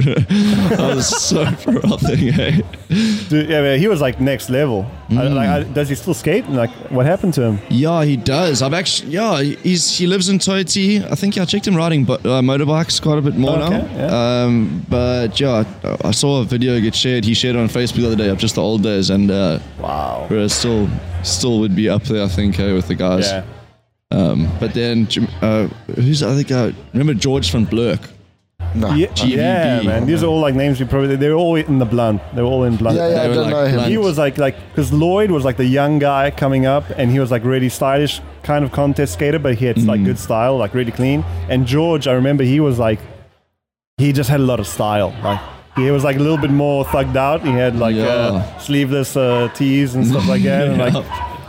I 0.79 0.95
was 0.95 1.07
so 1.07 1.45
frothing. 1.45 2.17
Hey. 2.33 2.61
Dude, 3.29 3.49
yeah, 3.49 3.61
man, 3.61 3.79
he 3.79 3.87
was 3.87 4.01
like 4.01 4.19
next 4.21 4.49
level. 4.49 4.85
I, 5.09 5.13
Mm. 5.13 5.35
like, 5.35 5.47
I, 5.49 5.63
does 5.63 5.89
he 5.89 5.95
still 5.95 6.13
skate? 6.15 6.49
Like, 6.49 6.71
what 6.89 7.05
happened 7.05 7.33
to 7.35 7.41
him? 7.43 7.59
Yeah, 7.69 8.03
he 8.03 8.17
does. 8.17 8.61
I've 8.63 8.73
actually, 8.73 9.11
yeah, 9.11 9.41
he's 9.41 9.95
he 9.97 10.07
lives 10.07 10.27
in 10.29 10.39
Toti. 10.39 11.03
I 11.11 11.15
think 11.15 11.35
yeah, 11.35 11.43
I 11.43 11.45
checked 11.45 11.67
him 11.67 11.75
riding 11.75 12.03
bu- 12.05 12.13
uh, 12.13 12.41
motorbikes 12.41 12.99
quite 13.01 13.17
a 13.19 13.21
bit 13.21 13.35
more 13.35 13.57
Okay, 13.57 13.69
now. 13.69 13.95
yeah. 13.95 14.43
Um, 14.45 14.85
but 14.89 15.39
yeah, 15.39 15.65
I 16.03 16.11
saw 16.11 16.41
a 16.41 16.45
video 16.45 16.79
get 16.81 16.95
shared. 16.95 17.25
He 17.25 17.33
shared 17.35 17.55
on 17.55 17.67
Facebook 17.67 17.97
the 18.01 18.07
other 18.07 18.15
day 18.15 18.29
of 18.29 18.37
just 18.39 18.55
the 18.55 18.61
old 18.61 18.81
days, 18.81 19.09
and 19.11 19.29
uh, 19.29 19.59
Wow. 19.79 20.25
bro, 20.29 20.47
still, 20.47 20.89
still 21.23 21.59
would 21.59 21.75
be 21.75 21.89
up 21.89 22.03
there. 22.03 22.23
I 22.23 22.27
think 22.27 22.55
hey, 22.55 22.73
with 22.73 22.87
the 22.87 22.95
guys. 22.95 23.25
Yeah. 23.27 23.43
Um, 24.13 24.47
but 24.59 24.73
then, 24.73 25.07
uh, 25.41 25.67
who's 25.95 26.19
the 26.21 26.29
other 26.29 26.43
guy? 26.43 26.73
Remember 26.93 27.13
George 27.15 27.51
van 27.51 27.65
Blurk? 27.65 28.09
no. 28.75 28.93
Yeah, 28.93 29.07
GVB. 29.07 29.35
yeah, 29.35 29.81
man. 29.83 30.05
These 30.05 30.23
are 30.23 30.27
all 30.27 30.39
like 30.39 30.55
names 30.55 30.79
we 30.79 30.85
probably. 30.85 31.15
They're 31.15 31.33
all 31.35 31.55
in 31.55 31.79
the 31.79 31.85
blunt. 31.85 32.21
They're 32.33 32.43
all 32.45 32.63
in 32.63 32.75
blunt. 32.77 32.97
Yeah, 32.97 33.09
yeah, 33.09 33.15
I 33.15 33.21
They 33.23 33.27
were 33.29 33.33
don't 33.35 33.43
like 33.45 33.51
know 33.53 33.65
him. 33.65 33.73
blunt. 33.75 33.91
He 33.91 33.97
was 33.97 34.17
like 34.17 34.37
like 34.37 34.55
because 34.69 34.93
Lloyd 34.93 35.31
was 35.31 35.43
like 35.45 35.57
the 35.57 35.65
young 35.65 35.99
guy 35.99 36.31
coming 36.31 36.65
up, 36.65 36.85
and 36.97 37.11
he 37.11 37.19
was 37.19 37.29
like 37.31 37.43
really 37.43 37.69
stylish 37.69 38.21
kind 38.43 38.63
of 38.65 38.71
contest 38.71 39.13
skater, 39.13 39.39
but 39.39 39.55
he 39.55 39.65
had 39.65 39.75
Mm. 39.77 39.87
like 39.87 40.03
good 40.05 40.19
style, 40.19 40.57
like 40.57 40.73
really 40.73 40.91
clean. 40.91 41.23
And 41.49 41.65
George, 41.67 42.07
I 42.07 42.13
remember 42.13 42.43
he 42.43 42.59
was 42.59 42.77
like, 42.79 42.99
he 43.97 44.11
just 44.13 44.29
had 44.29 44.39
a 44.39 44.43
lot 44.43 44.59
of 44.59 44.67
style. 44.67 45.13
Like 45.23 45.39
he 45.75 45.89
was 45.91 46.03
like 46.03 46.15
a 46.17 46.19
little 46.19 46.37
bit 46.37 46.51
more 46.51 46.85
thugged 46.85 47.15
out. 47.15 47.41
He 47.41 47.51
had 47.51 47.75
like 47.77 47.95
Yeah. 47.95 48.05
uh, 48.05 48.59
sleeveless 48.59 49.15
uh, 49.17 49.49
tees 49.55 49.95
and 49.95 50.05
stuff 50.05 50.27
like 50.27 50.43
that, 50.43 50.67
and 50.69 50.77
like 50.77 50.93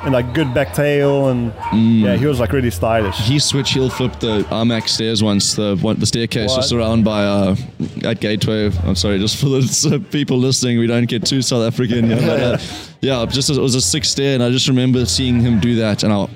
and 0.05 0.13
like 0.13 0.33
good 0.35 0.53
back 0.55 0.73
tail, 0.75 1.29
and 1.29 1.53
Mm. 1.73 2.03
yeah, 2.03 2.17
he 2.17 2.27
was 2.27 2.39
like 2.41 2.53
really 2.53 2.71
stylish. 2.71 3.17
He 3.19 3.39
switch 3.39 3.73
heel 3.73 3.89
flipped 3.91 4.21
the 4.21 4.45
Armac 4.51 4.89
stairs 4.89 5.23
once, 5.23 5.55
the 5.55 5.77
one, 5.81 5.99
the 5.99 6.07
staircase 6.07 6.51
What? 6.51 6.57
just 6.57 6.73
around 6.73 7.05
by 7.05 7.25
uh, 7.25 7.57
at 8.05 8.21
Gateway. 8.21 8.71
I'm 8.85 8.95
sorry, 8.95 9.19
just 9.19 9.37
for 9.37 9.47
the 9.47 9.61
uh, 10.07 10.11
people 10.13 10.39
listening, 10.39 10.79
we 10.79 10.87
don't 10.87 11.07
get 11.09 11.25
too 11.27 11.43
South 11.43 11.67
African. 11.67 12.11
Yeah, 12.11 12.17
but, 12.27 12.41
uh, 12.41 12.59
yeah, 13.01 13.27
just 13.27 13.51
it 13.51 13.59
was 13.59 13.75
a 13.75 13.81
six 13.81 14.09
stair, 14.11 14.35
and 14.35 14.43
I 14.43 14.51
just 14.51 14.69
remember 14.69 15.05
seeing 15.07 15.41
him 15.41 15.59
do 15.61 15.77
that, 15.77 16.03
and 16.03 16.13
I, 16.13 16.29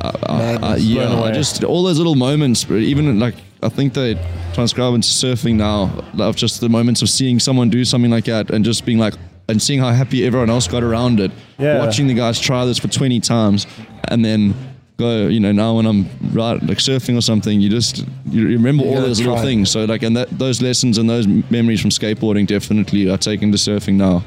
I, 0.00 0.10
I, 0.26 0.54
I 0.72 0.76
yeah. 0.76 1.20
I 1.20 1.30
just 1.30 1.64
all 1.64 1.82
those 1.84 1.98
little 1.98 2.16
moments, 2.16 2.64
but 2.64 2.76
even 2.76 3.18
like 3.18 3.34
I 3.62 3.68
think 3.68 3.94
they 3.94 4.14
transcribe 4.54 4.94
into 4.94 5.08
surfing 5.08 5.54
now 5.54 5.90
of 6.18 6.36
just 6.36 6.60
the 6.60 6.68
moments 6.68 7.00
of 7.02 7.08
seeing 7.08 7.38
someone 7.38 7.70
do 7.70 7.84
something 7.84 8.10
like 8.10 8.24
that, 8.24 8.50
and 8.50 8.64
just 8.64 8.84
being 8.84 8.98
like. 8.98 9.14
And 9.52 9.60
seeing 9.62 9.78
how 9.80 9.90
happy 9.92 10.24
everyone 10.26 10.50
else 10.50 10.66
got 10.66 10.82
around 10.82 11.20
it, 11.20 11.30
Yeah. 11.58 11.78
watching 11.78 12.06
the 12.08 12.14
guys 12.14 12.40
try 12.40 12.64
this 12.64 12.78
for 12.78 12.88
20 12.88 13.20
times, 13.20 13.66
and 14.08 14.24
then 14.24 14.54
go, 14.96 15.28
you 15.28 15.40
know, 15.40 15.52
now 15.52 15.76
when 15.76 15.86
I'm 15.86 16.06
right, 16.32 16.60
like 16.66 16.78
surfing 16.78 17.16
or 17.16 17.20
something, 17.20 17.60
you 17.60 17.68
just 17.68 18.04
you 18.30 18.48
remember 18.48 18.84
all 18.84 18.94
gotta 18.94 19.06
those 19.08 19.20
little 19.20 19.34
try. 19.36 19.44
things. 19.44 19.70
So 19.70 19.84
like, 19.84 20.02
and 20.02 20.16
that 20.16 20.28
those 20.38 20.62
lessons 20.62 20.96
and 20.98 21.08
those 21.08 21.26
memories 21.50 21.80
from 21.80 21.90
skateboarding 21.90 22.46
definitely 22.46 23.08
are 23.10 23.18
taken 23.18 23.52
to 23.52 23.58
surfing 23.58 23.94
now. 23.94 24.24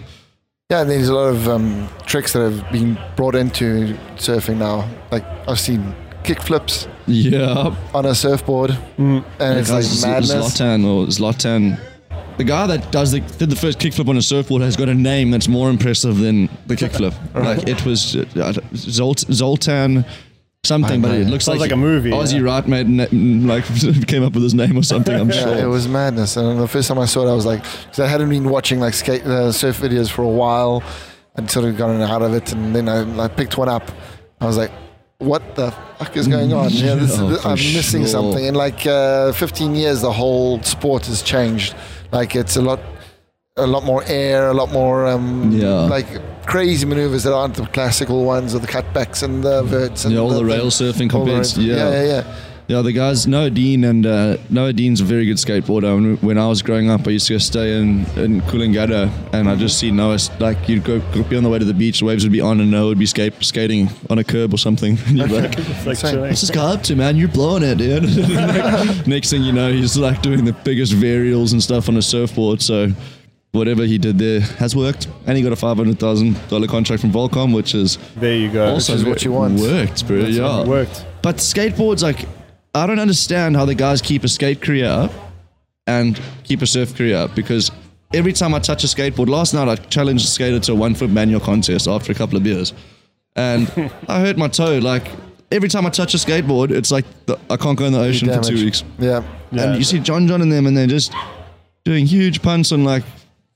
Yeah, 0.69 0.81
and 0.81 0.89
there's 0.89 1.09
a 1.09 1.13
lot 1.15 1.29
of 1.29 1.47
um, 1.47 1.87
tricks 2.05 2.33
that 2.33 2.41
have 2.41 2.71
been 2.71 2.97
brought 3.15 3.35
into 3.35 3.95
surfing 4.17 4.57
now. 4.57 4.87
Like 5.11 5.25
I've 5.47 5.59
seen 5.59 5.93
kick 6.23 6.41
flips 6.41 6.87
Yeah, 7.07 7.75
on 7.93 8.05
a 8.05 8.15
surfboard, 8.15 8.71
and 8.97 9.23
it's 9.39 9.69
like 9.71 9.83
Because 9.83 10.03
madness. 10.05 10.31
Zlatan 10.59 10.85
or 10.85 11.07
Zlatan. 11.07 11.79
The 12.37 12.43
guy 12.43 12.67
that 12.67 12.91
does 12.91 13.11
the, 13.11 13.21
did 13.21 13.49
the 13.49 13.55
first 13.55 13.79
kickflip 13.79 14.09
on 14.09 14.17
a 14.17 14.21
surfboard 14.21 14.61
has 14.61 14.75
got 14.75 14.89
a 14.89 14.93
name 14.93 15.31
that's 15.31 15.47
more 15.47 15.69
impressive 15.69 16.17
than 16.17 16.49
the 16.67 16.75
kickflip. 16.81 17.13
Like 17.33 17.67
it 17.67 17.85
was 17.85 18.15
uh, 18.15 18.25
Zolt, 18.73 19.31
Zoltan 19.31 20.05
something, 20.65 21.01
but 21.01 21.11
it 21.11 21.27
looks 21.27 21.45
Sounds 21.45 21.59
like, 21.59 21.69
like 21.69 21.75
a 21.75 21.79
movie, 21.79 22.09
Aussie 22.11 22.33
yeah. 22.39 22.41
right 22.41 22.67
made 22.67 22.89
na- 22.89 23.07
like 23.53 23.63
came 24.07 24.23
up 24.23 24.33
with 24.33 24.43
his 24.43 24.53
name 24.53 24.77
or 24.77 24.83
something. 24.83 25.13
I'm 25.15 25.29
Yeah, 25.29 25.43
sure. 25.43 25.57
it 25.57 25.67
was 25.67 25.87
madness. 25.87 26.37
And 26.37 26.59
the 26.59 26.67
first 26.67 26.87
time 26.87 26.99
I 26.99 27.05
saw 27.05 27.25
it, 27.27 27.31
I 27.31 27.35
was 27.35 27.45
like, 27.45 27.61
because 27.63 27.99
I 27.99 28.07
hadn't 28.07 28.29
been 28.29 28.49
watching 28.49 28.79
like 28.79 28.93
skate 28.95 29.23
uh, 29.23 29.51
surf 29.51 29.79
videos 29.79 30.09
for 30.09 30.23
a 30.23 30.27
while, 30.27 30.83
and 31.35 31.49
sort 31.49 31.65
of 31.65 31.77
gotten 31.77 32.01
out 32.01 32.21
of 32.21 32.33
it. 32.33 32.51
And 32.51 32.75
then 32.75 32.89
I, 32.89 33.25
I 33.25 33.27
picked 33.27 33.57
one 33.57 33.69
up. 33.69 33.89
I 34.41 34.45
was 34.45 34.57
like, 34.57 34.71
what 35.19 35.55
the 35.55 35.71
fuck 35.97 36.15
is 36.17 36.27
going 36.27 36.53
on? 36.53 36.69
Yeah, 36.71 36.95
this, 36.95 37.15
this- 37.17 37.41
for 37.41 37.47
I'm 37.47 37.55
missing 37.55 38.01
sure. 38.03 38.07
something. 38.09 38.45
In 38.45 38.55
like 38.55 38.85
uh, 38.85 39.31
15 39.33 39.75
years, 39.75 40.01
the 40.01 40.11
whole 40.11 40.61
sport 40.63 41.05
has 41.07 41.21
changed. 41.21 41.75
Like 42.11 42.35
it's 42.35 42.55
a 42.57 42.61
lot, 42.61 42.79
a 43.57 43.65
lot 43.67 43.83
more 43.83 44.03
air, 44.07 44.49
a 44.49 44.53
lot 44.53 44.71
more 44.71 45.05
um, 45.07 45.51
Yeah. 45.51 45.81
like 45.85 46.07
crazy 46.45 46.85
maneuvers 46.85 47.23
that 47.23 47.33
aren't 47.33 47.55
the 47.55 47.65
classical 47.67 48.23
ones 48.25 48.53
or 48.53 48.59
the 48.59 48.67
cutbacks 48.67 49.23
and 49.23 49.43
the 49.43 49.63
verts 49.63 50.05
and 50.05 50.13
Yeah, 50.13 50.19
all 50.21 50.29
the 50.29 50.35
the 50.39 50.45
rail 50.45 50.67
surfing 50.67 51.11
all 51.13 51.25
the 51.25 51.31
compared 51.31 51.45
to- 51.45 51.61
yeah. 51.61 51.75
yeah, 51.75 51.91
yeah, 51.91 52.03
yeah. 52.03 52.35
Yeah, 52.67 52.81
the 52.81 52.91
guys 52.93 53.27
Noa 53.27 53.51
Deane 53.51 53.83
and 53.83 54.07
uh, 54.07 54.37
Noa 54.49 54.73
Deane's 54.73 54.99
a 54.99 55.03
very 55.03 55.27
good 55.27 55.37
skateboarder. 55.37 55.93
When, 55.93 56.17
when 56.17 56.37
I 56.39 56.47
was 56.47 56.63
growing 56.63 56.89
up, 56.89 57.05
I 57.07 57.11
used 57.11 57.27
to 57.27 57.33
go 57.35 57.37
stay 57.37 57.77
in 57.79 58.05
in 58.17 58.41
Coolangatta, 58.41 59.11
and 59.33 59.47
I 59.47 59.55
just 59.55 59.77
see 59.77 59.91
Noa 59.91 60.17
like 60.39 60.67
you'd 60.67 60.83
go, 60.83 60.99
go 61.13 61.21
be 61.21 61.37
on 61.37 61.43
the 61.43 61.49
way 61.49 61.59
to 61.59 61.65
the 61.65 61.75
beach, 61.75 61.99
the 61.99 62.05
waves 62.05 62.23
would 62.23 62.31
be 62.31 62.41
on, 62.41 62.59
and 62.59 62.71
Noa 62.71 62.87
would 62.87 62.97
be 62.97 63.05
skate, 63.05 63.33
skating 63.43 63.89
on 64.09 64.17
a 64.17 64.23
curb 64.23 64.51
or 64.51 64.57
something. 64.57 64.97
And 65.07 65.17
you'd 65.19 65.29
be 65.29 65.35
like, 65.41 65.57
like 65.85 66.01
What's 66.03 66.41
this 66.41 66.49
guy 66.49 66.73
up 66.73 66.81
to, 66.83 66.95
man? 66.95 67.17
You're 67.17 67.27
blowing 67.27 67.61
it, 67.61 67.77
dude. 67.77 68.01
Next 69.07 69.29
thing 69.29 69.43
you 69.43 69.51
know, 69.51 69.71
he's 69.71 69.95
like 69.95 70.23
doing 70.23 70.43
the 70.43 70.53
biggest 70.53 70.93
varials 70.93 71.51
and 71.53 71.61
stuff 71.61 71.87
on 71.87 71.97
a 71.97 72.01
surfboard. 72.01 72.63
So 72.63 72.87
whatever 73.51 73.83
he 73.85 73.99
did 73.99 74.17
there 74.17 74.39
has 74.57 74.75
worked, 74.75 75.07
and 75.27 75.37
he 75.37 75.43
got 75.43 75.51
a 75.53 75.55
five 75.55 75.77
hundred 75.77 75.99
thousand 75.99 76.35
dollar 76.49 76.65
contract 76.65 77.01
from 77.01 77.11
Volcom, 77.11 77.53
which 77.53 77.75
is 77.75 77.99
There 78.15 78.35
you 78.35 78.49
go. 78.51 78.73
also 78.73 78.93
is 78.95 79.05
what 79.05 79.23
you 79.23 79.33
want. 79.33 79.59
Worked, 79.59 80.07
bro. 80.07 80.17
yeah, 80.17 80.61
It 80.61 80.67
worked. 80.67 81.05
but 81.21 81.35
skateboards, 81.35 82.01
like, 82.01 82.25
I 82.75 82.85
don't 82.85 82.99
understand 82.99 83.55
how 83.55 83.65
the 83.65 83.73
guys 83.75 84.01
keep 84.01 84.23
a 84.23 84.27
skate 84.27 84.61
career 84.61 84.85
up 84.85 85.11
and 85.87 86.19
keep 86.43 86.61
a 86.61 86.67
surf 86.67 86.95
career 86.95 87.15
up 87.17 87.33
because 87.35 87.71
every 88.13 88.33
time 88.33 88.53
I 88.53 88.59
touch 88.59 88.83
a 88.83 88.87
skateboard, 88.87 89.29
last 89.29 89.53
night 89.53 89.67
I 89.67 89.75
challenged 89.75 90.25
a 90.25 90.27
skater 90.27 90.59
to 90.59 90.73
a 90.73 90.75
one 90.75 90.93
foot 90.93 91.09
manual 91.09 91.39
contest 91.39 91.87
after 91.87 92.11
a 92.11 92.15
couple 92.15 92.37
of 92.37 92.43
beers. 92.43 92.73
And 93.35 93.69
I 94.07 94.19
hurt 94.19 94.37
my 94.37 94.47
toe. 94.47 94.79
Like, 94.79 95.07
every 95.51 95.69
time 95.69 95.85
I 95.85 95.89
touch 95.89 96.13
a 96.13 96.17
skateboard, 96.17 96.71
it's 96.71 96.91
like 96.91 97.05
the, 97.25 97.37
I 97.49 97.57
can't 97.57 97.77
go 97.77 97.85
in 97.85 97.93
the 97.93 97.99
ocean 97.99 98.27
for 98.29 98.41
two 98.41 98.55
weeks. 98.55 98.83
Yeah. 98.99 99.23
Yeah. 99.51 99.63
And 99.63 99.77
you 99.77 99.83
see 99.83 99.99
John 99.99 100.27
John 100.27 100.41
and 100.41 100.51
them, 100.51 100.65
and 100.67 100.75
they're 100.75 100.87
just 100.87 101.13
doing 101.85 102.05
huge 102.05 102.41
punts 102.41 102.71
on 102.71 102.83
like 102.83 103.03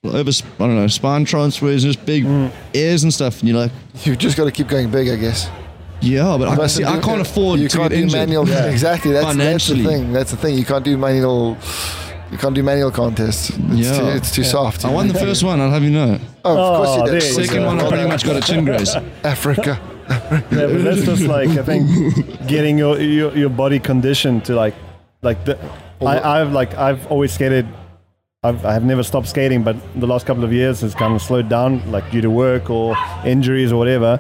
over, 0.06 0.30
I 0.32 0.58
don't 0.60 0.76
know, 0.76 0.88
spine 0.88 1.26
transfers, 1.26 1.84
just 1.84 2.06
big 2.06 2.24
Mm. 2.24 2.52
airs 2.74 3.04
and 3.04 3.14
stuff. 3.14 3.40
And 3.40 3.50
you're 3.50 3.58
like, 3.58 3.72
You've 4.06 4.18
just 4.18 4.38
got 4.38 4.46
to 4.46 4.52
keep 4.52 4.68
going 4.70 4.90
big, 4.90 5.10
I 5.10 5.16
guess. 5.18 5.50
Yeah, 6.02 6.36
but 6.38 6.48
I, 6.48 6.56
Must 6.56 6.76
see, 6.76 6.84
do- 6.84 6.90
I 6.90 7.00
can't 7.00 7.22
afford 7.22 7.60
You 7.60 7.68
to 7.70 7.78
can't 7.78 7.90
get 7.92 7.96
do 7.98 8.04
injured. 8.04 8.20
manual. 8.20 8.50
Exactly. 8.70 9.12
That's, 9.12 9.36
that's 9.36 9.68
the 9.68 9.84
thing. 9.84 10.14
That's 10.14 10.32
the 10.32 10.38
thing. 10.38 10.58
You 10.58 10.66
can't 10.66 10.84
do 10.86 10.98
manual. 10.98 11.58
You 12.32 12.38
can't 12.38 12.54
do 12.54 12.62
manual 12.64 12.92
contests. 12.92 13.50
It's 13.50 13.60
Yeah. 13.74 14.00
too, 14.00 14.08
it's 14.18 14.32
too 14.32 14.44
soft. 14.44 14.86
I 14.86 14.92
won 14.92 15.08
the 15.08 15.14
first 15.16 15.44
one, 15.44 15.60
I'll 15.60 15.72
have 15.72 15.84
you 15.84 15.90
know. 15.90 16.20
Oh, 16.46 16.58
of 16.58 16.78
course 16.78 16.90
oh, 16.90 16.96
you 16.96 17.02
Oh, 17.02 17.06
did. 17.06 17.12
there 17.12 17.18
Of 17.18 17.24
you 17.28 17.34
course 17.36 17.48
Second 17.48 17.66
one. 17.66 17.80
I 17.82 17.90
pretty 17.90 18.08
much 18.08 18.24
got 18.24 18.36
a 18.36 18.42
chin 18.42 18.66
graze. 18.66 18.96
Africa. 19.24 19.80
Yeah, 20.10 20.40
but 20.50 20.84
that's 20.84 21.02
just 21.04 21.22
like 21.38 21.50
I 21.50 21.64
think 21.64 22.48
getting 22.48 22.78
your, 22.78 23.00
your 23.00 23.36
your 23.38 23.50
body 23.50 23.80
conditioned 23.80 24.46
to 24.46 24.56
like 24.56 24.74
like 25.22 25.44
the 25.46 25.58
I, 26.02 26.42
I've 26.42 26.52
like 26.52 26.76
I've 26.76 27.06
always 27.12 27.32
skated 27.34 27.68
I've 28.44 28.64
I've 28.66 28.84
never 28.84 29.04
stopped 29.04 29.28
skating 29.28 29.64
but 29.64 29.76
the 30.00 30.08
last 30.08 30.26
couple 30.26 30.44
of 30.44 30.52
years 30.54 30.82
has 30.82 30.96
kind 30.96 31.14
of 31.14 31.22
slowed 31.22 31.50
down 31.50 31.92
like 31.92 32.10
due 32.10 32.22
to 32.22 32.30
work 32.30 32.70
or 32.70 32.96
injuries 33.26 33.72
or 33.72 33.78
whatever 33.78 34.20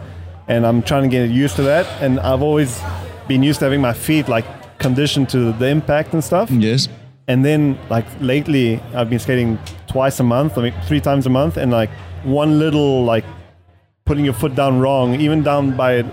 and 0.49 0.65
I'm 0.67 0.81
trying 0.81 1.03
to 1.03 1.09
get 1.09 1.29
used 1.29 1.55
to 1.57 1.63
that. 1.63 1.85
And 2.01 2.19
I've 2.19 2.41
always 2.41 2.81
been 3.27 3.43
used 3.43 3.59
to 3.59 3.65
having 3.65 3.81
my 3.81 3.93
feet 3.93 4.27
like 4.27 4.45
conditioned 4.79 5.29
to 5.29 5.51
the 5.53 5.67
impact 5.67 6.13
and 6.13 6.23
stuff. 6.23 6.49
Yes. 6.51 6.87
and 7.27 7.45
then 7.45 7.77
like 7.89 8.05
lately 8.19 8.81
I've 8.95 9.09
been 9.09 9.19
skating 9.19 9.59
twice 9.87 10.19
a 10.19 10.23
month 10.23 10.57
I 10.57 10.61
mean 10.63 10.73
three 10.87 10.99
times 11.01 11.25
a 11.27 11.29
month. 11.29 11.57
And 11.57 11.71
like 11.71 11.91
one 12.23 12.57
little 12.59 13.03
like 13.05 13.25
putting 14.05 14.25
your 14.25 14.33
foot 14.33 14.55
down 14.55 14.79
wrong 14.79 15.07
even 15.21 15.43
down 15.43 15.77
by 15.77 16.03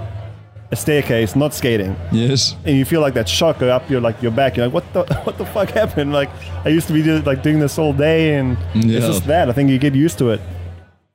a 0.73 0.77
staircase 0.77 1.35
not 1.37 1.55
skating. 1.55 1.97
Yes. 2.13 2.55
and 2.67 2.77
you 2.77 2.85
feel 2.85 3.01
like 3.01 3.15
that 3.15 3.29
shock 3.29 3.61
go 3.61 3.69
up 3.71 3.89
your 3.89 4.01
like 4.03 4.21
your 4.21 4.33
back. 4.33 4.57
You're 4.57 4.67
like 4.69 4.75
what 4.75 4.93
the 4.93 5.03
what 5.25 5.39
the 5.39 5.47
fuck 5.47 5.71
happened? 5.71 6.13
Like 6.13 6.29
I 6.67 6.69
used 6.69 6.87
to 6.89 6.93
be 6.93 7.03
do, 7.03 7.21
like 7.23 7.43
doing 7.43 7.61
this 7.61 7.79
all 7.79 7.93
day 7.95 8.35
and 8.35 8.59
Yeah. 8.75 8.99
it's 8.99 9.07
just 9.07 9.27
that. 9.29 9.49
I 9.49 9.53
think 9.53 9.71
you 9.71 9.79
get 9.79 9.95
used 9.95 10.19
to 10.19 10.31
it 10.31 10.41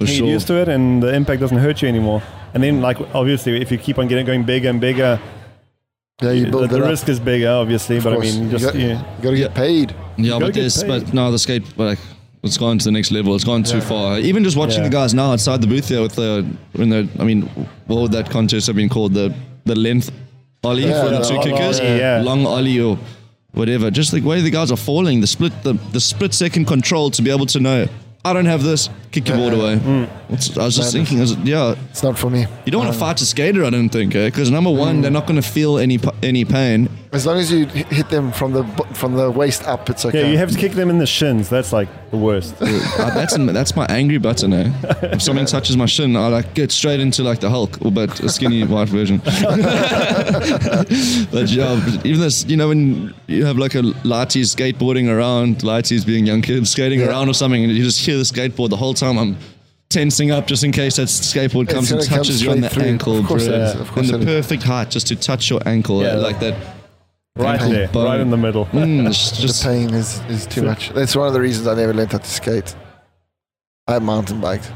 you 0.01 0.07
get 0.07 0.17
sure. 0.17 0.27
used 0.27 0.47
to 0.47 0.55
it 0.61 0.67
and 0.69 1.01
the 1.03 1.13
impact 1.13 1.39
doesn't 1.41 1.57
hurt 1.57 1.81
you 1.81 1.87
anymore 1.87 2.21
and 2.53 2.61
then 2.63 2.81
like 2.81 2.97
obviously 3.15 3.61
if 3.61 3.71
you 3.71 3.77
keep 3.77 3.97
on 3.97 4.07
getting 4.07 4.25
going 4.25 4.43
bigger 4.43 4.69
and 4.69 4.79
bigger 4.81 5.19
Yeah, 6.21 6.31
you 6.31 6.45
the, 6.45 6.51
build 6.51 6.69
the 6.69 6.77
it 6.77 6.81
up. 6.83 6.89
risk 6.89 7.09
is 7.09 7.19
bigger 7.19 7.49
obviously 7.49 7.97
Of 7.97 8.03
but 8.03 8.13
I 8.13 8.17
mean 8.19 8.35
you 8.37 8.43
you 8.45 8.51
just 8.51 8.65
got, 8.65 8.75
you, 8.75 8.89
you 8.89 8.95
got 9.21 9.31
to 9.31 9.37
get 9.37 9.53
paid. 9.55 9.95
Yeah, 10.17 10.37
but 10.39 10.53
this, 10.53 10.83
but 10.83 11.13
no, 11.13 11.31
the 11.31 11.39
skate, 11.39 11.63
like, 11.77 11.97
it's 12.43 12.57
gone 12.57 12.77
to 12.77 12.85
the 12.85 12.91
next 12.91 13.11
level. 13.11 13.33
It's 13.33 13.43
gone 13.43 13.63
too 13.63 13.81
far. 13.81 14.19
Even 14.19 14.43
just 14.43 14.55
watching 14.57 14.83
Yeah. 14.83 14.89
the 14.89 14.95
guys 14.99 15.13
now 15.13 15.31
outside 15.31 15.61
the 15.61 15.67
booth 15.67 15.87
here 15.89 16.01
with 16.01 16.15
the, 16.15 16.45
when 16.73 16.89
the, 16.89 17.07
I 17.19 17.23
mean, 17.23 17.43
what 17.87 18.01
would 18.01 18.11
that 18.11 18.29
contest 18.29 18.67
have 18.67 18.75
been 18.75 18.89
called? 18.89 19.13
The 19.13 19.33
the 19.65 19.75
length 19.75 20.11
ollie 20.63 20.83
Yeah, 20.85 21.03
for 21.03 21.09
the 21.09 21.19
the 21.19 21.23
two 21.27 21.33
long 21.35 21.43
kickers, 21.43 21.79
ollie, 21.79 21.97
yeah. 21.97 22.21
long 22.23 22.45
ollie 22.45 22.79
or 22.79 22.97
whatever. 23.53 23.89
Just 23.89 24.11
the 24.11 24.21
way 24.21 24.41
the 24.41 24.51
guys 24.51 24.71
are 24.71 24.77
falling, 24.77 25.21
the 25.21 25.27
split, 25.27 25.53
the, 25.63 25.73
the 25.91 25.99
split 25.99 26.33
second 26.33 26.65
control 26.65 27.09
to 27.11 27.21
be 27.21 27.31
able 27.31 27.45
to 27.47 27.59
know. 27.59 27.87
I 28.23 28.33
don't 28.33 28.45
have 28.45 28.63
this. 28.63 28.89
Kick 29.11 29.27
your 29.27 29.37
board 29.37 29.53
away. 29.53 29.75
Mm. 29.77 30.57
I 30.57 30.65
was 30.65 30.75
just 30.75 30.93
thinking, 30.93 31.17
I 31.17 31.21
was- 31.21 31.35
yeah, 31.37 31.75
It's 31.89 32.03
not 32.03 32.17
for 32.19 32.29
me. 32.29 32.45
you 32.65 32.71
don't 32.71 32.81
want 32.83 32.93
to 32.93 32.99
fight 32.99 33.19
a 33.21 33.25
skater. 33.25 33.63
I 33.65 33.69
don't 33.71 33.89
think, 33.89 34.13
because 34.13 34.51
number 34.51 34.69
one, 34.69 35.01
they're 35.01 35.09
not 35.11 35.25
going 35.27 35.41
to 35.41 35.47
feel 35.47 35.77
any 35.79 35.99
any 36.21 36.45
pain. 36.45 36.87
As 37.13 37.25
long 37.25 37.37
as 37.39 37.51
you 37.51 37.65
hit 37.65 38.07
them 38.09 38.31
from 38.31 38.53
the 38.53 38.63
from 38.93 39.15
the 39.15 39.29
waist 39.29 39.67
up, 39.67 39.89
it's 39.89 40.05
okay. 40.05 40.21
yeah 40.21 40.27
you 40.31 40.37
have 40.37 40.49
to 40.51 40.57
kick 40.57 40.71
them 40.73 40.89
in 40.89 40.97
the 40.97 41.05
shins 41.05 41.49
that's 41.49 41.73
like 41.73 41.89
the 42.09 42.15
worst 42.17 42.55
Uh, 42.61 42.67
that's 43.13 43.35
that's 43.37 43.75
my 43.75 43.85
angry 43.87 44.17
button. 44.17 44.53
Eh? 44.53 44.71
If 45.15 45.21
something 45.21 45.45
touches 45.45 45.75
my 45.75 45.87
shin, 45.87 46.15
I 46.15 46.27
like 46.27 46.53
get 46.53 46.71
straight 46.71 47.01
into 47.01 47.21
like 47.23 47.39
the 47.41 47.49
Hulk, 47.49 47.77
but 47.91 48.17
a 48.21 48.29
skinny 48.29 48.63
white 48.65 48.87
version. 48.89 49.17
but 51.31 51.49
yeah, 51.49 51.75
even 52.05 52.21
this, 52.21 52.45
you 52.45 52.55
know, 52.57 52.69
when 52.69 53.13
you 53.27 53.45
have 53.45 53.57
like 53.57 53.75
a 53.75 53.81
lighties 54.03 54.55
skateboarding 54.55 55.09
around, 55.09 55.59
lighties 55.63 56.05
being 56.05 56.25
young 56.25 56.41
kids 56.41 56.69
skating 56.69 56.99
Yeah. 57.01 57.07
around 57.09 57.27
or 57.29 57.33
something, 57.33 57.63
and 57.63 57.73
you 57.73 57.83
just 57.83 57.99
hear 58.05 58.17
the 58.17 58.23
skateboard 58.23 58.69
the 58.69 58.77
whole 58.77 58.93
time. 58.93 59.17
I'm 59.17 59.35
tensing 59.89 60.31
up 60.31 60.47
just 60.47 60.63
in 60.63 60.71
case 60.71 60.95
that 60.95 61.09
skateboard 61.09 61.67
comes 61.67 61.91
and 61.91 61.99
gonna 61.99 62.09
come 62.09 62.17
touches 62.19 62.41
you 62.41 62.51
on 62.51 62.61
the 62.61 62.69
through. 62.69 62.83
ankle, 62.85 63.17
Of 63.19 63.25
course 63.25 63.47
bro. 63.47 63.55
it 63.55 63.61
is, 63.61 63.75
of 63.75 63.91
course 63.91 64.09
and 64.09 64.21
the 64.21 64.25
perfect 64.25 64.63
height 64.63 64.89
just 64.89 65.07
to 65.07 65.15
touch 65.17 65.49
your 65.49 65.61
ankle, 65.65 66.01
Yeah. 66.01 66.13
eh, 66.13 66.15
like 66.27 66.39
that. 66.39 66.55
Right 67.37 67.53
ankle 67.59 67.69
there 67.69 67.87
bone. 67.87 68.05
right 68.05 68.19
in 68.19 68.29
the 68.29 68.37
middle 68.37 68.65
Mm, 68.67 69.07
it's 69.07 69.31
the 69.31 69.41
just 69.47 69.63
pain 69.63 69.89
is, 69.93 70.19
is 70.29 70.45
too 70.45 70.63
much. 70.63 70.89
That's 70.93 71.15
one 71.15 71.27
of 71.27 71.33
the 71.33 71.39
reasons 71.41 71.67
I 71.67 71.75
never 71.75 71.93
learned 71.93 72.11
how 72.11 72.17
to 72.17 72.29
skate. 72.29 72.75
I 73.87 73.99
mountain 73.99 74.41
biked. 74.41 74.71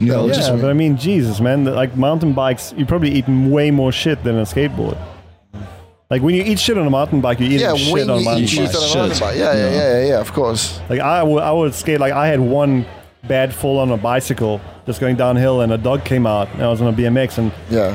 you 0.00 0.08
know, 0.08 0.26
Yeah, 0.26 0.32
just 0.34 0.50
but 0.50 0.64
I 0.70 0.72
mean, 0.72 0.96
Jesus, 0.96 1.40
man, 1.40 1.64
like 1.64 1.96
mountain 1.96 2.32
bikes, 2.32 2.72
you 2.76 2.86
probably 2.86 3.10
eat 3.10 3.28
way 3.28 3.70
more 3.70 3.92
shit 3.92 4.22
than 4.24 4.36
a 4.38 4.42
skateboard. 4.42 4.98
Like 6.10 6.22
when 6.22 6.34
you 6.34 6.42
eat 6.42 6.58
shit 6.58 6.76
on 6.76 6.86
a 6.86 6.90
mountain 6.90 7.20
bike, 7.20 7.38
you 7.38 7.46
eat 7.46 7.60
Yeah, 7.60 7.74
shit 7.74 7.92
when 7.92 8.10
on 8.10 8.18
a 8.18 8.22
mountain 8.22 8.44
eat 8.44 8.56
bike. 8.56 8.70
shit 8.72 8.76
on 8.76 8.90
a 8.90 8.94
mountain 8.94 9.18
bike. 9.20 9.36
Yeah, 9.36 9.52
yeah, 9.54 9.58
Yeah. 9.58 9.70
yeah, 9.70 10.00
yeah, 10.00 10.06
yeah, 10.08 10.20
of 10.20 10.32
course. 10.32 10.80
Like 10.88 11.00
I 11.00 11.20
I 11.20 11.52
would 11.52 11.74
skate. 11.74 12.00
Like 12.00 12.12
I 12.12 12.26
had 12.26 12.40
one 12.40 12.84
bad 13.28 13.54
fall 13.54 13.78
on 13.78 13.90
a 13.92 13.96
bicycle, 13.96 14.60
just 14.86 15.00
going 15.00 15.14
downhill, 15.16 15.60
and 15.60 15.72
a 15.72 15.78
dog 15.78 16.04
came 16.04 16.26
out, 16.26 16.48
and 16.54 16.62
I 16.62 16.68
was 16.68 16.80
on 16.80 16.88
a 16.88 16.96
BMX, 16.96 17.38
and 17.38 17.52
Yeah. 17.68 17.94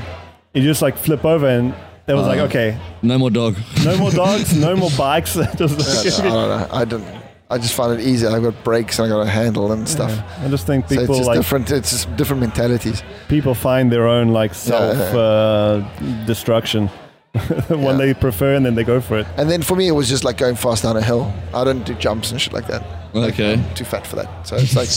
you 0.53 0.61
just 0.61 0.81
like 0.83 0.95
flip 0.97 1.25
over, 1.25 1.47
and 1.47 1.73
it 2.07 2.13
was 2.13 2.27
like, 2.27 2.39
Uh. 2.39 2.43
okay, 2.45 2.77
no 3.01 3.17
more 3.17 3.29
dog. 3.31 3.55
no 3.83 3.97
more 3.97 4.11
dogs, 4.23 4.55
no 4.55 4.75
more 4.75 4.91
bikes. 4.97 5.33
just 5.57 6.19
I 6.19 6.23
don't 6.23 6.49
know. 6.49 6.67
I 6.71 6.85
don't. 6.85 7.05
I 7.47 7.59
just 7.59 7.75
find 7.75 7.99
it 7.99 8.03
easy. 8.03 8.25
I've 8.25 8.41
got 8.41 8.63
brakes 8.63 8.97
and 8.97 9.05
I 9.05 9.15
got 9.15 9.21
a 9.21 9.29
handle 9.29 9.71
and 9.71 9.87
stuff. 9.87 10.11
I 10.41 10.47
just 10.47 10.65
think 10.65 10.87
So 10.89 10.95
it's 10.95 11.03
people 11.03 11.15
just 11.17 11.27
like 11.27 11.37
different. 11.37 11.69
It's 11.71 11.91
just 11.91 12.15
different 12.17 12.41
mentalities. 12.41 13.03
people 13.27 13.53
find 13.53 13.91
their 13.91 14.07
own 14.07 14.29
like 14.29 14.55
self 14.55 14.97
uh, 15.13 15.81
destruction. 16.25 16.89
One 17.69 17.81
Yeah. 17.81 17.93
they 17.97 18.13
prefer, 18.13 18.55
and 18.55 18.65
then 18.65 18.75
they 18.75 18.83
go 18.83 19.01
for 19.01 19.17
it. 19.19 19.27
And 19.37 19.49
then 19.49 19.61
for 19.61 19.75
me, 19.75 19.87
it 19.87 19.91
was 19.91 20.07
just 20.09 20.23
like 20.23 20.37
going 20.37 20.55
fast 20.55 20.83
down 20.83 20.95
a 20.97 21.01
hill. 21.01 21.33
I 21.53 21.63
don't 21.63 21.83
do 21.85 21.93
jumps 21.95 22.31
and 22.31 22.41
shit 22.41 22.53
like 22.53 22.67
that. 22.67 22.83
Okay. 23.15 23.61
Too 23.75 23.85
fat 23.85 24.05
for 24.05 24.17
that. 24.17 24.47
So 24.47 24.57
it's 24.57 24.75
like 24.75 24.89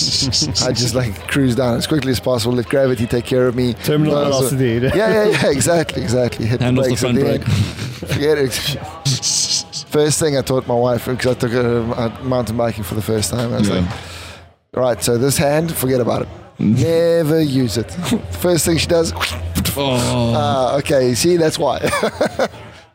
I 0.68 0.72
just 0.72 0.94
like 0.94 1.28
cruise 1.28 1.54
down 1.54 1.76
as 1.76 1.86
quickly 1.86 2.10
as 2.10 2.20
possible. 2.20 2.54
Let 2.54 2.68
gravity 2.68 3.06
take 3.06 3.24
care 3.24 3.46
of 3.46 3.54
me. 3.54 3.74
Terminal 3.74 4.14
No, 4.14 4.24
so- 4.30 4.38
velocity. 4.56 4.74
Yeah, 4.96 5.12
yeah, 5.12 5.24
yeah. 5.26 5.50
Exactly, 5.50 6.02
exactly. 6.02 6.46
Hit 6.46 6.60
Hand 6.60 6.76
the 6.78 6.82
off 6.82 6.88
the 6.88 6.96
front 6.96 7.18
at 7.18 7.24
the 7.24 7.32
end. 7.34 7.44
Forget 8.12 8.38
it. 8.38 8.52
First 9.88 10.18
thing 10.20 10.36
I 10.36 10.42
taught 10.42 10.66
my 10.66 10.74
wife 10.74 11.06
because 11.06 11.36
I 11.36 11.38
took 11.38 11.52
her 11.52 11.80
uh, 11.96 12.22
mountain 12.22 12.56
biking 12.56 12.84
for 12.84 12.94
the 12.94 13.02
first 13.02 13.30
time. 13.30 13.52
I 13.52 13.58
was 13.58 13.68
Yeah. 13.68 13.80
like, 13.80 13.90
right, 14.74 15.02
so 15.02 15.16
this 15.18 15.36
hand, 15.38 15.72
forget 15.74 16.00
about 16.00 16.22
it. 16.22 16.28
Never 16.58 17.40
use 17.40 17.76
it. 17.78 17.90
First 18.40 18.64
thing 18.66 18.78
she 18.78 18.86
does, 18.88 19.12
Oh. 19.76 20.32
ah, 20.36 20.76
okay, 20.78 21.14
see, 21.14 21.36
that's 21.36 21.58
why. 21.58 21.78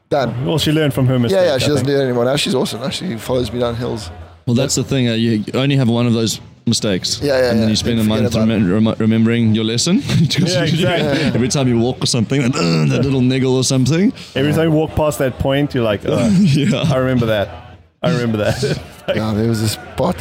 Done. 0.09 0.45
Well, 0.45 0.59
she 0.59 0.71
learned 0.71 0.93
from 0.93 1.07
her 1.07 1.17
mistakes. 1.17 1.41
Yeah, 1.41 1.47
yeah, 1.49 1.55
I 1.55 1.57
she 1.57 1.67
doesn't 1.67 1.85
think. 1.85 1.95
do 1.97 2.01
it 2.01 2.03
anymore 2.03 2.25
now. 2.25 2.35
She's 2.35 2.53
awesome. 2.55 2.81
Now 2.81 2.89
she 2.89 3.17
follows 3.17 3.51
me 3.51 3.59
down 3.59 3.75
hills. 3.75 4.09
Well, 4.45 4.55
that's 4.55 4.75
the 4.75 4.83
thing. 4.83 5.07
Uh, 5.09 5.13
you 5.13 5.43
only 5.53 5.75
have 5.75 5.89
one 5.89 6.05
of 6.05 6.13
those 6.13 6.39
mistakes. 6.67 7.19
Yeah, 7.21 7.27
yeah, 7.39 7.49
And 7.49 7.59
then 7.59 7.63
yeah. 7.63 7.69
you 7.69 7.75
spend 7.75 7.99
a 7.99 8.03
month 8.03 8.35
rem- 8.35 8.69
rem- 8.85 8.95
remembering 8.99 9.55
your 9.55 9.63
lesson. 9.63 9.97
Because 10.19 10.53
Yeah, 10.53 10.63
you- 10.65 10.73
exactly. 10.73 11.21
Every 11.33 11.47
time 11.47 11.67
you 11.67 11.79
walk 11.79 12.03
or 12.03 12.05
something, 12.05 12.41
like, 12.41 12.55
"Ugh," 12.55 12.89
that 12.89 13.01
little 13.03 13.21
niggle 13.21 13.55
or 13.55 13.63
something. 13.63 14.13
Every 14.35 14.53
time 14.53 14.69
you 14.69 14.75
walk 14.75 14.91
past 14.95 15.17
that 15.19 15.39
point, 15.39 15.73
you're 15.73 15.83
like, 15.83 16.01
oh, 16.05 16.29
Yeah. 16.41 16.83
I 16.93 16.97
remember 16.97 17.25
that. 17.27 17.77
I 18.03 18.11
remember 18.11 18.37
that. 18.37 18.61
Like, 19.07 19.17
Yeah, 19.17 19.33
there 19.33 19.47
was 19.49 19.61
a 19.61 19.69
spot. 19.69 20.15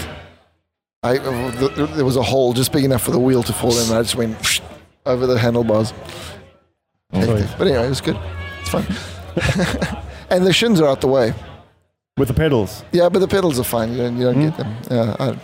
I, 1.02 1.18
uh, 1.18 1.96
there 1.96 2.04
was 2.04 2.16
a 2.16 2.22
hole 2.22 2.52
just 2.52 2.70
big 2.72 2.84
enough 2.84 3.02
for 3.02 3.10
the 3.10 3.18
wheel 3.18 3.42
to 3.42 3.52
fall 3.52 3.72
in, 3.76 3.86
and 3.88 3.94
I 3.98 4.02
just 4.02 4.14
went 4.14 4.60
over 5.04 5.26
the 5.26 5.36
handlebars. 5.38 5.92
Hectic. 7.12 7.58
But 7.58 7.66
anyway, 7.68 7.86
it 7.86 7.88
was 7.90 8.00
good. 8.00 8.18
It's 8.60 8.70
fun. 8.70 8.84
and 10.30 10.46
the 10.46 10.52
shins 10.52 10.80
are 10.80 10.88
out 10.88 11.00
the 11.00 11.08
way. 11.08 11.34
with 12.18 12.28
the 12.28 12.34
pedals, 12.34 12.84
Yeah, 12.92 13.08
but 13.08 13.18
the 13.20 13.28
pedals 13.28 13.58
are 13.58 13.64
fine. 13.64 13.92
You 13.92 13.98
don't, 13.98 14.16
you 14.18 14.24
don't 14.24 14.34
Hmm? 14.34 14.40
get 14.48 14.56
them. 14.58 14.76
Yeah, 14.90 15.16
I, 15.18 15.38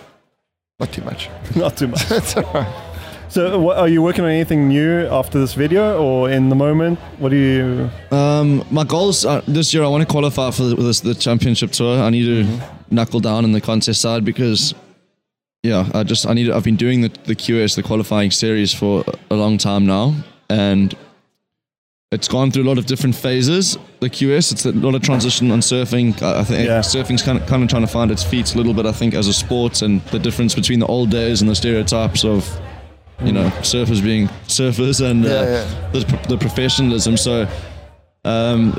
not 0.81 0.93
too 0.93 1.03
much. 1.03 1.29
not 1.57 1.77
too 1.77 1.89
much. 1.89 2.07
That's 2.09 2.37
all 2.37 2.43
right. 2.55 2.85
So, 3.31 3.59
what, 3.59 3.77
are 3.77 3.89
you 3.89 4.01
working 4.01 4.25
on 4.25 4.31
anything 4.31 4.69
new 4.69 5.07
after 5.11 5.39
this 5.39 5.53
video, 5.53 6.03
or 6.03 6.31
in 6.31 6.49
the 6.49 6.55
moment? 6.57 6.99
What 7.19 7.29
do 7.29 7.37
you? 7.37 7.91
Um, 8.17 8.65
my 8.71 8.85
goals 8.85 9.27
are, 9.27 9.43
this 9.47 9.75
year, 9.75 9.85
I 9.85 9.89
want 9.89 10.01
to 10.03 10.11
qualify 10.11 10.51
for 10.51 10.63
the, 10.63 10.77
this, 10.77 11.01
the 11.01 11.15
championship 11.15 11.73
tour. 11.73 12.01
I 12.03 12.09
need 12.11 12.25
to 12.25 12.45
Mm-hmm. 12.45 12.95
knuckle 12.95 13.21
down 13.21 13.45
in 13.45 13.53
the 13.53 13.61
contest 13.61 14.01
side 14.01 14.25
because, 14.25 14.73
yeah, 15.63 15.91
I 15.93 16.05
just 16.05 16.27
I 16.27 16.33
need. 16.33 16.49
I've 16.51 16.65
been 16.65 16.77
doing 16.77 17.03
the, 17.03 17.11
the 17.25 17.35
QS, 17.37 17.77
the 17.77 17.83
qualifying 17.83 18.31
series, 18.31 18.73
for 18.73 19.05
a 19.31 19.35
long 19.35 19.59
time 19.59 19.85
now, 19.85 20.15
and 20.49 20.95
it's 22.11 22.27
gone 22.27 22.51
through 22.51 22.63
a 22.63 22.69
lot 22.69 22.79
of 22.79 22.87
different 22.87 23.15
phases. 23.15 23.77
The 24.01 24.09
QS, 24.09 24.53
it's 24.53 24.65
a 24.65 24.73
lot 24.73 24.95
of 24.95 25.03
transition 25.03 25.51
on 25.51 25.61
surfing. 25.61 26.21
I, 26.23 26.43
think 26.43 26.67
Yeah. 26.67 26.81
surfing's 26.81 27.21
kind 27.23 27.39
of, 27.39 27.47
kind 27.47 27.63
of 27.63 27.69
trying 27.69 27.83
to 27.83 27.89
find 27.89 28.11
its 28.11 28.23
feet 28.23 28.55
a 28.55 28.57
little 28.57 28.73
bit. 28.73 28.87
I 28.87 28.93
think 28.93 29.13
as 29.15 29.29
a 29.29 29.35
sport 29.35 29.83
and 29.83 30.01
the 30.07 30.19
difference 30.19 30.55
between 30.55 30.79
the 30.79 30.87
old 30.87 31.11
days 31.11 31.43
and 31.43 31.51
the 31.51 31.55
stereotypes 31.55 32.25
of, 32.25 32.49
you 33.23 33.33
know, 33.33 33.45
surfers 33.61 34.03
being 34.03 34.29
surfers 34.47 35.05
and 35.05 35.27
uh, 35.27 35.29
Yeah, 35.29 35.43
yeah. 35.45 35.91
The, 35.93 36.27
the 36.29 36.39
professionalism. 36.39 37.19
So, 37.19 37.47
um, 38.25 38.73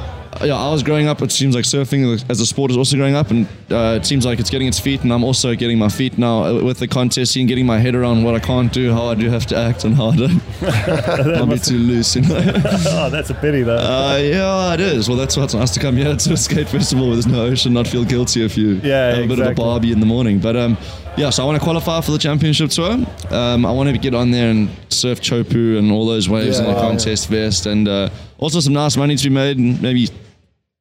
yeah, 0.44 0.56
I 0.56 0.72
was 0.72 0.84
growing 0.84 1.08
up. 1.08 1.22
It 1.22 1.32
seems 1.32 1.56
like 1.56 1.66
surfing 1.66 2.24
as 2.30 2.40
a 2.40 2.46
sport 2.46 2.72
is 2.72 2.78
also 2.78 2.96
growing 2.98 3.16
up, 3.16 3.32
and 3.32 3.48
uh, 3.72 3.98
it 4.00 4.06
seems 4.06 4.26
like 4.26 4.40
it's 4.40 4.50
getting 4.50 4.68
its 4.68 4.80
feet. 4.80 5.02
And 5.04 5.12
I'm 5.12 5.24
also 5.24 5.56
getting 5.56 5.78
my 5.78 5.90
feet 5.90 6.18
now 6.18 6.62
with 6.64 6.80
the 6.80 6.88
contest 6.88 7.32
scene, 7.34 7.48
getting 7.48 7.66
my 7.66 7.80
head 7.80 7.96
around 7.96 8.24
what 8.24 8.36
I 8.36 8.40
can't 8.40 8.72
do, 8.72 8.94
how 8.94 9.06
I 9.08 9.16
do 9.16 9.30
have 9.30 9.46
to 9.48 9.58
act, 9.58 9.84
and 9.86 9.96
how 9.96 10.10
I 10.10 10.16
don't. 10.16 10.40
Be 11.50 11.58
too 11.60 11.78
loose, 11.78 12.16
you 12.16 12.22
know. 12.24 12.40
Oh, 12.92 13.10
that's 13.10 13.30
a 13.30 13.34
pity, 13.34 13.64
though. 13.64 13.78
Uh, 13.78 14.20
yeah, 14.22 14.74
it 14.74 14.80
is. 14.82 15.08
Well, 15.10 15.18
that's 15.18 15.36
why 15.36 15.44
it's 15.44 15.54
nice 15.54 15.72
to 15.72 15.80
come 15.80 15.96
here 15.98 16.16
to 16.16 16.34
a 16.34 16.38
skate 16.38 16.70
festival 16.70 17.06
where 17.08 17.16
there's 17.16 17.28
no 17.28 17.46
ocean, 17.46 17.74
not 17.74 17.88
feel 17.88 18.04
guilty 18.06 18.44
if 18.44 18.58
you 18.58 18.80
Yeah, 18.84 19.16
have 19.16 19.26
a 19.26 19.28
bit 19.28 19.40
of 19.40 19.48
a 19.48 19.54
barbie 19.56 19.92
in 19.92 20.00
the 20.00 20.06
morning. 20.06 20.40
But 20.40 20.56
um, 20.56 20.78
yeah, 21.18 21.30
so 21.32 21.44
I 21.44 21.46
want 21.46 21.58
to 21.58 21.64
qualify 21.64 22.02
for 22.02 22.12
the 22.12 22.18
championship 22.18 22.70
tour. 22.70 22.98
Um, 23.32 23.66
I 23.66 23.72
want 23.72 23.90
to 23.90 23.98
get 23.98 24.14
on 24.14 24.32
there 24.32 24.50
and 24.52 24.70
surf 24.90 25.22
Chopu 25.22 25.78
and 25.78 25.92
all 25.92 26.06
those 26.06 26.30
waves 26.30 26.60
in 26.60 26.66
the 26.66 26.74
Wow. 26.74 26.82
contest 26.82 27.28
vest, 27.30 27.66
and 27.66 27.88
uh, 27.88 28.10
also 28.40 28.60
some 28.60 28.74
nice 28.74 28.98
money 28.98 29.16
to 29.16 29.24
be 29.24 29.34
made, 29.34 29.58
and 29.58 29.82
maybe 29.82 30.10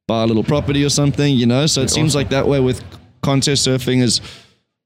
buy 0.07 0.23
a 0.23 0.25
little 0.25 0.43
property 0.43 0.83
or 0.83 0.89
something, 0.89 1.35
you 1.35 1.45
know. 1.45 1.65
So 1.67 1.81
it 1.81 1.89
seems 1.89 2.15
like 2.15 2.29
that 2.29 2.47
way 2.47 2.59
with 2.59 2.83
contest 3.21 3.67
surfing 3.67 4.01
is 4.01 4.21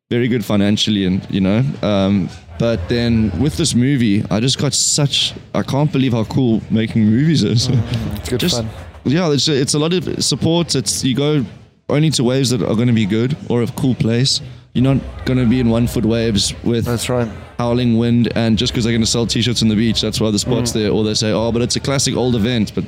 very 0.10 0.28
good 0.28 0.44
financially, 0.44 1.06
and 1.06 1.26
you 1.32 1.42
know. 1.42 1.64
Um, 1.82 2.30
but 2.60 2.88
then 2.90 3.32
with 3.40 3.58
this 3.58 3.74
movie, 3.74 4.24
I 4.30 4.40
just 4.40 4.60
got 4.60 4.74
such. 4.74 5.34
I 5.56 5.64
can't 5.64 5.92
believe 5.92 6.14
how 6.14 6.24
cool 6.26 6.62
making 6.70 7.06
movies 7.06 7.44
is. 7.44 7.68
It's 7.70 8.30
good 8.30 8.40
just 8.40 8.58
fun. 8.58 8.70
yeah, 9.06 9.32
it's 9.32 9.48
a, 9.48 9.60
it's 9.60 9.74
a 9.74 9.80
lot 9.80 9.94
of 9.94 10.24
support. 10.24 10.76
It's 10.76 11.04
you 11.04 11.16
go 11.16 11.46
only 11.90 12.10
to 12.12 12.24
waves 12.24 12.50
that 12.52 12.62
are 12.62 12.76
going 12.76 12.88
to 12.88 12.94
be 12.94 13.06
good 13.06 13.36
or 13.50 13.64
a 13.64 13.68
cool 13.68 13.96
place. 13.96 14.42
You're 14.74 14.84
not 14.96 15.26
going 15.26 15.38
to 15.38 15.46
be 15.46 15.60
in 15.60 15.70
one 15.70 15.88
foot 15.88 16.06
waves 16.06 16.54
with 16.64 16.86
That's 16.86 17.08
right. 17.10 17.30
Howling 17.64 17.98
wind, 17.98 18.26
and 18.36 18.58
just 18.58 18.74
because 18.74 18.84
they're 18.84 18.94
going 18.94 19.02
to 19.10 19.14
sell 19.18 19.26
T-shirts 19.26 19.62
on 19.62 19.70
the 19.70 19.76
beach, 19.76 20.02
that's 20.02 20.20
why 20.20 20.30
the 20.32 20.40
spot's 20.40 20.72
there. 20.74 20.92
Or 20.92 21.04
they 21.04 21.14
say, 21.14 21.32
oh, 21.32 21.52
but 21.54 21.62
it's 21.62 21.76
a 21.78 21.80
classic 21.80 22.16
old 22.16 22.36
event. 22.36 22.74
But 22.76 22.86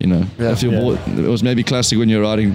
you 0.00 0.08
know, 0.12 0.24
Yeah. 0.38 0.52
if 0.52 0.62
you're 0.62 0.72
Yeah. 0.72 0.80
bored, 0.80 0.98
it 1.24 1.28
was 1.36 1.42
maybe 1.42 1.62
classic 1.62 1.98
when 1.98 2.08
you're 2.08 2.22
riding 2.22 2.54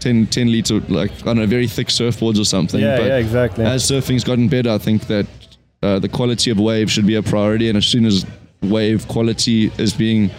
10, 0.00 0.26
10 0.26 0.52
liter, 0.52 0.80
like 0.88 1.10
I 1.22 1.24
don't 1.26 1.36
know, 1.38 1.46
very 1.46 1.66
thick 1.66 1.88
surfboards 1.88 2.38
or 2.40 2.44
something. 2.44 2.80
yeah, 2.80 2.98
but 2.98 3.06
yeah, 3.06 3.16
exactly. 3.26 3.64
as 3.64 3.82
surfing's 3.90 4.24
gotten 4.24 4.48
better, 4.48 4.70
I 4.70 4.78
think 4.78 5.06
that 5.08 5.26
uh, 5.82 5.98
the 5.98 6.08
quality 6.08 6.50
of 6.50 6.58
wave 6.58 6.90
should 6.90 7.06
be 7.06 7.14
a 7.16 7.22
priority, 7.22 7.68
and 7.68 7.76
as 7.78 7.86
soon 7.86 8.04
as 8.04 8.24
wave 8.62 9.06
quality 9.08 9.70
is 9.78 9.92
being 9.94 10.30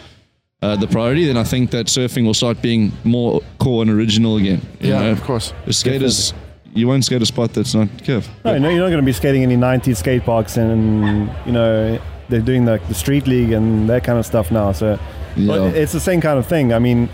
uh, 0.62 0.76
the 0.76 0.88
priority, 0.88 1.26
then 1.26 1.38
I 1.38 1.46
think 1.46 1.72
that 1.72 1.86
surfing 1.88 2.26
will 2.26 2.34
start 2.44 2.62
being 2.62 2.92
more 3.06 3.42
core 3.60 3.82
and 3.82 3.90
original 3.92 4.36
again. 4.38 4.62
you 4.82 4.90
Yeah, 4.90 5.00
know? 5.04 5.12
of 5.12 5.22
course. 5.24 5.54
The 5.66 5.72
skaters, 5.74 6.34
you 6.74 6.88
won't 6.88 7.04
skate 7.06 7.22
a 7.22 7.26
spot 7.26 7.54
that's 7.54 7.74
not 7.76 7.88
Kev. 8.06 8.28
No, 8.46 8.58
no, 8.58 8.70
you're 8.70 8.80
not 8.80 8.88
going 8.90 9.02
to 9.02 9.06
be 9.06 9.14
skating 9.14 9.44
any 9.44 9.56
90 9.56 9.94
skate 9.94 10.24
parks, 10.24 10.58
and 10.58 11.30
you 11.46 11.52
know 11.52 12.00
they're 12.30 12.42
doing 12.42 12.66
the, 12.66 12.80
the 12.88 12.94
street 12.94 13.26
league 13.28 13.52
and 13.52 13.90
that 13.90 14.04
kind 14.04 14.20
of 14.20 14.26
stuff 14.26 14.52
now. 14.52 14.72
So 14.72 14.98
but 15.36 15.42
Yeah. 15.62 15.68
it's 15.70 15.92
the 15.94 16.00
same 16.00 16.22
kind 16.22 16.38
of 16.38 16.46
thing. 16.46 16.74
I 16.74 16.80
mean, 16.80 17.10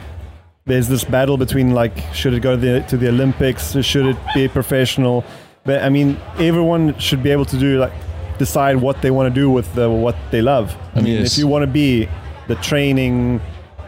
there's 0.65 0.87
this 0.87 1.03
battle 1.03 1.37
between 1.37 1.71
like, 1.73 1.97
should 2.13 2.33
it 2.33 2.41
go 2.41 2.55
to 2.55 2.61
the 2.61 2.81
to 2.89 2.97
the 2.97 3.07
Olympics? 3.09 3.75
Should 3.81 4.05
it 4.07 4.17
be 4.33 4.47
professional? 4.47 5.23
But 5.63 5.83
I 5.83 5.89
mean, 5.89 6.17
everyone 6.39 6.97
should 6.99 7.23
be 7.23 7.31
able 7.31 7.45
to 7.45 7.57
do 7.57 7.79
like 7.79 7.93
decide 8.37 8.75
what 8.77 9.01
they 9.01 9.11
want 9.11 9.33
to 9.33 9.41
do 9.41 9.49
with 9.49 9.73
the, 9.75 9.89
what 9.89 10.15
they 10.31 10.41
love. 10.41 10.75
I 10.95 11.01
mean, 11.01 11.19
Yes. 11.21 11.31
if 11.33 11.37
you 11.39 11.47
want 11.47 11.63
to 11.63 11.67
be 11.71 12.07
the 12.47 12.55
training, 12.55 13.39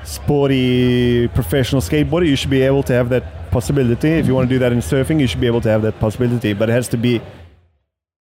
sporty, 0.04 1.28
professional 1.30 1.82
skateboarder, 1.82 2.26
you 2.28 2.36
should 2.36 2.50
be 2.50 2.62
able 2.62 2.84
to 2.84 2.94
have 2.94 3.10
that 3.10 3.24
possibility. 3.52 4.10
If 4.10 4.28
you 4.28 4.36
want 4.36 4.50
to 4.50 4.56
do 4.56 4.60
that 4.60 4.72
in 4.72 4.80
surfing, 4.80 5.20
you 5.20 5.28
should 5.28 5.42
be 5.42 5.48
able 5.48 5.62
to 5.62 5.70
have 5.70 5.82
that 5.84 6.00
possibility. 6.00 6.54
But 6.54 6.70
it 6.70 6.74
has 6.74 6.88
to 6.90 6.98
be 6.98 7.22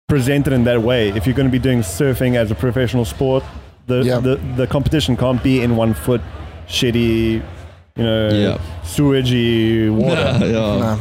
presented 0.07 0.53
in 0.53 0.63
that 0.65 0.81
way. 0.81 1.09
If 1.09 1.25
you're 1.25 1.35
going 1.35 1.47
to 1.47 1.51
be 1.51 1.59
doing 1.59 1.79
surfing 1.79 2.35
as 2.35 2.51
a 2.51 2.55
professional 2.55 3.05
sport, 3.05 3.43
the 3.87 4.03
Yeah. 4.03 4.19
the, 4.19 4.35
the 4.55 4.67
competition 4.67 5.15
can't 5.17 5.41
be 5.43 5.61
in 5.61 5.75
one 5.75 5.93
foot, 5.93 6.21
shitty, 6.67 7.41
you 7.95 8.03
know, 8.03 8.29
Yeah. 8.29 8.57
sewagey 8.83 9.89
water. 9.91 10.37
yeah. 10.45 10.77
Nah, 10.79 10.97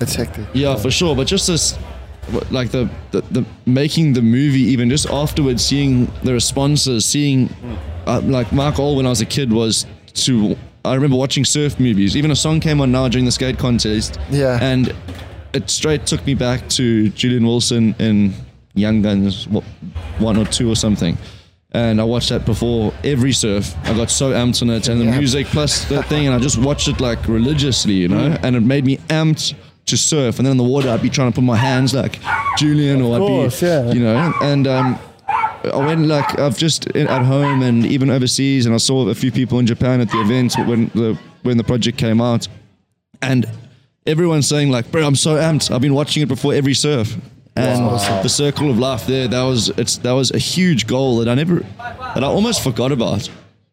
it's 0.00 0.14
hectic. 0.14 0.46
Yeah, 0.54 0.76
for 0.76 0.90
sure. 0.90 1.14
But 1.16 1.26
just 1.26 1.46
this, 1.46 1.78
like 2.50 2.70
the, 2.70 2.88
the 3.10 3.20
the 3.30 3.44
making 3.66 4.12
the 4.14 4.22
movie, 4.22 4.62
even 4.72 4.88
just 4.90 5.08
afterwards, 5.10 5.64
seeing 5.64 6.06
the 6.22 6.32
responses, 6.32 7.04
seeing, 7.04 7.48
uh, 8.06 8.20
like 8.24 8.52
Mark 8.52 8.78
All 8.78 8.96
when 8.96 9.06
I 9.06 9.10
was 9.10 9.20
a 9.20 9.26
kid 9.26 9.52
was 9.52 9.86
to. 10.24 10.56
I 10.84 10.94
remember 10.94 11.16
watching 11.16 11.44
surf 11.44 11.78
movies. 11.78 12.16
Even 12.16 12.30
a 12.30 12.36
song 12.36 12.60
came 12.60 12.80
on 12.80 12.90
now 12.90 13.08
during 13.08 13.24
the 13.24 13.30
skate 13.32 13.58
contest. 13.58 14.18
Yeah. 14.30 14.58
And 14.60 14.94
it 15.52 15.70
straight 15.70 16.06
took 16.06 16.24
me 16.26 16.34
back 16.34 16.68
to 16.70 17.08
Julian 17.10 17.46
Wilson 17.46 17.94
in 17.98 18.34
Young 18.74 19.02
Guns 19.02 19.46
what, 19.48 19.64
one 20.18 20.36
or 20.36 20.44
two 20.44 20.70
or 20.70 20.76
something. 20.76 21.16
And 21.72 22.00
I 22.00 22.04
watched 22.04 22.28
that 22.30 22.44
before 22.44 22.92
every 23.02 23.32
surf. 23.32 23.74
I 23.84 23.94
got 23.94 24.10
so 24.10 24.32
amped 24.32 24.60
on 24.62 24.68
it, 24.70 24.88
and 24.88 25.00
the 25.00 25.06
Yeah. 25.06 25.18
music 25.18 25.46
plus 25.46 25.84
the 25.86 26.02
thing, 26.02 26.26
and 26.26 26.34
I 26.34 26.38
just 26.38 26.58
watched 26.58 26.88
it 26.88 27.00
like 27.00 27.26
religiously, 27.28 27.94
you 27.94 28.08
know. 28.08 28.36
And 28.42 28.56
it 28.56 28.60
made 28.60 28.84
me 28.84 28.98
amped 29.08 29.54
to 29.86 29.96
surf. 29.96 30.38
And 30.38 30.46
then 30.46 30.52
in 30.52 30.56
the 30.58 30.64
water, 30.64 30.90
I'd 30.90 31.00
be 31.00 31.08
trying 31.08 31.30
to 31.32 31.34
put 31.34 31.44
my 31.44 31.56
hands 31.56 31.94
like 31.94 32.18
Julian, 32.58 33.00
or 33.00 33.16
I'd 33.16 33.50
be, 33.50 33.66
yeah. 33.66 33.90
you 33.90 34.00
know. 34.00 34.34
And 34.42 34.66
um, 34.66 34.98
I 35.64 35.76
went 35.76 36.06
like 36.06 36.38
I've 36.38 36.56
just 36.58 36.86
in- 36.88 37.06
at 37.08 37.22
home 37.24 37.62
and 37.62 37.86
even 37.86 38.10
overseas, 38.10 38.66
and 38.66 38.74
I 38.74 38.78
saw 38.78 39.08
a 39.08 39.14
few 39.14 39.30
people 39.32 39.58
in 39.58 39.66
Japan 39.66 40.00
at 40.00 40.10
the 40.10 40.20
event 40.20 40.54
when 40.66 40.90
the 40.94 41.18
when 41.42 41.56
the 41.56 41.64
project 41.64 41.98
came 41.98 42.20
out, 42.20 42.48
and 43.20 43.46
everyone's 44.06 44.48
saying 44.48 44.70
like, 44.70 44.90
"Bro, 44.90 45.06
I'm 45.06 45.16
so 45.16 45.36
amped. 45.36 45.70
I've 45.70 45.80
been 45.80 45.94
watching 45.94 46.22
it 46.22 46.28
before 46.28 46.54
every 46.54 46.74
surf." 46.74 47.16
And 47.54 47.84
Wow. 47.84 48.22
the 48.22 48.28
circle 48.30 48.70
of 48.70 48.78
life 48.78 49.06
there, 49.06 49.28
that 49.28 49.42
was 49.42 49.70
it's 49.76 49.98
that 49.98 50.12
was 50.12 50.30
a 50.30 50.38
huge 50.38 50.86
goal 50.86 51.18
that 51.18 51.28
I 51.28 51.34
never 51.34 51.64
that 52.14 52.24
I 52.24 52.26
almost 52.26 52.62
forgot 52.62 52.92
about. 52.92 53.28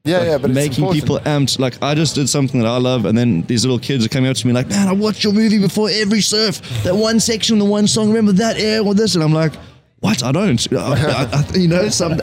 Yeah, 0.05 0.23
yeah, 0.23 0.37
but 0.37 0.51
making 0.51 0.89
people 0.91 1.19
amped. 1.19 1.59
Like 1.59 1.81
I 1.81 1.93
just 1.95 2.15
did 2.15 2.27
something 2.29 2.59
that 2.61 2.67
I 2.67 2.77
love, 2.77 3.05
and 3.05 3.17
then 3.17 3.43
these 3.47 3.63
little 3.65 3.79
kids 3.79 4.05
are 4.05 4.09
coming 4.09 4.29
up 4.29 4.37
to 4.37 4.47
me 4.47 4.53
like, 4.53 4.69
"Man, 4.69 4.87
I 4.87 4.91
watched 4.91 5.23
your 5.23 5.33
movie 5.33 5.59
before 5.59 5.89
every 5.89 6.21
surf. 6.21 6.61
That 6.83 6.95
one 6.95 7.19
section, 7.19 7.57
the 7.59 7.65
one 7.65 7.87
song. 7.87 8.07
Remember 8.09 8.31
that 8.33 8.57
air 8.59 8.81
or 8.81 8.93
this?" 8.93 9.15
And 9.15 9.23
I'm 9.23 9.33
like, 9.33 9.53
"What? 9.99 10.23
I 10.23 10.31
don't. 10.31 10.73
I, 10.73 10.77
I, 10.77 11.29
I, 11.31 11.45
you 11.57 11.67
know, 11.67 11.89
some." 11.89 12.19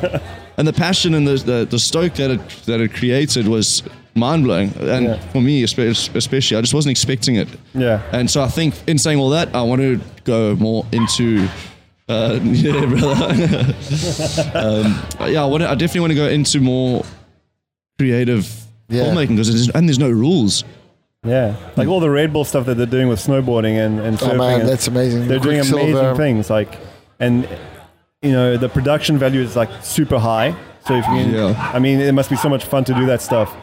And 0.59 0.67
the 0.67 0.73
passion 0.73 1.15
and 1.15 1.27
the, 1.27 1.35
the 1.37 1.67
the 1.71 1.79
stoke 1.79 2.15
that 2.15 2.31
it 2.31 2.49
that 2.67 2.81
it 2.81 2.95
created 2.95 3.47
was 3.49 3.83
mind 4.15 4.45
blowing. 4.45 4.73
And 4.81 5.05
Yeah. 5.07 5.19
for 5.31 5.41
me, 5.41 5.63
especially, 5.63 6.57
I 6.57 6.61
just 6.63 6.73
wasn't 6.75 6.91
expecting 6.91 7.37
it. 7.37 7.49
Yeah. 7.75 8.01
And 8.13 8.31
so 8.31 8.43
I 8.43 8.49
think 8.49 8.75
in 8.87 8.99
saying 8.99 9.19
all 9.19 9.31
that, 9.31 9.55
I 9.55 9.63
want 9.63 9.83
to 9.83 10.01
go 10.25 10.57
more 10.57 10.87
into. 10.93 11.49
Uh, 12.09 12.39
yeah, 12.45 12.87
brother. 12.87 13.75
um, 14.55 15.03
yeah, 15.29 15.43
I, 15.43 15.47
want 15.47 15.63
to, 15.65 15.69
I 15.71 15.75
definitely 15.75 16.01
want 16.03 16.11
to 16.13 16.15
go 16.15 16.29
into 16.29 16.61
more 16.61 17.05
creative 17.99 18.49
Yeah. 18.89 19.03
filmmaking 19.05 19.31
because 19.37 19.69
and 19.71 19.89
there's 19.89 19.99
no 19.99 20.11
rules. 20.11 20.65
Yeah, 21.25 21.57
like 21.77 21.89
all 21.89 21.99
the 21.99 22.09
Red 22.11 22.33
Bull 22.33 22.45
stuff 22.45 22.67
that 22.67 22.77
they're 22.77 22.87
doing 22.87 23.09
with 23.09 23.19
snowboarding 23.19 23.85
and, 23.85 23.99
and 23.99 24.17
surfing. 24.17 24.35
Oh 24.35 24.39
man, 24.39 24.61
and 24.61 24.69
that's 24.69 24.87
amazing. 24.87 25.27
they're 25.27 25.41
doing 25.41 25.59
amazing 25.59 26.17
things. 26.17 26.49
Like, 26.49 26.79
and 27.21 27.49
you 28.23 28.33
know, 28.33 28.57
the 28.57 28.69
production 28.69 29.19
value 29.19 29.41
is 29.41 29.57
like 29.57 29.71
super 29.83 30.19
high. 30.19 30.55
So 30.87 30.95
if 30.95 31.05
you, 31.07 31.13
can, 31.17 31.31
Yeah. 31.35 31.71
I 31.75 31.79
mean, 31.79 32.01
it 32.01 32.13
must 32.13 32.31
be 32.31 32.37
so 32.37 32.49
much 32.49 32.65
fun 32.65 32.85
to 32.85 32.95
do 32.95 33.07
that 33.07 33.21
stuff. 33.21 33.55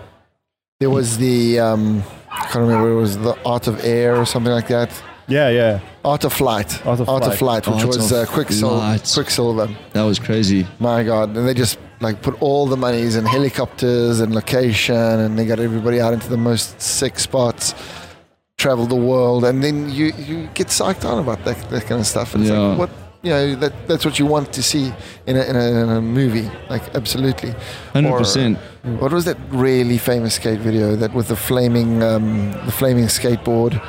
There 0.79 0.89
was 0.89 1.17
the 1.17 1.59
um, 1.59 2.03
I 2.31 2.41
can't 2.47 2.65
remember. 2.67 2.91
It 2.91 2.95
was 2.95 3.17
the 3.17 3.37
Art 3.45 3.67
of 3.67 3.83
Air 3.85 4.15
or 4.17 4.25
something 4.25 4.51
like 4.51 4.67
that. 4.67 4.89
Yeah, 5.27 5.49
yeah. 5.49 5.79
Art 6.03 6.25
of 6.25 6.33
Flight. 6.33 6.85
Art 6.85 6.99
of 6.99 7.05
Flight. 7.07 7.37
Flight, 7.37 7.67
which 7.67 7.77
Art 7.77 7.87
was 7.87 8.11
uh, 8.11 8.25
Quiksilver. 8.25 8.99
Quiksilver. 9.13 9.69
That 9.93 10.03
was 10.03 10.19
crazy. 10.19 10.67
My 10.79 11.03
God! 11.03 11.35
And 11.37 11.47
they 11.47 11.53
just 11.53 11.77
like 12.01 12.21
put 12.21 12.35
all 12.41 12.65
the 12.65 12.75
monies 12.75 13.15
in 13.15 13.25
helicopters 13.25 14.19
and 14.19 14.35
location, 14.35 14.95
and 14.95 15.39
they 15.39 15.45
got 15.45 15.59
everybody 15.61 16.01
out 16.01 16.11
into 16.13 16.27
the 16.27 16.37
most 16.37 16.81
sick 16.81 17.17
spots. 17.19 17.73
Travel 18.57 18.85
the 18.85 18.95
world, 18.97 19.45
and 19.45 19.63
then 19.63 19.89
you 19.89 20.07
you 20.17 20.49
get 20.53 20.67
psyched 20.67 21.05
on 21.09 21.19
about 21.19 21.43
that 21.45 21.57
that 21.69 21.83
kind 21.85 22.01
of 22.01 22.07
stuff. 22.07 22.35
And 22.35 22.43
it's 22.43 22.51
Yeah. 22.51 22.59
like 22.59 22.79
what 22.79 22.89
you 23.23 23.29
know 23.29 23.55
that 23.55 23.87
that's 23.87 24.05
what 24.05 24.19
you 24.19 24.25
want 24.25 24.51
to 24.53 24.61
see 24.61 24.93
in 25.25 25.37
a, 25.37 25.43
in 25.43 25.55
a, 25.55 25.83
in 25.83 25.89
a 25.89 26.01
movie. 26.01 26.49
Like 26.69 26.83
absolutely. 26.95 27.53
Hundred 27.93 28.11
Or- 28.11 28.19
percent. 28.19 28.57
What 28.83 29.11
was 29.13 29.23
that 29.25 29.37
really 29.49 29.97
famous 29.97 30.35
skate 30.35 30.59
video 30.59 30.95
that 30.97 31.13
with 31.13 31.29
the 31.29 31.35
flaming 31.37 32.03
um, 32.03 32.51
the 32.65 32.71
flaming 32.71 33.05
skateboard? 33.05 33.81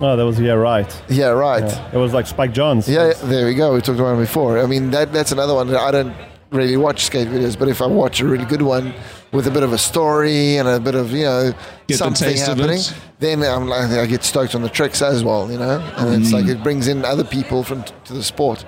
Oh, 0.00 0.16
that 0.16 0.24
was 0.24 0.38
yeah, 0.38 0.52
right. 0.52 1.02
Yeah, 1.08 1.28
right. 1.28 1.62
Yeah. 1.64 1.90
It 1.94 1.96
was 1.96 2.12
like 2.12 2.26
Spike 2.26 2.52
Jonze. 2.52 2.86
Yeah, 2.88 3.12
there 3.28 3.46
we 3.46 3.54
go. 3.54 3.72
We 3.74 3.80
talked 3.80 3.98
about 4.00 4.16
it 4.16 4.20
before. 4.20 4.58
I 4.58 4.66
mean, 4.66 4.90
that 4.90 5.12
that's 5.12 5.32
another 5.32 5.54
one 5.54 5.68
that 5.68 5.80
I 5.80 5.90
don't 5.90 6.14
really 6.50 6.76
watch 6.76 7.04
skate 7.06 7.28
videos, 7.28 7.58
but 7.58 7.68
if 7.68 7.80
I 7.80 7.86
watch 7.86 8.20
a 8.20 8.26
really 8.26 8.44
good 8.44 8.62
one 8.62 8.92
with 9.34 9.46
a 9.46 9.50
bit 9.50 9.62
of 9.64 9.72
a 9.72 9.78
story 9.78 10.56
and 10.58 10.66
a 10.68 10.78
bit 10.80 10.94
of 10.94 11.10
you 11.12 11.24
know 11.24 11.52
Get 11.52 11.88
the 11.88 11.94
something 11.94 12.28
taste 12.28 12.48
of 12.48 12.56
happening, 12.58 12.78
it. 12.78 12.94
then 13.18 13.42
I'm 13.42 13.66
like 13.68 13.90
I 13.90 14.06
get 14.06 14.22
stoked 14.24 14.54
on 14.54 14.62
the 14.62 14.68
tricks 14.78 15.02
as 15.02 15.22
well, 15.24 15.50
you 15.52 15.58
know. 15.58 15.80
And 15.98 16.06
it's 16.22 16.30
Mm. 16.32 16.38
like 16.38 16.46
it 16.54 16.62
brings 16.62 16.86
in 16.88 17.04
other 17.04 17.24
people 17.24 17.62
from 17.64 17.82
to 18.06 18.12
the 18.14 18.22
sport. 18.22 18.64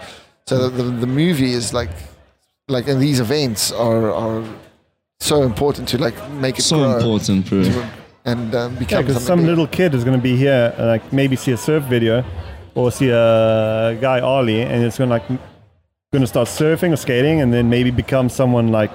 So 0.48 0.68
the, 0.68 0.82
the 0.82 0.90
the 1.04 1.06
movie 1.22 1.52
is 1.52 1.72
like 1.72 1.90
like 2.68 2.88
and 2.88 3.00
these 3.00 3.20
events 3.20 3.72
are 3.72 4.10
are 4.12 4.42
so 5.20 5.42
important 5.44 5.88
to 5.88 5.98
like 5.98 6.16
make 6.44 6.58
it 6.58 6.62
So 6.62 6.76
grow 6.76 6.96
important, 6.96 7.48
bro. 7.48 7.84
and 8.24 8.54
um, 8.54 8.74
become 8.76 9.04
because 9.06 9.24
some 9.24 9.38
big. 9.40 9.48
little 9.48 9.66
kid 9.68 9.94
is 9.94 10.04
going 10.04 10.18
to 10.18 10.22
be 10.22 10.36
here, 10.36 10.74
uh, 10.78 10.86
like 10.86 11.12
maybe 11.12 11.36
see 11.36 11.52
a 11.52 11.56
surf 11.56 11.84
video, 11.84 12.22
or 12.74 12.90
see 12.92 13.10
a 13.10 13.96
guy 14.00 14.20
ollie, 14.20 14.62
and 14.62 14.84
it's 14.84 14.98
going 14.98 15.08
to 15.10 15.14
like 15.16 15.26
going 16.12 16.22
to 16.22 16.26
start 16.26 16.48
surfing 16.48 16.92
or 16.92 16.96
skating, 16.96 17.40
and 17.40 17.52
then 17.52 17.70
maybe 17.70 17.90
become 17.90 18.28
someone 18.28 18.68
like 18.80 18.90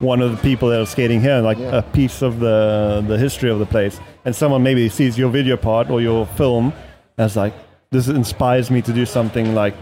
one 0.00 0.20
of 0.20 0.30
the 0.30 0.36
people 0.36 0.68
that 0.68 0.80
are 0.80 0.86
skating 0.86 1.20
here, 1.22 1.40
like 1.40 1.58
Yeah. 1.58 1.78
a 1.78 1.82
piece 1.82 2.20
of 2.22 2.38
the 2.40 3.02
the 3.06 3.16
history 3.18 3.50
of 3.50 3.58
the 3.58 3.66
place. 3.66 3.98
And 4.24 4.34
someone 4.36 4.62
maybe 4.62 4.88
sees 4.88 5.16
your 5.18 5.30
video 5.30 5.56
part 5.56 5.88
or 5.90 6.00
your 6.02 6.26
film, 6.26 6.72
and 7.16 7.24
it's 7.26 7.36
like 7.36 7.54
this 7.90 8.08
inspires 8.08 8.70
me 8.70 8.82
to 8.82 8.92
do 8.92 9.06
something 9.06 9.54
like 9.54 9.74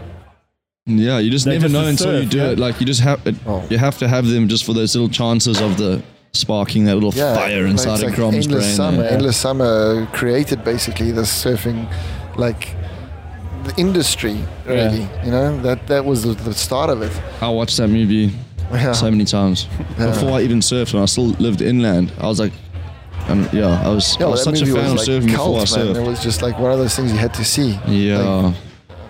Yeah, 0.87 1.17
you 1.17 1.29
just 1.31 1.45
They're 1.45 1.55
never 1.55 1.67
just 1.67 1.73
know 1.73 1.85
a 1.85 1.89
until 1.89 2.21
you 2.23 2.29
do 2.29 2.37
yeah. 2.37 2.51
it. 2.51 2.59
Like 2.59 2.79
you 2.79 2.85
just 2.85 3.01
have, 3.01 3.19
it, 3.27 3.35
Oh. 3.47 3.63
you 3.71 3.77
have 3.79 3.97
to 3.97 4.07
have 4.07 4.27
them 4.27 4.47
just 4.47 4.63
for 4.65 4.73
those 4.73 4.95
little 4.95 5.09
chances 5.09 5.59
of 5.59 5.77
the 5.77 6.01
sparking 6.33 6.85
that 6.85 6.93
little 6.95 7.11
yeah, 7.13 7.33
fire 7.35 7.65
inside 7.65 7.93
it's 7.95 8.03
of 8.03 8.09
like 8.09 8.15
Crom's 8.15 8.35
endless 8.45 8.65
brain. 8.65 8.75
summer, 8.75 9.03
eh? 9.03 9.07
endless 9.09 9.35
summer 9.37 10.05
created 10.13 10.63
basically 10.63 11.11
the 11.11 11.23
surfing, 11.23 11.87
like 12.37 12.75
the 13.63 13.73
industry. 13.77 14.37
Really, 14.67 15.07
you 15.25 15.31
know 15.31 15.57
that 15.63 15.87
that 15.87 16.05
was 16.05 16.21
the, 16.23 16.33
the 16.35 16.53
start 16.53 16.89
of 16.89 17.01
it. 17.01 17.11
I 17.41 17.49
watched 17.49 17.77
that 17.77 17.87
movie 17.89 18.31
Yeah. 18.73 18.91
so 18.93 19.09
many 19.11 19.25
times 19.25 19.67
Yeah. 19.97 20.07
before 20.11 20.31
I 20.31 20.41
even 20.41 20.59
surfed. 20.59 20.93
When 20.93 21.03
I 21.03 21.05
still 21.05 21.27
lived 21.39 21.61
inland, 21.61 22.11
I 22.19 22.27
was 22.27 22.39
like, 22.39 22.53
um, 23.27 23.47
yeah, 23.53 23.81
I 23.85 23.89
was, 23.89 24.17
Yeah, 24.19 24.27
I 24.27 24.29
was 24.29 24.43
that 24.45 24.55
such 24.57 24.61
a 24.61 24.65
movie 24.65 24.77
fan 24.79 24.85
of 24.87 24.91
was 24.97 25.07
like 25.07 25.17
surfing 25.21 25.25
before 25.27 25.43
I 25.61 25.65
cult, 25.65 25.77
man. 25.77 25.87
surfed. 25.95 25.95
It 26.05 26.07
was 26.07 26.23
just 26.23 26.41
like 26.41 26.59
one 26.59 26.71
of 26.71 26.77
those 26.79 26.95
things 26.95 27.11
you 27.11 27.17
had 27.17 27.33
to 27.35 27.43
see. 27.45 27.79
Yeah, 27.87 28.19
Like, 28.19 28.55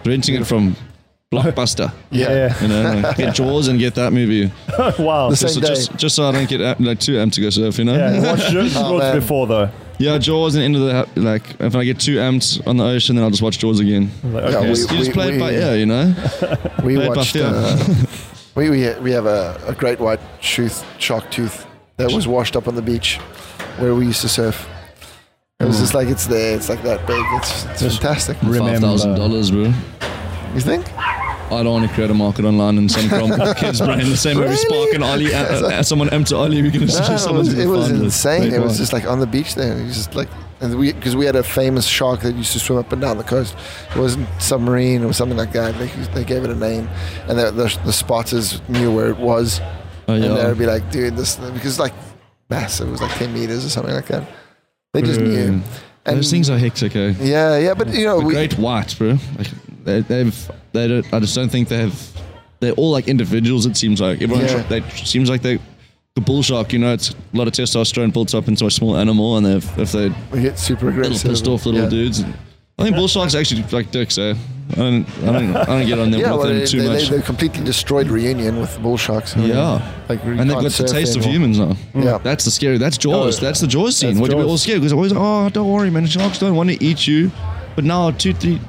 renting 0.05 0.35
it 0.35 0.45
from 0.47 0.75
Blockbuster. 1.33 1.91
yeah, 2.11 2.53
You 2.61 2.67
know, 2.67 2.99
like, 3.01 3.17
get 3.17 3.33
Jaws 3.35 3.67
and 3.67 3.79
get 3.79 3.95
that 3.95 4.13
movie. 4.13 4.51
wow. 4.99 5.29
The 5.29 5.35
Just, 5.35 5.59
day. 5.61 5.67
just, 5.67 5.95
just 5.97 6.15
so 6.15 6.29
I 6.29 6.31
don't 6.31 6.47
get 6.49 6.79
like 6.79 6.99
too 6.99 7.13
amped 7.13 7.33
to 7.33 7.41
go 7.41 7.49
surf. 7.49 7.77
You 7.79 7.85
know. 7.85 7.95
yeah, 7.95 8.21
watch 8.31 8.39
Jaws 8.51 8.73
Oh, 8.77 9.13
before 9.19 9.47
though. 9.47 9.69
Yeah, 9.97 10.17
Jaws 10.17 10.55
and 10.55 10.63
into 10.65 10.79
the 10.79 11.07
like. 11.15 11.43
If 11.59 11.73
I 11.75 11.83
get 11.85 11.99
too 12.01 12.17
amped 12.17 12.65
on 12.67 12.75
the 12.77 12.83
ocean, 12.83 13.15
then 13.15 13.23
I'll 13.23 13.31
just 13.31 13.41
watch 13.41 13.57
Jaws 13.59 13.79
again. 13.79 14.11
Like, 14.25 14.51
Yeah, 14.51 14.57
okay. 14.59 14.71
we- 14.71 14.79
You 14.79 14.87
just 14.87 15.11
play 15.13 15.33
it 15.35 15.39
by 15.39 15.51
we- 15.51 15.55
ear, 15.57 15.75
you 15.77 15.85
know. 15.85 16.13
we 16.83 16.95
Played 16.95 17.09
by 17.11 17.15
watched. 17.15 17.31
fear. 17.31 17.45
Uh, 17.45 17.95
we, 18.55 18.69
we 18.69 18.93
we 18.99 19.11
have 19.11 19.25
a, 19.25 19.59
a 19.67 19.73
great 19.73 19.99
white 19.99 20.19
tooth 20.41 20.83
shark 20.99 21.29
tooth 21.31 21.65
that 21.97 22.11
was 22.11 22.27
washed 22.27 22.55
up 22.55 22.67
on 22.67 22.75
the 22.75 22.81
beach 22.81 23.17
where 23.77 23.93
we 23.95 24.05
used 24.05 24.21
to 24.21 24.29
surf. 24.29 24.67
It 25.59 25.65
was 25.65 25.79
just 25.79 25.93
like 25.93 26.07
it's 26.09 26.27
there. 26.27 26.55
It's 26.55 26.67
like 26.69 26.83
that 26.83 27.05
big. 27.07 27.23
It's, 27.33 27.65
it's 27.65 27.81
Just 27.81 28.01
fantastic. 28.01 28.37
Remember. 28.41 28.71
Five 28.71 28.79
thousand 28.81 29.15
dollars, 29.15 29.51
bro. 29.51 29.71
You 30.53 30.61
think? 30.61 30.85
I 30.97 31.61
don't 31.63 31.73
want 31.73 31.87
to 31.87 31.93
create 31.93 32.09
a 32.09 32.13
market 32.13 32.43
online 32.43 32.77
and 32.79 32.91
some 32.91 33.07
from 33.07 33.29
kids' 33.55 33.79
brain 33.79 33.99
the 33.99 34.17
same 34.17 34.39
way 34.39 34.49
we 34.49 34.55
spark 34.55 34.89
and 34.93 35.03
Ollie, 35.03 35.31
uh, 35.31 35.43
uh, 35.67 35.83
someone 35.83 36.09
empty 36.09 36.33
Ollie, 36.33 36.61
we're 36.63 36.71
gonna 36.71 36.87
No, 36.87 36.91
see 36.91 37.03
it 37.13 37.19
someone's 37.19 37.49
was, 37.49 37.59
it 37.59 37.65
gonna 37.65 37.77
was 37.77 37.87
find 37.91 38.03
insane. 38.03 38.53
It 38.53 38.59
was 38.61 38.77
just 38.77 38.93
like 38.93 39.05
on 39.05 39.19
the 39.19 39.27
beach 39.27 39.53
there. 39.53 39.77
It 39.77 39.83
was 39.83 39.95
just 39.95 40.15
like, 40.15 40.27
and 40.61 40.77
we 40.77 40.93
because 40.93 41.15
we 41.15 41.25
had 41.25 41.35
a 41.35 41.43
famous 41.43 41.85
shark 41.85 42.21
that 42.21 42.35
used 42.35 42.53
to 42.53 42.59
swim 42.59 42.79
up 42.79 42.91
and 42.91 43.01
down 43.01 43.17
the 43.17 43.23
coast. 43.23 43.55
It 43.95 43.99
wasn't 43.99 44.27
submarine 44.39 45.03
or 45.03 45.13
something 45.13 45.37
like 45.37 45.51
that. 45.53 45.77
They, 45.77 45.87
they 46.13 46.23
gave 46.23 46.43
it 46.43 46.49
a 46.49 46.55
name, 46.55 46.87
and 47.27 47.37
the, 47.37 47.51
the, 47.51 47.79
the 47.85 47.93
spotters 47.93 48.61
knew 48.69 48.93
where 48.93 49.09
it 49.09 49.17
was, 49.17 49.61
Oh, 50.07 50.13
and 50.13 50.23
they'd 50.23 50.57
be 50.57 50.65
like, 50.65 50.89
"Dude, 50.91 51.15
this," 51.15 51.35
because 51.37 51.79
like 51.79 51.93
massive. 52.49 52.87
It 52.87 52.91
was 52.91 53.01
like 53.01 53.15
ten 53.17 53.33
meters 53.33 53.65
or 53.65 53.69
something 53.69 53.93
like 53.93 54.07
that. 54.07 54.27
They 54.93 55.01
just 55.01 55.19
Bro, 55.19 55.29
knew. 55.29 55.61
And 56.07 56.17
Those 56.17 56.29
things 56.29 56.49
are 56.51 56.57
hectic, 56.57 56.95
eh? 56.95 57.15
yeah, 57.19 57.57
yeah, 57.57 57.73
but 57.73 57.91
you 57.91 58.05
know, 58.05 58.19
The 58.19 58.25
we, 58.27 58.33
great 58.33 58.57
whites, 58.59 58.93
bro. 58.93 59.17
Like 59.37 59.47
they, 59.83 60.01
they've, 60.01 60.51
they 60.71 60.87
don't. 60.87 61.13
I 61.13 61.19
just 61.19 61.35
don't 61.35 61.49
think 61.49 61.67
they 61.67 61.79
have. 61.79 62.11
They're 62.59 62.73
all 62.73 62.91
like 62.91 63.07
individuals. 63.07 63.65
It 63.65 63.75
seems 63.75 63.99
like 63.99 64.21
everyone. 64.21 64.45
Yeah. 64.45 64.61
They 64.63 64.81
seems 64.91 65.29
like 65.29 65.41
they. 65.41 65.59
The 66.15 66.21
bull 66.21 66.41
shark, 66.41 66.71
you 66.71 66.79
know, 66.79 66.93
it's 66.93 67.09
a 67.11 67.15
lot 67.33 67.47
of 67.47 67.53
testosterone 67.53 68.13
built 68.13 68.33
up 68.33 68.47
into 68.47 68.65
a 68.65 68.71
small 68.71 68.95
animal, 68.95 69.35
and 69.35 69.45
if, 69.45 69.77
if 69.77 69.91
they're 69.91 70.15
we 70.31 70.41
get 70.43 70.57
super 70.57 70.87
aggressive, 70.87 71.11
little 71.15 71.29
pissed 71.31 71.47
off 71.49 71.65
little 71.65 71.81
yeah. 71.81 71.89
dudes, 71.89 72.23
I 72.79 72.83
think 72.83 72.95
bull 72.95 73.09
sharks 73.09 73.35
actually 73.35 73.63
like 73.63 73.91
dicks, 73.91 74.17
eh? 74.17 74.33
I 74.71 74.75
don't, 74.75 75.09
I 75.23 75.25
don't, 75.25 75.55
I 75.57 75.65
don't 75.65 75.85
get 75.87 75.99
on 75.99 76.11
them 76.11 76.21
Yeah, 76.21 76.31
with 76.31 76.39
well, 76.39 76.47
them 76.47 76.59
they, 76.59 76.65
too 76.65 76.81
they, 76.83 76.87
much. 76.87 77.09
they, 77.09 77.21
completely 77.21 77.65
destroyed 77.65 78.07
Reunion 78.07 78.61
with 78.61 78.81
bull 78.81 78.95
sharks. 78.95 79.35
yeah, 79.35 79.91
like 80.07 80.23
you 80.23 80.31
and 80.31 80.49
they've 80.49 80.57
got 80.57 80.71
the 80.71 80.87
taste 80.87 81.17
of 81.17 81.25
humans 81.25 81.59
now. 81.59 81.75
Yeah. 81.93 82.17
That's 82.19 82.45
the 82.45 82.51
scary. 82.51 82.77
That's 82.77 82.97
Jaws. 82.97 83.41
That's 83.41 83.59
the 83.59 83.67
Jaws 83.67 83.97
scene. 83.97 84.11
that's 84.11 84.21
What 84.21 84.31
do 84.31 84.37
we 84.37 84.43
Jaws. 84.43 84.51
all 84.51 84.57
scared? 84.57 84.79
Because 84.79 84.93
always, 84.93 85.11
oh, 85.13 85.49
don't 85.49 85.69
worry, 85.69 85.89
man. 85.89 86.07
Sharks 86.07 86.39
don't 86.39 86.55
want 86.55 86.69
to 86.69 86.81
eat 86.81 87.05
you. 87.05 87.29
But 87.75 87.83
now, 87.83 88.11
two, 88.11 88.33
three, 88.33 88.61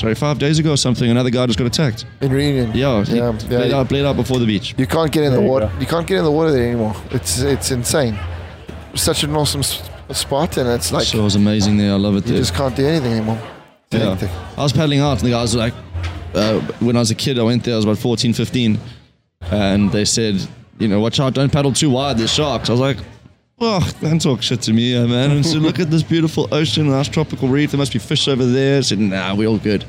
sorry, 0.00 0.14
five 0.14 0.38
days 0.38 0.58
ago 0.58 0.72
or 0.72 0.76
something, 0.76 1.08
another 1.10 1.30
guy 1.30 1.46
just 1.46 1.58
got 1.58 1.66
attacked. 1.66 2.04
In 2.20 2.32
Reunion. 2.32 2.72
Yeah, 2.74 3.04
he 3.04 3.16
Yeah, 3.16 3.32
bled 3.32 3.70
yeah. 3.70 3.76
out, 3.76 3.88
bled 3.88 4.04
out 4.04 4.16
before 4.16 4.38
the 4.38 4.46
beach. 4.46 4.74
You 4.78 4.86
can't 4.86 5.12
get 5.12 5.24
in 5.24 5.32
There 5.32 5.40
the 5.40 5.46
water. 5.46 5.70
go. 5.72 5.80
You 5.80 5.86
can't 5.86 6.06
get 6.06 6.18
in 6.18 6.24
the 6.24 6.30
water 6.30 6.50
there 6.52 6.66
anymore. 6.66 6.94
It's 7.10 7.40
it's 7.40 7.70
insane. 7.70 8.18
Such 8.94 9.22
an 9.24 9.36
awesome 9.36 9.62
spot, 9.62 10.56
and 10.56 10.68
it's 10.68 10.90
like 10.92 11.04
so 11.04 11.18
it 11.20 11.22
was 11.22 11.36
amazing 11.36 11.76
there. 11.76 11.92
I 11.92 11.96
love 11.96 12.16
it 12.16 12.24
there. 12.24 12.28
you 12.30 12.34
there. 12.34 12.42
just 12.42 12.54
can't 12.54 12.74
do 12.74 12.84
anything 12.86 13.12
anymore. 13.12 13.38
It's 13.92 14.02
Yeah. 14.02 14.10
hectic. 14.10 14.30
I 14.56 14.62
was 14.62 14.72
paddling 14.72 15.00
out, 15.00 15.18
and 15.18 15.26
the 15.26 15.30
guys 15.30 15.54
were 15.54 15.60
like, 15.62 15.74
uh, 16.34 16.60
when 16.80 16.96
I 16.96 17.00
was 17.00 17.10
a 17.10 17.14
kid, 17.14 17.38
I 17.38 17.42
went 17.42 17.64
there, 17.64 17.74
I 17.74 17.76
was 17.76 17.84
about 17.84 17.98
14, 17.98 18.32
15, 18.32 18.78
and 19.50 19.90
they 19.92 20.04
said, 20.04 20.36
you 20.78 20.88
know, 20.88 21.00
watch 21.00 21.20
out, 21.20 21.34
don't 21.34 21.52
paddle 21.52 21.72
too 21.72 21.90
wide, 21.90 22.18
there's 22.18 22.32
sharks. 22.32 22.68
I 22.68 22.72
was 22.72 22.80
like, 22.80 22.98
oh, 23.60 23.90
don't 24.00 24.20
talk 24.20 24.42
shit 24.42 24.62
to 24.62 24.72
me, 24.72 24.94
yeah, 24.94 25.06
man. 25.06 25.30
And 25.30 25.46
so 25.46 25.58
look 25.58 25.78
at 25.78 25.90
this 25.90 26.02
beautiful 26.02 26.48
ocean, 26.52 26.88
nice 26.88 27.08
tropical 27.08 27.48
reef, 27.48 27.70
there 27.72 27.78
must 27.78 27.92
be 27.92 27.98
fish 27.98 28.26
over 28.28 28.44
there. 28.44 28.78
I 28.78 28.80
said, 28.80 28.98
nah, 28.98 29.34
we're 29.34 29.48
all 29.48 29.58
good. 29.58 29.84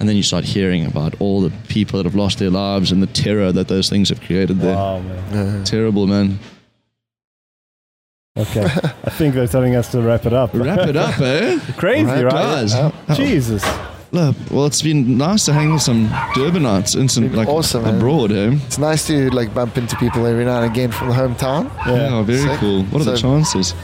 And 0.00 0.08
then 0.08 0.16
you 0.16 0.22
start 0.22 0.44
hearing 0.44 0.84
about 0.84 1.14
all 1.20 1.40
the 1.40 1.52
people 1.68 1.96
that 1.98 2.06
have 2.06 2.16
lost 2.16 2.38
their 2.38 2.50
lives 2.50 2.90
and 2.90 3.00
the 3.02 3.06
terror 3.06 3.52
that 3.52 3.68
those 3.68 3.88
things 3.88 4.08
have 4.08 4.20
created 4.20 4.58
there. 4.58 4.74
Wow, 4.74 5.00
man. 5.00 5.64
Terrible, 5.64 6.06
man. 6.06 6.38
Okay, 8.36 8.64
I 8.64 9.10
think 9.10 9.34
they're 9.34 9.46
telling 9.46 9.74
us 9.76 9.92
to 9.92 10.00
wrap 10.00 10.24
it 10.24 10.32
up. 10.32 10.54
Wrap 10.54 10.88
it 10.88 10.96
up, 10.96 11.20
eh? 11.20 11.58
Crazy, 11.76 12.06
Wrap 12.06 12.24
right? 12.24 12.32
Guys, 12.32 12.74
up. 12.74 12.94
Jesus. 13.14 13.62
Look, 14.12 14.36
well, 14.50 14.66
it's 14.66 14.82
been 14.82 15.16
nice 15.16 15.46
to 15.46 15.54
hang 15.54 15.72
with 15.72 15.80
some 15.80 16.06
Durbanites 16.36 16.94
and 17.00 17.10
some, 17.10 17.32
like, 17.32 17.48
awesome, 17.48 17.86
abroad, 17.86 18.30
eh? 18.30 18.50
It's 18.66 18.76
nice 18.76 19.06
to 19.06 19.30
like 19.30 19.54
bump 19.54 19.78
into 19.78 19.96
people 19.96 20.26
every 20.26 20.44
now 20.44 20.60
and 20.60 20.70
again 20.70 20.90
from 20.92 21.08
the 21.08 21.14
hometown. 21.14 21.70
Yeah, 21.86 22.20
very 22.22 22.38
Sick. 22.40 22.58
cool. 22.60 22.82
What 22.84 23.00
are 23.00 23.04
the 23.06 23.16
chances? 23.16 23.74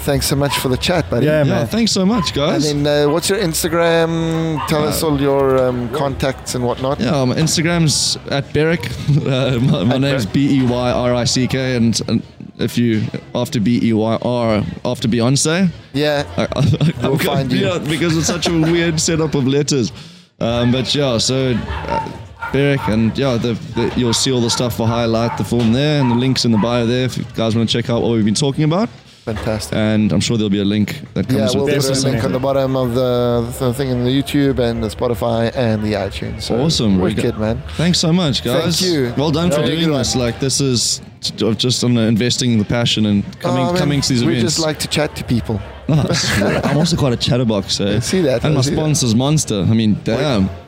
Thanks 0.00 0.26
so 0.26 0.36
much 0.36 0.54
for 0.58 0.68
the 0.68 0.76
chat, 0.76 1.08
buddy. 1.08 1.24
Yeah, 1.24 1.38
Yeah, 1.42 1.50
man. 1.54 1.66
thanks 1.68 1.92
so 1.92 2.04
much, 2.04 2.26
And 2.28 2.34
guys. 2.36 2.70
then, 2.72 2.86
uh, 2.86 3.10
what's 3.10 3.30
your 3.30 3.38
Instagram? 3.38 4.60
Tell 4.68 4.84
us 4.86 5.02
all 5.02 5.18
your 5.18 5.56
um, 5.58 5.88
contacts 5.94 6.54
and 6.54 6.64
whatnot. 6.64 7.00
yeah, 7.00 7.24
my 7.24 7.34
Instagram's 7.36 8.18
at 8.30 8.44
Beyrick. 8.52 8.84
Uh, 9.28 9.58
my 9.60 9.84
my 9.84 9.94
At 9.94 10.00
name's 10.02 10.26
B 10.26 10.60
E 10.60 10.66
Y 10.66 10.90
R 10.92 11.14
I 11.14 11.24
C 11.24 11.46
K, 11.48 11.76
and, 11.76 11.98
and 12.08 12.22
if 12.58 12.76
you 12.78 13.02
after 13.34 13.60
B 13.60 13.80
E 13.82 13.92
Y 13.92 14.18
R 14.22 14.64
after 14.84 15.08
Beyonce, 15.08 15.70
Yeah. 15.92 16.24
I, 16.36 16.42
I, 16.42 16.46
I, 17.04 17.08
We'll 17.08 17.18
find 17.18 17.52
you. 17.52 17.66
Yeah, 17.66 17.78
because 17.78 18.16
it's 18.16 18.26
such 18.26 18.46
a 18.48 18.52
weird 18.52 19.00
setup 19.00 19.34
of 19.34 19.46
letters. 19.46 19.92
Um, 20.40 20.70
but 20.72 20.94
yeah, 20.94 21.18
so 21.18 21.52
uh, 21.52 22.12
Beyrick, 22.52 22.86
and 22.92 23.16
yeah, 23.18 23.36
the, 23.36 23.54
the, 23.74 23.92
you'll 23.96 24.12
see 24.14 24.30
all 24.32 24.40
the 24.40 24.50
stuff 24.50 24.76
for 24.76 24.86
highlight 24.86 25.36
the 25.36 25.44
film 25.44 25.72
there, 25.72 26.00
and 26.00 26.10
the 26.10 26.14
links 26.14 26.44
in 26.44 26.52
the 26.52 26.58
bio 26.58 26.86
there 26.86 27.04
if 27.06 27.16
you 27.18 27.24
guys 27.34 27.56
want 27.56 27.68
to 27.68 27.72
check 27.82 27.90
out 27.90 28.02
what 28.02 28.12
we've 28.12 28.24
been 28.24 28.34
talking 28.34 28.64
about. 28.64 28.88
Fantastic. 29.34 29.74
And 29.76 30.10
I'm 30.12 30.20
sure 30.20 30.36
there'll 30.38 30.48
be 30.60 30.60
a 30.60 30.64
link 30.64 31.00
that 31.14 31.26
comes 31.26 31.32
Yeah, 31.38 31.40
comes 31.46 31.56
we'll 31.56 31.64
with 31.66 31.74
put 31.74 31.88
this. 31.88 32.02
a 32.04 32.08
link 32.10 32.24
on 32.24 32.32
the 32.32 32.38
bottom 32.38 32.76
of 32.76 32.94
the, 32.94 33.54
the 33.60 33.74
thing 33.74 33.90
in 33.90 34.04
the 34.04 34.10
YouTube 34.10 34.58
and 34.58 34.82
the 34.82 34.88
Spotify 34.88 35.54
and 35.54 35.82
the 35.82 35.92
iTunes. 35.94 36.42
So 36.42 36.58
Awesome. 36.64 36.98
Wicked, 36.98 37.32
got- 37.32 37.40
man. 37.40 37.62
Thanks 37.76 37.98
so 37.98 38.10
much, 38.12 38.42
guys. 38.42 38.80
Thank 38.80 38.90
you. 38.92 39.12
Well 39.18 39.30
done 39.30 39.50
for 39.50 39.62
doing 39.64 39.80
good 39.84 39.94
this. 39.94 40.16
Like 40.16 40.40
this 40.40 40.60
is 40.60 41.02
t- 41.20 41.54
just 41.54 41.84
on 41.84 41.94
the 41.94 42.02
investing 42.02 42.58
the 42.58 42.64
passion 42.64 43.04
and 43.06 43.22
coming 43.40 43.64
Oh, 43.64 43.72
man, 43.72 43.76
coming 43.80 44.00
to 44.00 44.08
these 44.08 44.24
we 44.24 44.32
events. 44.38 44.54
just 44.54 44.66
like 44.66 44.78
to 44.80 44.88
chat 44.88 45.14
to 45.16 45.24
people. 45.24 45.60
Oh. 45.90 46.60
I'm 46.64 46.76
also 46.78 46.96
quite 46.96 47.12
a 47.12 47.16
chatterbox. 47.16 47.80
Eh? 47.80 47.96
I 47.96 47.98
see 48.00 48.20
that, 48.22 48.44
And 48.44 48.52
I 48.54 48.56
my 48.56 48.60
see 48.62 48.70
that. 48.70 48.76
sponsor's 48.76 49.14
Monster. 49.14 49.60
I 49.68 49.74
mean, 49.74 49.98
damn. 50.04 50.44
It's 50.44 50.52
got 50.52 50.67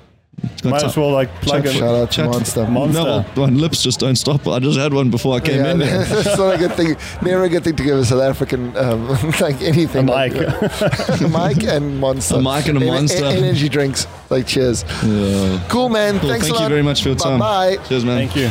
Might 0.64 0.80
some- 0.80 0.88
as 0.90 0.96
well 0.96 1.10
like 1.12 1.28
plug 1.42 1.64
Chat- 1.64 1.74
it. 1.74 1.78
Shout 1.78 1.94
out 1.94 2.10
to 2.10 2.16
chat- 2.16 2.30
Monster. 2.30 2.62
No, 2.64 2.70
Monster. 2.70 3.24
my 3.40 3.46
lips 3.46 3.82
just 3.82 4.00
don't 4.00 4.16
stop. 4.16 4.46
I 4.48 4.58
just 4.58 4.78
had 4.78 4.92
one 4.94 5.10
before 5.10 5.36
I 5.36 5.40
came 5.40 5.56
Yeah, 5.62 5.72
in. 5.72 5.78
There. 5.80 6.04
that's 6.04 6.38
not 6.38 6.54
a 6.54 6.58
good 6.58 6.72
thing. 6.72 6.96
Never 7.22 7.44
a 7.44 7.48
good 7.48 7.62
thing 7.64 7.76
to 7.76 7.82
give 7.82 7.98
a 7.98 8.04
South 8.04 8.22
African 8.22 8.74
um, 8.76 9.08
like 9.40 9.60
anything. 9.60 10.08
A 10.08 10.12
like 10.12 10.32
mic. 10.32 10.42
a 11.20 11.28
mic 11.28 11.64
and 11.64 11.98
monster. 12.00 12.36
A 12.36 12.40
mic 12.42 12.66
and 12.68 12.78
a 12.78 12.80
En- 12.80 12.88
en- 12.88 12.94
Monster. 12.94 13.24
energy 13.24 13.68
drinks. 13.68 14.06
Like 14.30 14.46
cheers. 14.46 14.84
Yeah. 15.04 15.62
Cool 15.68 15.88
man. 15.90 16.18
Cool. 16.20 16.30
Thanks 16.30 16.46
Thank 16.46 16.56
a 16.56 16.58
lot. 16.58 16.62
you 16.64 16.68
very 16.70 16.82
much 16.82 17.02
for 17.02 17.08
your 17.10 17.18
time. 17.18 17.38
Bye. 17.38 17.76
Cheers, 17.88 18.04
man. 18.04 18.28
Thank 18.28 18.36
you. 18.36 18.50